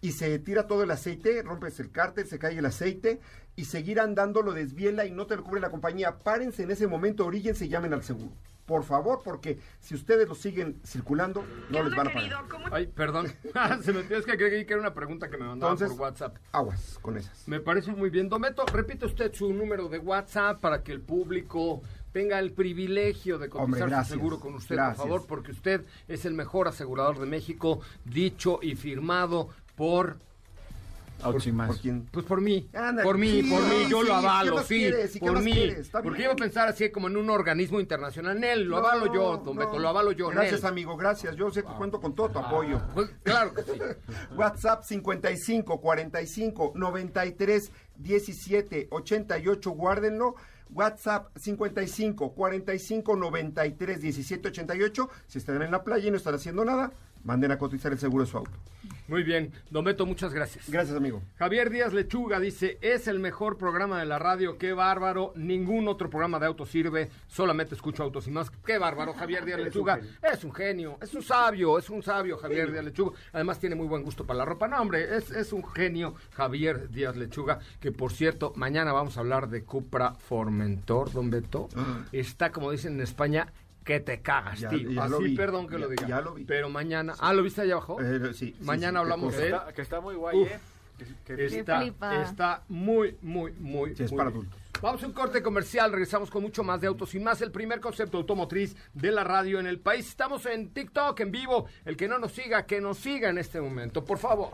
y 0.00 0.12
se 0.12 0.38
tira 0.38 0.66
todo 0.66 0.82
el 0.84 0.90
aceite, 0.90 1.42
rompes 1.42 1.80
el 1.80 1.90
cárter, 1.90 2.26
se 2.26 2.38
cae 2.38 2.58
el 2.58 2.66
aceite 2.66 3.20
y 3.56 3.64
seguir 3.64 3.98
andando 3.98 4.42
lo 4.42 4.52
desviela 4.52 5.04
y 5.04 5.10
no 5.10 5.26
te 5.26 5.36
lo 5.36 5.42
cubre 5.42 5.60
la 5.60 5.70
compañía. 5.70 6.18
Párense 6.18 6.62
en 6.62 6.70
ese 6.70 6.86
momento, 6.86 7.26
oríllense 7.26 7.66
y 7.66 7.68
llamen 7.68 7.92
al 7.92 8.04
seguro. 8.04 8.32
Por 8.66 8.84
favor, 8.84 9.22
porque 9.24 9.58
si 9.80 9.94
ustedes 9.94 10.28
lo 10.28 10.34
siguen 10.34 10.78
circulando, 10.84 11.42
no 11.70 11.82
les 11.82 11.96
van 11.96 12.08
a 12.08 12.12
pagar. 12.12 12.44
Ay, 12.70 12.86
perdón. 12.86 13.26
se 13.82 13.92
me 13.94 14.00
es 14.00 14.26
que 14.26 14.36
creí 14.36 14.66
que 14.66 14.74
era 14.74 14.80
una 14.80 14.92
pregunta 14.92 15.30
que 15.30 15.38
me 15.38 15.46
mandaban 15.46 15.78
por 15.78 15.92
WhatsApp. 15.92 16.36
Aguas 16.52 16.98
con 17.00 17.16
esas. 17.16 17.48
Me 17.48 17.60
parece 17.60 17.92
muy 17.92 18.10
bien. 18.10 18.28
Dometo, 18.28 18.66
repite 18.66 19.06
usted 19.06 19.32
su 19.32 19.52
número 19.54 19.88
de 19.88 19.98
WhatsApp 19.98 20.60
para 20.60 20.82
que 20.82 20.92
el 20.92 21.00
público 21.00 21.82
tenga 22.12 22.38
el 22.38 22.52
privilegio 22.52 23.38
de 23.38 23.48
cotizar 23.48 24.04
su 24.04 24.12
seguro 24.12 24.40
con 24.40 24.54
usted, 24.54 24.76
por 24.76 24.94
favor, 24.94 25.26
porque 25.26 25.52
usted 25.52 25.84
es 26.06 26.24
el 26.24 26.34
mejor 26.34 26.68
asegurador 26.68 27.18
de 27.18 27.26
México, 27.26 27.80
dicho 28.04 28.58
y 28.62 28.74
firmado 28.74 29.48
por 29.76 30.18
por, 31.22 31.32
¿Por 31.32 31.78
quién? 31.78 32.06
Pues 32.12 32.24
por 32.24 32.40
mí. 32.40 32.68
por 33.02 33.18
mí, 33.18 33.42
por 33.42 33.62
mí, 33.62 33.86
yo 33.88 34.02
lo 34.04 34.14
avalo, 34.14 34.62
sí. 34.62 34.88
por 35.18 35.42
mí. 35.42 35.74
Porque 35.90 36.22
iba 36.22 36.32
a 36.32 36.36
pensar 36.36 36.68
así 36.68 36.90
como 36.90 37.08
en 37.08 37.16
un 37.16 37.28
organismo 37.28 37.80
internacional. 37.80 38.36
En 38.36 38.44
él, 38.44 38.64
lo 38.64 38.76
avalo 38.76 39.12
yo, 39.12 39.38
don 39.38 39.56
Beto, 39.56 39.78
lo 39.78 39.88
avalo 39.88 40.12
yo. 40.12 40.28
Gracias, 40.28 40.64
amigo, 40.64 40.96
gracias. 40.96 41.34
Yo 41.34 41.50
sé 41.50 41.62
que 41.62 41.72
cuento 41.72 42.00
con 42.00 42.14
todo 42.14 42.28
tu 42.28 42.38
apoyo. 42.38 42.80
Pues, 42.94 43.10
claro 43.24 43.52
que 43.52 43.62
sí. 43.62 43.72
WhatsApp 44.36 44.84
55 44.84 45.80
45 45.80 46.72
93 46.76 47.72
17 47.96 48.88
88, 48.90 49.70
guárdenlo. 49.70 50.36
WhatsApp 50.70 51.36
55 51.36 52.34
45 52.34 53.16
93 53.16 54.00
17 54.00 54.48
88. 54.48 55.10
Si 55.26 55.38
están 55.38 55.62
en 55.62 55.70
la 55.70 55.84
playa 55.84 56.08
y 56.08 56.10
no 56.10 56.16
están 56.16 56.34
haciendo 56.34 56.64
nada, 56.64 56.92
manden 57.24 57.52
a 57.52 57.58
cotizar 57.58 57.92
el 57.92 57.98
seguro 57.98 58.24
de 58.24 58.30
su 58.30 58.38
auto. 58.38 58.58
Muy 59.08 59.22
bien, 59.22 59.52
Don 59.70 59.84
Beto, 59.84 60.04
muchas 60.04 60.34
gracias. 60.34 60.68
Gracias, 60.68 60.94
amigo. 60.94 61.22
Javier 61.36 61.70
Díaz 61.70 61.94
Lechuga 61.94 62.38
dice, 62.38 62.78
es 62.82 63.08
el 63.08 63.18
mejor 63.20 63.56
programa 63.56 63.98
de 63.98 64.04
la 64.04 64.18
radio, 64.18 64.58
qué 64.58 64.74
bárbaro, 64.74 65.32
ningún 65.34 65.88
otro 65.88 66.10
programa 66.10 66.38
de 66.38 66.44
autos 66.44 66.68
sirve, 66.68 67.08
solamente 67.26 67.74
escucho 67.74 68.02
autos 68.02 68.26
y 68.28 68.30
más. 68.30 68.50
Qué 68.50 68.76
bárbaro, 68.76 69.14
Javier 69.14 69.46
Díaz 69.46 69.60
Lechuga, 69.64 69.98
es 70.22 70.44
un 70.44 70.52
genio, 70.52 70.98
es 71.00 71.14
un 71.14 71.22
sabio, 71.22 71.78
es 71.78 71.88
un 71.88 72.02
sabio 72.02 72.36
Javier 72.36 72.70
Díaz 72.70 72.84
Lechuga, 72.84 73.16
además 73.32 73.58
tiene 73.58 73.76
muy 73.76 73.86
buen 73.86 74.02
gusto 74.02 74.26
para 74.26 74.38
la 74.38 74.44
ropa, 74.44 74.68
no 74.68 74.78
hombre, 74.78 75.16
es, 75.16 75.30
es 75.30 75.54
un 75.54 75.64
genio 75.66 76.14
Javier 76.34 76.90
Díaz 76.90 77.16
Lechuga, 77.16 77.60
que 77.80 77.92
por 77.92 78.12
cierto, 78.12 78.52
mañana 78.56 78.92
vamos 78.92 79.16
a 79.16 79.20
hablar 79.20 79.48
de 79.48 79.64
Cupra 79.64 80.12
Formentor, 80.12 81.12
Don 81.12 81.30
Beto, 81.30 81.68
ah. 81.76 82.04
está 82.12 82.52
como 82.52 82.70
dicen 82.70 82.94
en 82.94 83.00
España, 83.00 83.52
que 83.88 84.00
te 84.00 84.20
cagas, 84.20 84.58
tío. 84.68 85.02
Así, 85.02 85.34
perdón 85.34 85.66
que 85.66 85.78
lo 85.78 85.88
diga. 85.88 86.06
Ya 86.06 86.20
lo 86.20 86.34
vi. 86.34 86.44
Pero 86.44 86.68
mañana. 86.68 87.14
Ah, 87.18 87.32
¿lo 87.32 87.42
viste 87.42 87.62
allá 87.62 87.72
abajo? 87.72 87.98
Eh, 88.02 88.34
sí. 88.34 88.54
Mañana 88.60 89.00
hablamos 89.00 89.34
de 89.34 89.48
él. 89.48 89.56
que 89.74 89.80
está 89.80 89.98
muy 89.98 90.14
guay, 90.14 90.42
¿eh? 90.42 90.60
está, 91.38 91.82
está 92.22 92.64
muy, 92.68 93.16
muy, 93.22 93.52
muy. 93.52 93.96
Sí, 93.96 94.02
es 94.02 94.12
para 94.12 94.28
adultos. 94.28 94.60
Vamos 94.82 95.02
a 95.02 95.06
un 95.06 95.12
corte 95.12 95.42
comercial, 95.42 95.90
regresamos 95.90 96.30
con 96.30 96.42
mucho 96.42 96.62
más 96.62 96.82
de 96.82 96.86
autos 96.86 97.14
y 97.14 97.18
más. 97.18 97.40
El 97.40 97.50
primer 97.50 97.80
concepto 97.80 98.18
automotriz 98.18 98.76
de 98.92 99.10
la 99.10 99.24
radio 99.24 99.58
en 99.58 99.66
el 99.66 99.80
país. 99.80 100.06
Estamos 100.06 100.44
en 100.44 100.68
TikTok 100.68 101.18
en 101.20 101.30
vivo. 101.30 101.66
El 101.86 101.96
que 101.96 102.08
no 102.08 102.18
nos 102.18 102.32
siga, 102.32 102.66
que 102.66 102.82
nos 102.82 102.98
siga 102.98 103.30
en 103.30 103.38
este 103.38 103.58
momento, 103.58 104.04
por 104.04 104.18
favor. 104.18 104.50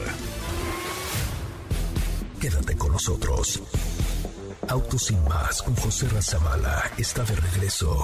Quédate 2.41 2.75
con 2.75 2.93
nosotros. 2.93 3.61
Autos 4.67 5.05
sin 5.05 5.23
más 5.25 5.61
con 5.61 5.75
José 5.75 6.09
Razabala 6.09 6.81
está 6.97 7.23
de 7.23 7.35
regreso 7.35 8.03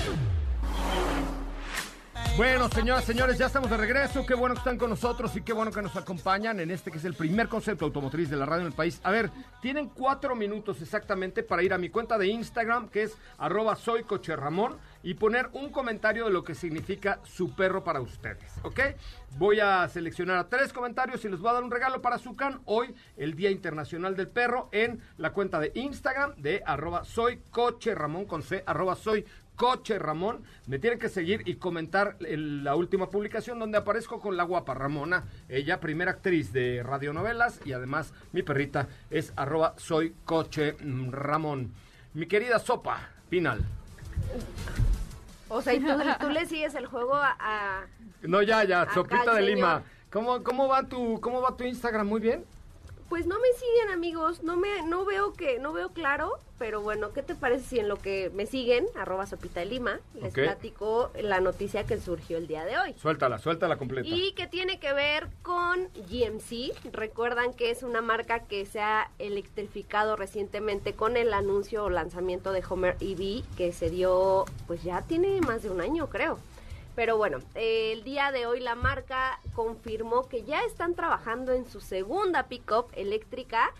Bueno, 2.37 2.69
señoras, 2.69 3.03
señores, 3.03 3.37
ya 3.37 3.47
estamos 3.47 3.69
de 3.69 3.75
regreso. 3.75 4.25
Qué 4.25 4.33
bueno 4.33 4.55
que 4.55 4.59
están 4.59 4.77
con 4.77 4.89
nosotros 4.89 5.35
y 5.35 5.41
qué 5.41 5.51
bueno 5.51 5.69
que 5.69 5.81
nos 5.81 5.97
acompañan 5.97 6.61
en 6.61 6.71
este 6.71 6.89
que 6.89 6.97
es 6.97 7.03
el 7.03 7.13
primer 7.13 7.49
concepto 7.49 7.83
automotriz 7.83 8.29
de 8.29 8.37
la 8.37 8.45
radio 8.45 8.61
en 8.61 8.67
el 8.67 8.73
país. 8.73 9.01
A 9.03 9.11
ver, 9.11 9.29
tienen 9.61 9.89
cuatro 9.89 10.33
minutos 10.33 10.81
exactamente 10.81 11.43
para 11.43 11.61
ir 11.61 11.73
a 11.73 11.77
mi 11.77 11.89
cuenta 11.89 12.17
de 12.17 12.27
Instagram, 12.27 12.87
que 12.87 13.03
es 13.03 13.17
arroba 13.37 13.75
soycocherramón, 13.75 14.77
y 15.03 15.15
poner 15.15 15.49
un 15.53 15.69
comentario 15.69 16.25
de 16.25 16.31
lo 16.31 16.43
que 16.43 16.55
significa 16.55 17.19
su 17.23 17.53
perro 17.55 17.83
para 17.83 18.01
ustedes, 18.01 18.53
¿ok? 18.63 18.79
Voy 19.37 19.59
a 19.59 19.87
seleccionar 19.87 20.37
a 20.37 20.47
tres 20.47 20.73
comentarios 20.73 21.23
y 21.25 21.29
les 21.29 21.39
voy 21.39 21.49
a 21.49 21.53
dar 21.53 21.63
un 21.63 21.71
regalo 21.71 22.01
para 22.01 22.19
Zucan 22.19 22.61
hoy, 22.65 22.93
el 23.17 23.35
Día 23.35 23.49
Internacional 23.49 24.15
del 24.15 24.27
Perro, 24.27 24.69
en 24.71 25.01
la 25.17 25.33
cuenta 25.33 25.59
de 25.59 25.71
Instagram 25.73 26.35
de 26.35 26.61
arroba 26.65 27.03
soycocherramón 27.03 28.25
con 28.25 28.43
C, 28.43 28.63
arroba 28.65 28.95
soy 28.95 29.25
Coche 29.61 29.99
Ramón. 29.99 30.41
Me 30.65 30.79
tienen 30.79 30.97
que 30.97 31.07
seguir 31.07 31.43
y 31.45 31.57
comentar 31.57 32.17
la 32.19 32.73
última 32.75 33.11
publicación 33.11 33.59
donde 33.59 33.77
aparezco 33.77 34.19
con 34.19 34.35
la 34.35 34.41
guapa 34.41 34.73
Ramona, 34.73 35.25
ella 35.49 35.79
primera 35.79 36.09
actriz 36.09 36.51
de 36.51 36.81
radionovelas 36.81 37.59
y 37.63 37.73
además 37.73 38.11
mi 38.31 38.41
perrita 38.41 38.87
es 39.11 39.31
arroba 39.35 39.75
soy 39.77 40.15
coche 40.25 40.75
Ramón. 41.11 41.75
Mi 42.15 42.25
querida 42.25 42.57
Sopa, 42.57 43.09
final. 43.29 43.63
O 45.47 45.61
sea, 45.61 45.75
¿y 45.75 45.79
tú, 45.79 46.29
le 46.29 46.47
sigues 46.47 46.73
el 46.73 46.87
juego 46.87 47.13
a... 47.13 47.85
no, 48.23 48.41
ya, 48.41 48.63
ya, 48.63 48.91
Sopita 48.91 49.35
de 49.35 49.43
Lima. 49.43 49.83
¿Cómo, 50.09 50.41
cómo, 50.41 50.67
va 50.69 50.87
tu, 50.87 51.21
¿Cómo 51.21 51.39
va 51.39 51.55
tu 51.55 51.65
Instagram? 51.65 52.07
¿Muy 52.07 52.19
bien? 52.19 52.43
Pues 53.11 53.27
no 53.27 53.35
me 53.41 53.51
siguen, 53.51 53.91
amigos. 53.91 54.41
No 54.41 54.55
me, 54.55 54.83
no 54.83 55.03
veo 55.03 55.33
que, 55.33 55.59
no 55.59 55.73
veo 55.73 55.89
claro. 55.89 56.39
Pero 56.57 56.79
bueno, 56.79 57.11
¿qué 57.11 57.21
te 57.21 57.35
parece 57.35 57.65
si 57.65 57.79
en 57.79 57.89
lo 57.89 57.97
que 57.97 58.31
me 58.33 58.45
siguen, 58.45 58.85
arroba 58.95 59.25
sopita 59.25 59.59
de 59.59 59.65
lima, 59.65 59.99
les 60.13 60.33
platico 60.33 61.11
la 61.21 61.41
noticia 61.41 61.85
que 61.85 61.99
surgió 61.99 62.37
el 62.37 62.47
día 62.47 62.63
de 62.63 62.77
hoy? 62.77 62.93
Suéltala, 62.93 63.37
suéltala 63.37 63.75
completa. 63.75 64.07
Y 64.07 64.31
que 64.31 64.47
tiene 64.47 64.79
que 64.79 64.93
ver 64.93 65.27
con 65.41 65.89
GMC. 66.07 66.93
Recuerdan 66.93 67.53
que 67.53 67.69
es 67.69 67.83
una 67.83 68.01
marca 68.01 68.45
que 68.45 68.65
se 68.65 68.79
ha 68.79 69.11
electrificado 69.19 70.15
recientemente 70.15 70.93
con 70.93 71.17
el 71.17 71.33
anuncio 71.33 71.83
o 71.83 71.89
lanzamiento 71.89 72.53
de 72.53 72.63
Homer 72.69 72.95
EV 73.01 73.43
que 73.57 73.73
se 73.73 73.89
dio, 73.89 74.45
pues 74.67 74.83
ya 74.83 75.01
tiene 75.01 75.41
más 75.41 75.63
de 75.63 75.69
un 75.69 75.81
año, 75.81 76.07
creo. 76.07 76.39
Pero 76.95 77.17
bueno, 77.17 77.39
el 77.55 78.03
día 78.03 78.31
de 78.31 78.45
hoy 78.45 78.59
la 78.59 78.75
marca 78.75 79.39
confirmó 79.55 80.27
que 80.27 80.43
ya 80.43 80.63
están 80.63 80.93
trabajando 80.93 81.53
en 81.53 81.65
su 81.65 81.79
segunda 81.79 82.47
pickup 82.47 82.91
eléctrica 82.93 83.73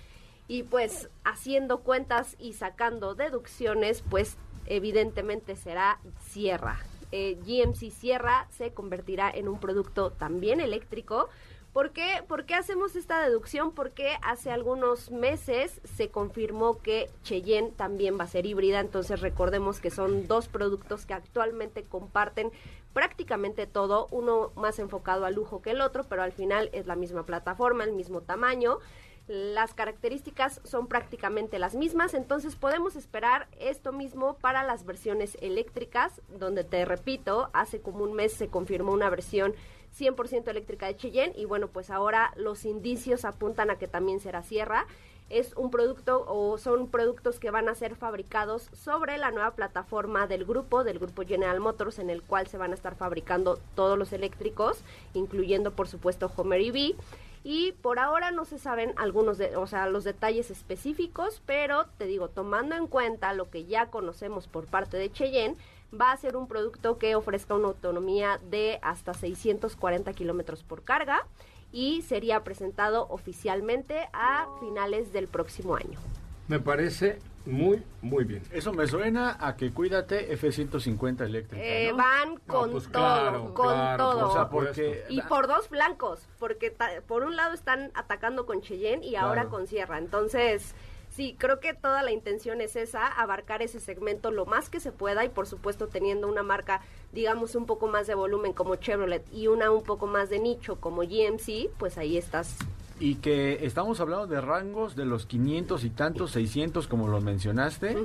y 0.48 0.64
pues 0.64 1.10
haciendo 1.24 1.80
cuentas 1.80 2.36
y 2.40 2.54
sacando 2.54 3.16
deducciones, 3.16 4.04
pues 4.10 4.38
evidentemente 4.66 5.56
será 5.56 6.00
Sierra. 6.20 6.80
Eh, 7.12 7.38
GMC 7.46 7.92
Sierra 7.92 8.48
se 8.52 8.74
convertirá 8.74 9.30
en 9.30 9.50
un 9.50 9.60
producto 9.60 10.12
también 10.12 10.62
eléctrico. 10.62 11.30
¿Por? 11.74 11.92
¿Por 12.28 12.46
qué 12.46 12.56
hacemos 12.56 12.98
esta 12.98 13.22
deducción? 13.22 13.72
Porque 13.72 14.18
hace 14.24 14.52
algunos 14.52 15.10
meses 15.10 15.80
se 15.86 16.10
confirmó 16.10 16.80
que 16.80 17.10
Cheyenne 17.24 17.72
también 17.72 18.20
va 18.20 18.26
a 18.26 18.28
ser 18.28 18.46
híbrida, 18.46 18.82
entonces 18.82 19.22
recordemos 19.22 19.80
que 19.80 19.90
son 19.90 20.28
dos 20.28 20.50
productos 20.50 21.06
que 21.06 21.14
actualmente 21.14 21.84
comparten 21.84 22.52
prácticamente 22.94 23.68
todo, 23.68 24.08
uno 24.12 24.52
más 24.56 24.80
enfocado 24.80 25.26
al 25.26 25.36
lujo 25.36 25.62
que 25.62 25.72
el 25.72 25.82
otro, 25.82 26.04
pero 26.04 26.24
al 26.24 26.32
final 26.32 26.70
es 26.74 26.88
la 26.88 26.96
misma 26.96 27.26
plataforma, 27.26 27.84
el 27.84 27.94
mismo 27.94 28.22
tamaño. 28.22 28.80
Las 29.28 29.74
características 29.74 30.60
son 30.64 30.88
prácticamente 30.88 31.60
las 31.60 31.76
mismas, 31.76 32.14
entonces 32.14 32.56
podemos 32.56 32.96
esperar 32.96 33.48
esto 33.60 33.94
mismo 33.94 34.36
para 34.36 34.64
las 34.64 34.86
versiones 34.86 35.38
eléctricas, 35.42 36.22
donde 36.28 36.64
te 36.64 36.84
repito, 36.86 37.50
hace 37.54 37.82
como 37.82 38.04
un 38.04 38.14
mes 38.14 38.34
se 38.34 38.50
confirmó 38.50 38.92
una 38.92 39.10
versión 39.10 39.54
100% 39.98 40.48
eléctrica 40.48 40.88
de 40.88 40.96
Cheyenne 40.96 41.34
y 41.38 41.46
bueno, 41.46 41.68
pues 41.68 41.90
ahora 41.90 42.34
los 42.36 42.66
indicios 42.66 43.24
apuntan 43.26 43.70
a 43.70 43.78
que 43.78 43.88
también 43.88 44.20
será 44.20 44.42
Sierra. 44.42 44.88
Es 45.32 45.54
un 45.56 45.72
producto 45.72 46.26
o 46.28 46.58
son 46.58 46.88
productos 46.88 47.40
que 47.40 47.52
van 47.52 47.70
a 47.70 47.76
ser 47.76 47.96
fabricados 47.96 48.70
sobre 48.74 49.18
la 49.18 49.32
nueva 49.32 49.52
plataforma 49.52 50.28
del 50.28 50.46
grupo, 50.46 50.84
del 50.84 51.00
grupo 51.00 51.24
General 51.24 51.60
Motors, 51.60 52.00
en 52.00 52.10
el 52.10 52.22
cual 52.22 52.48
se 52.48 52.58
van 52.58 52.72
a 52.72 52.76
estar 52.76 52.96
fabricando 52.96 53.60
todos 53.76 53.98
los 53.98 54.14
eléctricos, 54.14 54.84
incluyendo 55.14 55.72
por 55.72 55.88
supuesto 55.88 56.32
Homer 56.36 56.62
EV. 56.62 56.96
Y 57.44 57.72
por 57.82 57.98
ahora 57.98 58.30
no 58.30 58.46
se 58.46 58.60
saben 58.60 58.94
algunos 58.98 59.40
de, 59.40 59.56
o 59.56 59.66
sea, 59.66 59.88
los 59.88 60.04
detalles 60.04 60.52
específicos, 60.52 61.42
pero 61.46 61.86
te 61.98 62.06
digo, 62.06 62.28
tomando 62.28 62.76
en 62.76 62.86
cuenta 62.86 63.34
lo 63.34 63.50
que 63.50 63.66
ya 63.66 63.88
conocemos 63.88 64.48
por 64.48 64.68
parte 64.68 64.98
de 64.98 65.12
Cheyenne, 65.12 65.58
va 66.00 66.12
a 66.12 66.18
ser 66.18 66.38
un 66.38 66.48
producto 66.48 66.98
que 66.98 67.16
ofrezca 67.16 67.56
una 67.56 67.70
autonomía 67.70 68.40
de 68.50 68.80
hasta 68.84 69.14
640 69.14 70.14
kilómetros 70.14 70.64
por 70.64 70.84
carga 70.84 71.26
y 71.72 72.02
sería 72.02 72.44
presentado 72.44 73.08
oficialmente 73.10 74.10
a 74.14 74.48
finales 74.60 75.14
del 75.14 75.28
próximo 75.28 75.76
año. 75.76 76.00
Me 76.48 76.60
parece 76.60 77.20
muy, 77.46 77.84
muy 78.02 78.24
bien. 78.24 78.44
Eso 78.52 78.74
me 78.74 78.86
suena 78.88 79.38
a 79.40 79.56
que 79.56 79.72
cuídate 79.72 80.34
F-150 80.34 81.22
eléctrica. 81.26 81.64
Eh, 81.64 81.92
van 81.94 82.38
con 82.46 82.72
pues 82.72 82.84
todo, 82.84 82.92
claro, 82.92 83.54
con 83.54 83.74
claro, 83.74 83.98
todo. 84.12 84.30
O 84.30 84.34
sea, 84.34 84.50
porque... 84.50 85.06
y 85.10 85.22
por 85.24 85.48
dos 85.48 85.68
flancos, 85.68 86.28
porque 86.40 86.70
ta- 86.72 87.02
por 87.08 87.24
un 87.24 87.36
lado 87.36 87.54
están 87.54 87.92
atacando 87.96 88.46
con 88.46 88.62
Cheyenne 88.62 89.06
y 89.06 89.16
ahora 89.16 89.46
con 89.46 89.66
Sierra. 89.66 89.98
Entonces, 89.98 90.76
sí, 91.22 91.36
creo 91.38 91.60
que 91.60 91.76
toda 91.76 92.02
la 92.02 92.10
intención 92.10 92.62
es 92.62 92.76
esa, 92.76 93.06
abarcar 93.06 93.62
ese 93.62 93.80
segmento 93.80 94.32
lo 94.32 94.48
más 94.48 94.72
que 94.72 94.80
se 94.80 94.92
pueda 94.92 95.24
y 95.24 95.30
por 95.30 95.46
supuesto 95.46 95.88
teniendo 95.88 96.28
una 96.28 96.42
marca, 96.42 96.82
digamos, 97.12 97.54
un 97.54 97.68
poco 97.68 97.86
más 97.88 98.08
de 98.08 98.16
volumen 98.16 98.54
como 98.54 98.76
Chevrolet 98.76 99.24
y 99.32 99.46
una 99.46 99.70
un 99.70 99.84
poco 99.84 100.08
más 100.08 100.32
de 100.32 100.40
nicho 100.40 100.80
como 100.80 101.04
GMC, 101.04 101.70
pues 101.78 102.00
ahí 102.00 102.18
estás. 102.18 102.58
Y 103.04 103.16
que 103.16 103.66
estamos 103.66 104.00
hablando 104.00 104.28
de 104.28 104.40
rangos 104.42 104.96
de 104.96 105.06
los 105.06 105.26
500 105.26 105.84
y 105.86 105.90
tantos, 105.90 106.30
600 106.32 106.86
como 106.88 107.08
lo 107.08 107.20
mencionaste, 107.20 107.98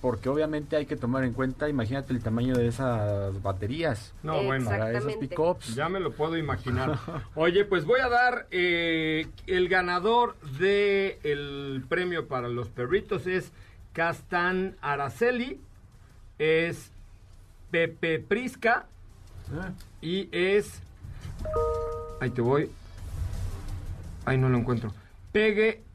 porque 0.00 0.30
obviamente 0.30 0.74
hay 0.76 0.86
que 0.86 0.96
tomar 0.96 1.24
en 1.24 1.34
cuenta, 1.34 1.68
imagínate 1.68 2.14
el 2.14 2.22
tamaño 2.22 2.56
de 2.56 2.66
esas 2.68 3.42
baterías 3.42 4.14
No, 4.22 4.42
bueno. 4.42 4.64
para 4.64 4.90
esas 4.90 5.04
Exactamente. 5.04 5.28
pickups. 5.28 5.74
Ya 5.74 5.90
me 5.90 6.00
lo 6.00 6.12
puedo 6.12 6.36
imaginar. 6.38 6.98
Oye, 7.34 7.66
pues 7.66 7.84
voy 7.84 8.00
a 8.00 8.08
dar 8.08 8.46
eh, 8.50 9.26
el 9.46 9.68
ganador 9.68 10.34
de 10.58 11.18
el 11.24 11.84
premio 11.86 12.26
para 12.26 12.48
los 12.48 12.68
perritos 12.68 13.26
es 13.26 13.52
Castan 13.92 14.76
Araceli, 14.80 15.60
es 16.38 16.90
Pepe 17.70 18.18
Prisca 18.18 18.86
Ah, 19.52 19.72
y 20.00 20.28
es 20.32 20.80
ahí 22.20 22.30
te 22.30 22.40
voy. 22.40 22.70
Ahí 24.28 24.38
no 24.38 24.48
lo 24.48 24.58
encuentro. 24.58 24.92
Pegue 25.32 25.87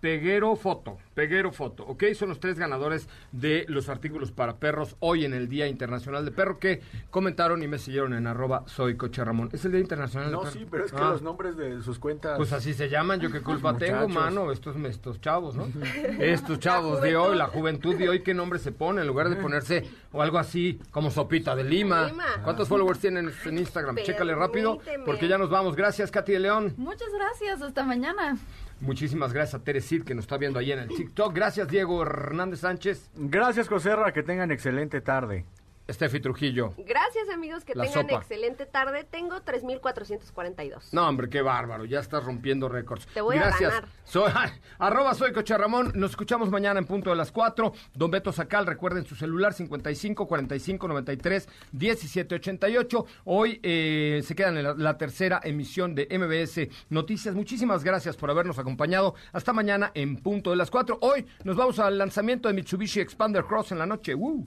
Peguero 0.00 0.56
Foto, 0.56 0.98
Peguero 1.14 1.52
Foto, 1.52 1.84
¿ok? 1.86 2.04
Son 2.14 2.28
los 2.30 2.40
tres 2.40 2.58
ganadores 2.58 3.08
de 3.32 3.66
los 3.68 3.88
artículos 3.88 4.32
para 4.32 4.56
perros 4.56 4.96
hoy 5.00 5.24
en 5.24 5.34
el 5.34 5.48
Día 5.48 5.66
Internacional 5.66 6.24
de 6.24 6.30
Perro 6.30 6.58
que 6.58 6.80
comentaron 7.10 7.62
y 7.62 7.68
me 7.68 7.78
siguieron 7.78 8.14
en 8.14 8.26
arroba 8.26 8.64
soy 8.66 8.96
Coche 8.96 9.22
Ramón. 9.24 9.50
¿Es 9.52 9.64
el 9.64 9.72
Día 9.72 9.80
Internacional 9.80 10.30
No, 10.32 10.38
del 10.44 10.48
Perro? 10.52 10.60
sí, 10.60 10.66
pero 10.70 10.84
es 10.86 10.92
que 10.92 10.98
Ah, 11.00 11.10
los 11.10 11.22
nombres 11.22 11.56
de 11.56 11.82
sus 11.82 11.98
cuentas... 11.98 12.36
Pues 12.36 12.52
así 12.52 12.72
se 12.74 12.88
llaman, 12.88 13.20
yo 13.20 13.30
qué 13.30 13.40
culpa 13.42 13.76
tengo, 13.76 14.08
mano, 14.08 14.52
estos, 14.52 14.76
estos 14.76 15.20
chavos, 15.20 15.54
¿no? 15.54 15.68
Estos 16.18 16.58
chavos 16.60 17.00
de 17.02 17.16
hoy, 17.16 17.36
la 17.36 17.46
juventud 17.48 17.94
de 17.96 18.08
hoy, 18.08 18.22
¿qué 18.22 18.34
nombre 18.34 18.58
se 18.58 18.72
pone? 18.72 19.00
En 19.02 19.06
lugar 19.06 19.28
de 19.28 19.36
ponerse 19.36 19.84
o 20.12 20.22
algo 20.22 20.38
así 20.38 20.80
como 20.90 21.10
Sopita 21.10 21.54
de 21.54 21.64
Lima. 21.64 22.06
Lima. 22.06 22.24
¿Cuántos 22.42 22.68
followers 22.68 23.00
tienen 23.00 23.30
en 23.44 23.58
Instagram? 23.58 23.96
Chécale 23.96 24.34
rápido, 24.34 24.78
porque 25.04 25.28
ya 25.28 25.38
nos 25.38 25.50
vamos. 25.50 25.76
Gracias, 25.76 26.10
Katy 26.10 26.32
de 26.32 26.38
León. 26.40 26.74
Muchas 26.76 27.08
gracias, 27.14 27.62
hasta 27.62 27.84
mañana. 27.84 28.36
Muchísimas 28.80 29.32
gracias 29.32 29.60
a 29.60 29.64
Teresid 29.64 30.04
que 30.04 30.14
nos 30.14 30.24
está 30.24 30.38
viendo 30.38 30.58
ahí 30.58 30.72
en 30.72 30.78
el 30.78 30.88
TikTok. 30.88 31.34
Gracias, 31.34 31.68
Diego 31.68 32.02
Hernández 32.02 32.60
Sánchez. 32.60 33.10
Gracias, 33.14 33.68
Joserra, 33.68 34.12
que 34.12 34.22
tengan 34.22 34.50
excelente 34.50 35.00
tarde. 35.00 35.44
Steffi 35.92 36.20
Trujillo. 36.20 36.74
Gracias 36.78 37.28
amigos, 37.32 37.64
que 37.64 37.74
La 37.74 37.84
tengan 37.84 38.06
sopa. 38.08 38.20
excelente 38.20 38.66
tarde. 38.66 39.04
Tengo 39.04 39.36
3.442. 39.36 40.92
No, 40.92 41.08
hombre, 41.08 41.28
qué 41.28 41.42
bárbaro. 41.42 41.84
Ya 41.84 42.00
estás 42.00 42.24
rompiendo 42.24 42.68
récords. 42.68 43.06
Te 43.12 43.20
voy 43.20 43.36
a 43.36 43.40
Gracias. 43.40 43.72
ganar. 43.72 43.88
Soy, 44.04 44.30
arroba 44.78 45.14
soy 45.14 45.32
Coche 45.32 45.56
Ramón. 45.56 45.92
Nos 45.94 46.10
escuchamos 46.10 46.50
mañana 46.50 46.78
en 46.80 46.86
punto 46.86 47.10
de 47.10 47.16
las 47.16 47.32
4. 47.32 47.72
Don 47.94 48.10
Beto 48.10 48.32
Sacal, 48.32 48.66
recuerden 48.66 49.04
su 49.04 49.14
celular 49.14 49.52
55 49.52 50.26
45 50.26 50.88
93 50.88 51.48
17 51.72 52.34
88. 52.36 53.06
Hoy 53.24 53.60
eh, 53.62 54.22
se 54.24 54.34
quedan 54.34 54.56
en 54.58 54.64
la, 54.64 54.74
la 54.74 54.98
tercera 54.98 55.40
emisión 55.42 55.94
de 55.94 56.06
MBS 56.10 56.68
Noticias. 56.90 57.34
Muchísimas 57.34 57.84
gracias 57.84 58.16
por 58.16 58.30
habernos 58.30 58.58
acompañado. 58.58 59.14
Hasta 59.32 59.52
mañana 59.52 59.90
en 59.94 60.16
punto 60.16 60.50
de 60.50 60.56
las 60.56 60.70
4. 60.70 60.98
Hoy 61.02 61.26
nos 61.44 61.56
vamos 61.56 61.78
al 61.78 61.98
lanzamiento 61.98 62.48
de 62.48 62.54
Mitsubishi 62.54 63.00
Expander 63.00 63.44
Cross 63.44 63.72
en 63.72 63.78
la 63.78 63.86
noche. 63.86 64.14
¡Uh! 64.14 64.46